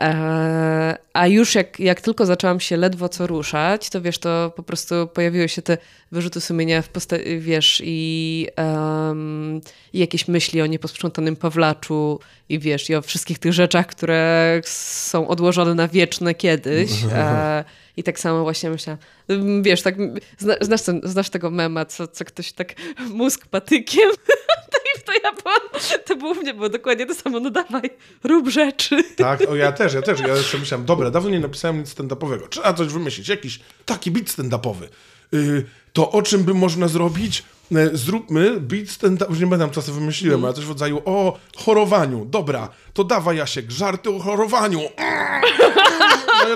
[0.00, 4.62] E, a już jak, jak tylko zaczęłam się ledwo co ruszać, to wiesz, to po
[4.62, 5.78] prostu pojawiły się te
[6.12, 9.60] wyrzuty sumienia w postaci, wiesz, i, em,
[9.92, 15.28] i jakieś myśli o nieposprzątanym Pawlaczu i wiesz, i o wszystkich tych rzeczach, które są
[15.28, 16.90] odłożone na wieczne kiedyś.
[17.12, 17.64] E,
[17.96, 19.94] I tak samo właśnie myślałam, mm, wiesz, tak,
[20.38, 22.74] zna, znasz, ten, znasz tego mema, co, co ktoś tak
[23.10, 24.10] mózg patykiem
[24.72, 25.60] to i to ja byłam,
[26.06, 27.90] to było mnie było dokładnie to samo, no dawaj,
[28.24, 29.04] rób rzeczy.
[29.16, 30.20] Tak, o ja też, ja też.
[30.20, 32.48] Ja jeszcze myślałem, dobra, dawno nie napisałem nic stand-upowego.
[32.48, 34.88] Trzeba coś wymyślić, jakiś taki beat stand-upowy.
[35.32, 37.42] Yy, to o czym by można zrobić?
[37.74, 42.24] E, Zróbmy beat stand-up, już nie co sobie wymyśliłem, ale coś w rodzaju o chorowaniu.
[42.24, 44.80] Dobra, to dawaj Jasiek, żarty o chorowaniu.
[46.48, 46.54] Ja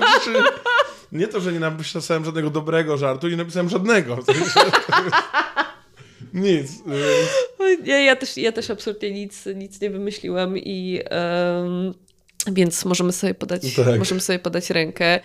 [1.11, 4.17] nie to, że nie napisałem żadnego dobrego żartu, nie napisałem żadnego.
[6.33, 6.71] Nic.
[7.59, 11.93] Yy, Nie, ja też, ja też absolutnie nic, nic nie wymyśliłam i em,
[12.51, 13.99] więc możemy sobie podać, Tak.
[13.99, 15.19] możemy sobie podać rękę.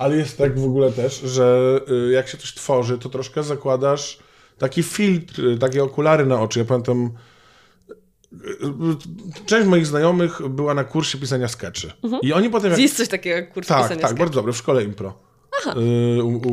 [0.00, 4.18] Ale jest tak w ogóle też, że y, jak się coś tworzy, to troszkę zakładasz
[4.58, 6.58] taki filtr, y, takie okulary na oczy.
[6.58, 7.10] Ja pamiętam,
[8.32, 11.92] y, część moich znajomych była na kursie pisania skeczy.
[12.22, 12.70] I oni potem...
[12.70, 12.80] Jak...
[12.80, 14.24] Jest coś takiego jak kurs Tak, pisania tak, sketchu.
[14.24, 15.14] bardzo dobry, w szkole impro.
[15.66, 16.52] Y, U, u,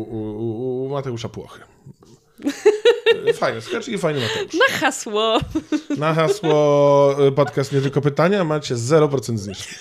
[0.00, 1.60] u, u Mateusza Płochy.
[3.34, 4.54] Fajny sketch i fajny Mateusz.
[4.54, 5.38] Na hasło.
[5.98, 9.74] Na hasło podcast nie tylko pytania macie 0% zniżki.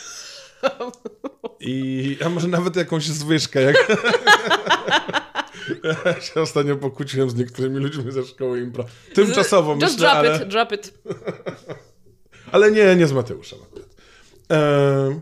[1.60, 3.62] I a może nawet jakąś zwyżkę.
[3.62, 3.76] Jak...
[6.06, 8.86] Ja się ostatnio pokłóciłem z niektórymi ludźmi ze szkoły impro.
[9.14, 10.94] Tymczasowo Just myślę, drop ale, it, drop it.
[12.52, 13.90] ale nie, nie z Mateuszem akurat.
[14.50, 15.22] Ehm,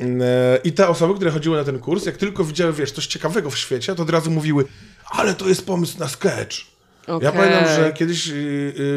[0.00, 3.50] E, I te osoby, które chodziły na ten kurs, jak tylko widziały, wiesz, coś ciekawego
[3.50, 4.64] w świecie, to od razu mówiły,
[5.10, 6.56] ale to jest pomysł na sketch.
[7.08, 7.32] Ja Okej.
[7.32, 8.32] pamiętam, że kiedyś y,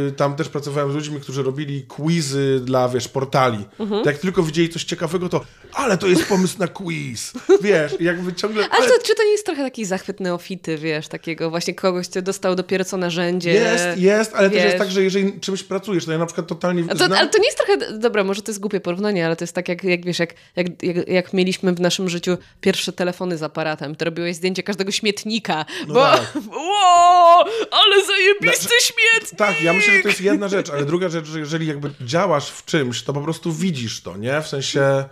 [0.08, 3.66] y, tam też pracowałem z ludźmi, którzy robili quizy dla, wiesz, portali.
[3.80, 4.04] Mhm.
[4.04, 5.42] To jak tylko widzieli coś ciekawego, to
[5.74, 7.34] ale to jest pomysł na quiz.
[7.64, 8.70] Wiesz, jakby ciągle...
[8.70, 12.22] Ale to, czy to nie jest trochę taki zachwyt neofity, wiesz, takiego właśnie kogoś, kto
[12.22, 13.54] dostał dopiero co narzędzie?
[13.54, 14.66] Jest, jest, ale też wiesz.
[14.66, 17.14] jest tak, że jeżeli czymś pracujesz, to ja na przykład totalnie to, znam...
[17.14, 19.70] ale to nie jest trochę, dobra, może to jest głupie porównanie, ale to jest tak
[19.70, 23.96] jak, jak wiesz, jak, jak, jak, jak mieliśmy w naszym życiu pierwsze telefony z aparatem,
[23.96, 26.34] to robiłeś zdjęcie każdego śmietnika, No bo tak.
[26.70, 29.38] Ło, ale zajebisty Znaczy- śmietnik!
[29.40, 32.50] Tak, ja myślę, że to jest jedna rzecz, ale druga rzecz, że jeżeli jakby działasz
[32.50, 34.42] w czymś, to po prostu widzisz to, nie?
[34.42, 35.04] W sensie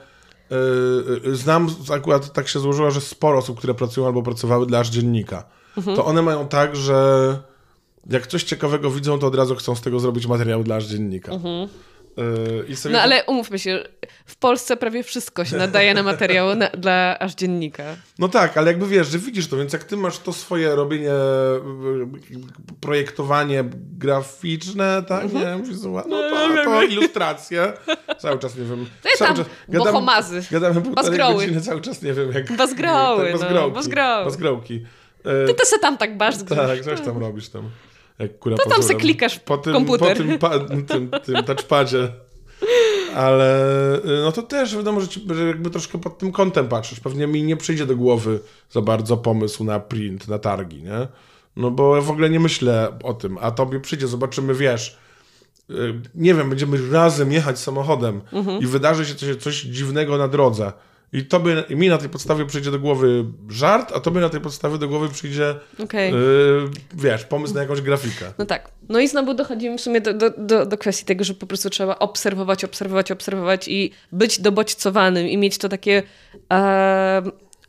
[1.23, 4.89] yy, znam, akurat tak się złożyło, że sporo osób, które pracują albo pracowały dla aż
[4.89, 5.43] dziennika,
[5.77, 5.97] Mhm.
[5.97, 7.37] to one mają tak, że
[8.09, 11.31] jak coś ciekawego widzą, to od razu chcą z tego zrobić materiał dla aż dziennika.
[12.17, 12.91] Yy, Mhm.
[12.93, 13.83] No ale umówmy się,
[14.25, 17.83] w Polsce prawie wszystko się nadaje na materiał na, dla aż dziennika.
[18.19, 21.11] No tak, ale jakby wiesz, że widzisz to, więc jak ty masz to swoje robienie,
[22.81, 23.63] projektowanie
[23.97, 27.73] graficzne, tak, nie wiem, no to, to ilustracje,
[28.19, 28.85] cały czas nie wiem.
[29.05, 32.55] Jest cały tam czas, bohomazy, gadamy półtorej godziny, cały czas nie wiem jak...
[32.57, 34.25] Bazgroły, tak, no, bazgrołki, bazgroły.
[34.25, 34.85] Bazgrołki.
[35.47, 37.69] Ty to se tam tak basz Tak, coś tam robisz tam.
[38.19, 40.17] Jak kura To tam se klikasz po tym, komputer.
[40.17, 42.11] Po tym, pa, tym, tym touchpadzie.
[43.15, 43.65] Ale
[43.97, 46.99] y, no to też wiadomo, że, ci, że jakby troszkę pod tym kątem patrzysz.
[46.99, 48.39] Pewnie mi nie przyjdzie do głowy
[48.71, 51.07] za bardzo pomysł na print, na targi, nie?
[51.55, 54.97] No bo ja w ogóle nie myślę o tym, a tobie przyjdzie, zobaczymy, wiesz,
[55.69, 58.59] y, nie wiem, będziemy razem jechać samochodem Mhm.
[58.61, 60.71] i wydarzy się coś, coś dziwnego na drodze.
[61.13, 64.41] I tobie, i mi na tej podstawie przyjdzie do głowy żart, a tobie na tej
[64.41, 66.11] podstawie do głowy przyjdzie, Okej.
[66.11, 68.33] yy, wiesz, pomysł na jakąś grafikę.
[68.37, 68.71] No tak.
[68.89, 71.69] No i znowu dochodzimy w sumie do, do, do, do kwestii tego, że po prostu
[71.69, 76.03] trzeba obserwować, obserwować, obserwować i być dobodźcowanym i mieć to takie
[76.53, 77.21] e,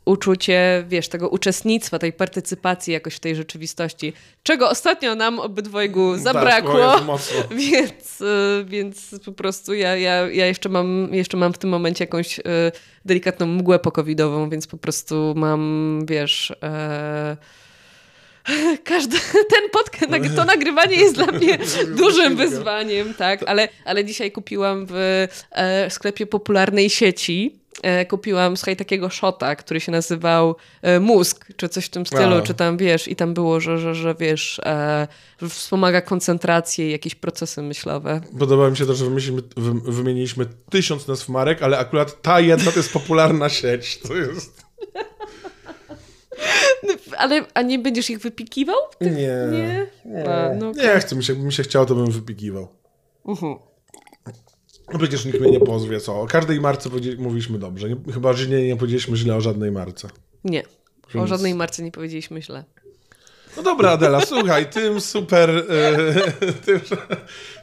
[0.05, 4.13] uczucie, wiesz, tego uczestnictwa, tej partycypacji jakoś w tej rzeczywistości,
[4.43, 6.89] czego ostatnio nam obydwojgu zabrakło.
[6.89, 7.01] Tak.
[7.71, 12.03] Więc, y, więc po prostu ja, ja, ja jeszcze, mam, jeszcze mam w tym momencie
[12.03, 12.43] jakąś y,
[13.05, 16.53] delikatną mgłę pokowidową, więc po prostu mam, wiesz...
[16.63, 17.37] E,
[18.83, 21.57] każdy, ten podcast, to nagrywanie jest dla mnie
[21.87, 27.60] dużym wyzwaniem, tak, ale, ale dzisiaj kupiłam w e, sklepie popularnej sieci,
[28.09, 32.41] kupiłam, słuchaj, takiego shota, który się nazywał e, Mózg, czy coś w tym stylu, A.
[32.41, 35.07] czy tam, wiesz, i tam było, że, że, że wiesz, e,
[35.41, 38.21] że wspomaga koncentrację i jakieś procesy myślowe.
[38.39, 39.05] Podoba mi się to, że
[39.83, 43.99] wymieniliśmy tysiąc nazw marek, ale akurat ta jedna to jest popularna sieć.
[43.99, 44.61] To jest...
[47.17, 48.77] Ale, a nie będziesz ich wypikiwał?
[49.01, 49.35] Nie.
[49.51, 49.87] Nie?
[50.29, 52.67] A, no, Nie chcę, mi się, mi się chciało, to bym wypikiwał.
[53.25, 53.55] Mhm.
[54.93, 56.21] No przecież nikt mnie nie pozwie, co?
[56.21, 57.89] O każdej marce mówiliśmy dobrze.
[57.89, 60.07] Nie, chyba, że nie, nie powiedzieliśmy źle o żadnej marce.
[60.43, 60.63] nie.
[60.63, 62.63] O Więc- żadnej marce nie powiedzieliśmy źle.
[63.57, 65.63] No dobra, Adela, słuchaj, tym super e,
[66.65, 66.79] tym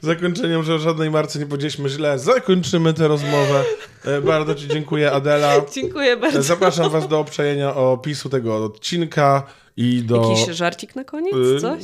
[0.00, 3.64] zakończeniem, że o żadnej marce nie powiedzieliśmy źle, zakończymy tę rozmowę.
[4.05, 5.60] E, bardzo Ci dziękuję, Adela.
[5.72, 6.42] Dziękuję bardzo.
[6.42, 9.46] Zapraszam Was do przejęcia opisu tego odcinka
[9.76, 10.30] i do...
[10.30, 11.34] Jakiś żarcik na koniec?
[11.34, 11.82] Y, Coś?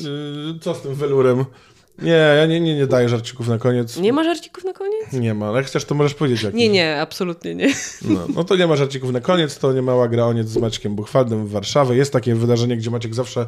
[0.61, 1.45] co z tym welurem?
[1.99, 3.97] Nie, ja nie, nie, nie daję żarcików na koniec.
[3.97, 5.13] Nie ma żarcików na koniec?
[5.13, 6.55] Nie ma, ale jak chcesz, to możesz powiedzieć jak.
[6.55, 7.75] Nie, nie, absolutnie nie.
[8.03, 10.95] No, no to nie ma żarcików na koniec, to nie mała gra oniec z Maćkiem
[10.95, 11.97] Buchwaldem w Warszawie.
[11.97, 13.47] Jest takie wydarzenie, gdzie Maciek zawsze,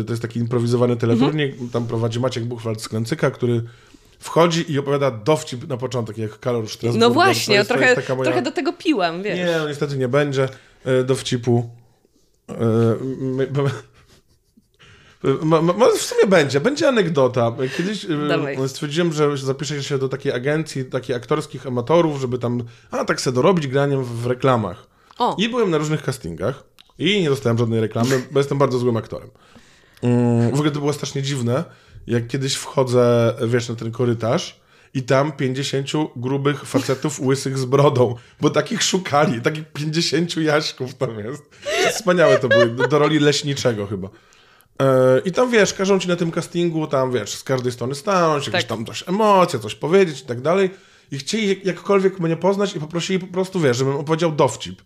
[0.00, 1.70] y, to jest taki improwizowany teleturniej, Mhm.
[1.70, 3.62] tam prowadzi Maciek Buchwald z Klęcyka, który
[4.18, 7.00] wchodzi i opowiada dowcip na początek, jak Kalor Strasburger.
[7.08, 8.24] No właśnie, jest, trochę, moja...
[8.24, 9.38] trochę do tego piłam, wiesz.
[9.38, 10.48] Nie, no niestety nie będzie
[10.84, 11.70] e, dowcipu.
[15.42, 17.52] Ma, ma, w sumie będzie, będzie anegdota.
[17.76, 18.56] Kiedyś e, Dawaj.
[18.68, 23.32] stwierdziłem, że zapiszę się do takiej agencji, takich aktorskich amatorów, żeby tam, a tak se
[23.32, 24.86] dorobić graniem w, reklamach.
[25.18, 26.64] O, I byłem na różnych castingach
[26.98, 29.30] i nie dostałem żadnej reklamy, bo jestem bardzo złym aktorem.
[30.02, 31.64] Mm, W ogóle to było strasznie dziwne,
[32.06, 34.60] jak kiedyś wchodzę, wiesz, na ten korytarz
[34.94, 41.18] i tam 50 grubych facetów łysych z brodą, bo takich szukali, takich 50 jaśków tam
[41.18, 41.42] jest.
[41.94, 44.08] Wspaniałe to były, do roli leśniczego chyba.
[44.82, 48.46] E, I tam wiesz, każą ci na tym castingu, tam wiesz, z każdej strony stanąć,
[48.46, 48.68] jakieś Tak.
[48.68, 50.70] tam coś emocje, coś powiedzieć i tak dalej.
[51.12, 54.82] I chcieli jak- jakkolwiek mnie poznać i poprosili po prostu, wiesz, żebym opowiedział dowcip.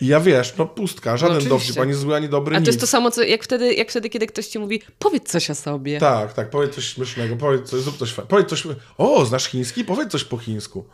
[0.00, 1.52] I ja wiesz, no pustka, żaden Mhm.
[1.52, 1.68] oczywiście.
[1.74, 2.66] dowcip, ani zły, ani dobry, a to nic.
[2.66, 5.54] jest to samo, co jak wtedy, jak wtedy, kiedy ktoś ci mówi, powiedz coś o
[5.54, 5.98] sobie.
[6.00, 8.62] Tak, tak, powiedz coś śmiesznego, powiedz coś, zrób coś powiedz coś,
[8.98, 9.84] o, znasz chiński?
[9.84, 10.84] Powiedz coś po chińsku.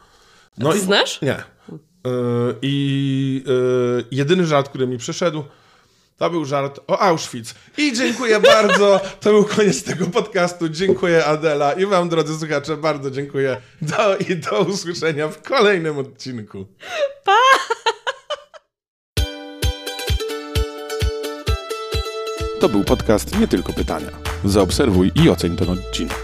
[0.58, 1.20] No znasz?
[1.22, 1.42] Nie.
[2.04, 5.44] Yy, I yy, jedyny żart, który mi przyszedł,
[6.16, 7.54] To był żart o Auschwitz.
[7.78, 9.00] I dziękuję bardzo.
[9.20, 10.68] To był koniec tego podcastu.
[10.68, 13.56] Dziękuję Adela i wam, drodzy słuchacze, bardzo dziękuję.
[13.82, 16.66] Do, I do usłyszenia w kolejnym odcinku.
[22.60, 24.08] To był podcast Nie Tylko Pytania.
[24.44, 26.18] Zaobserwuj i oceń ten odcinek.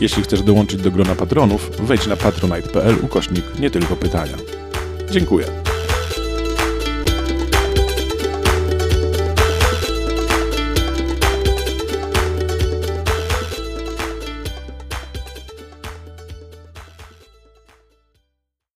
[0.00, 4.36] Jeśli chcesz dołączyć do grona patronów, wejdź na patronite.pl ukośnik Nie Tylko Pytania.
[5.10, 5.71] Dziękuję.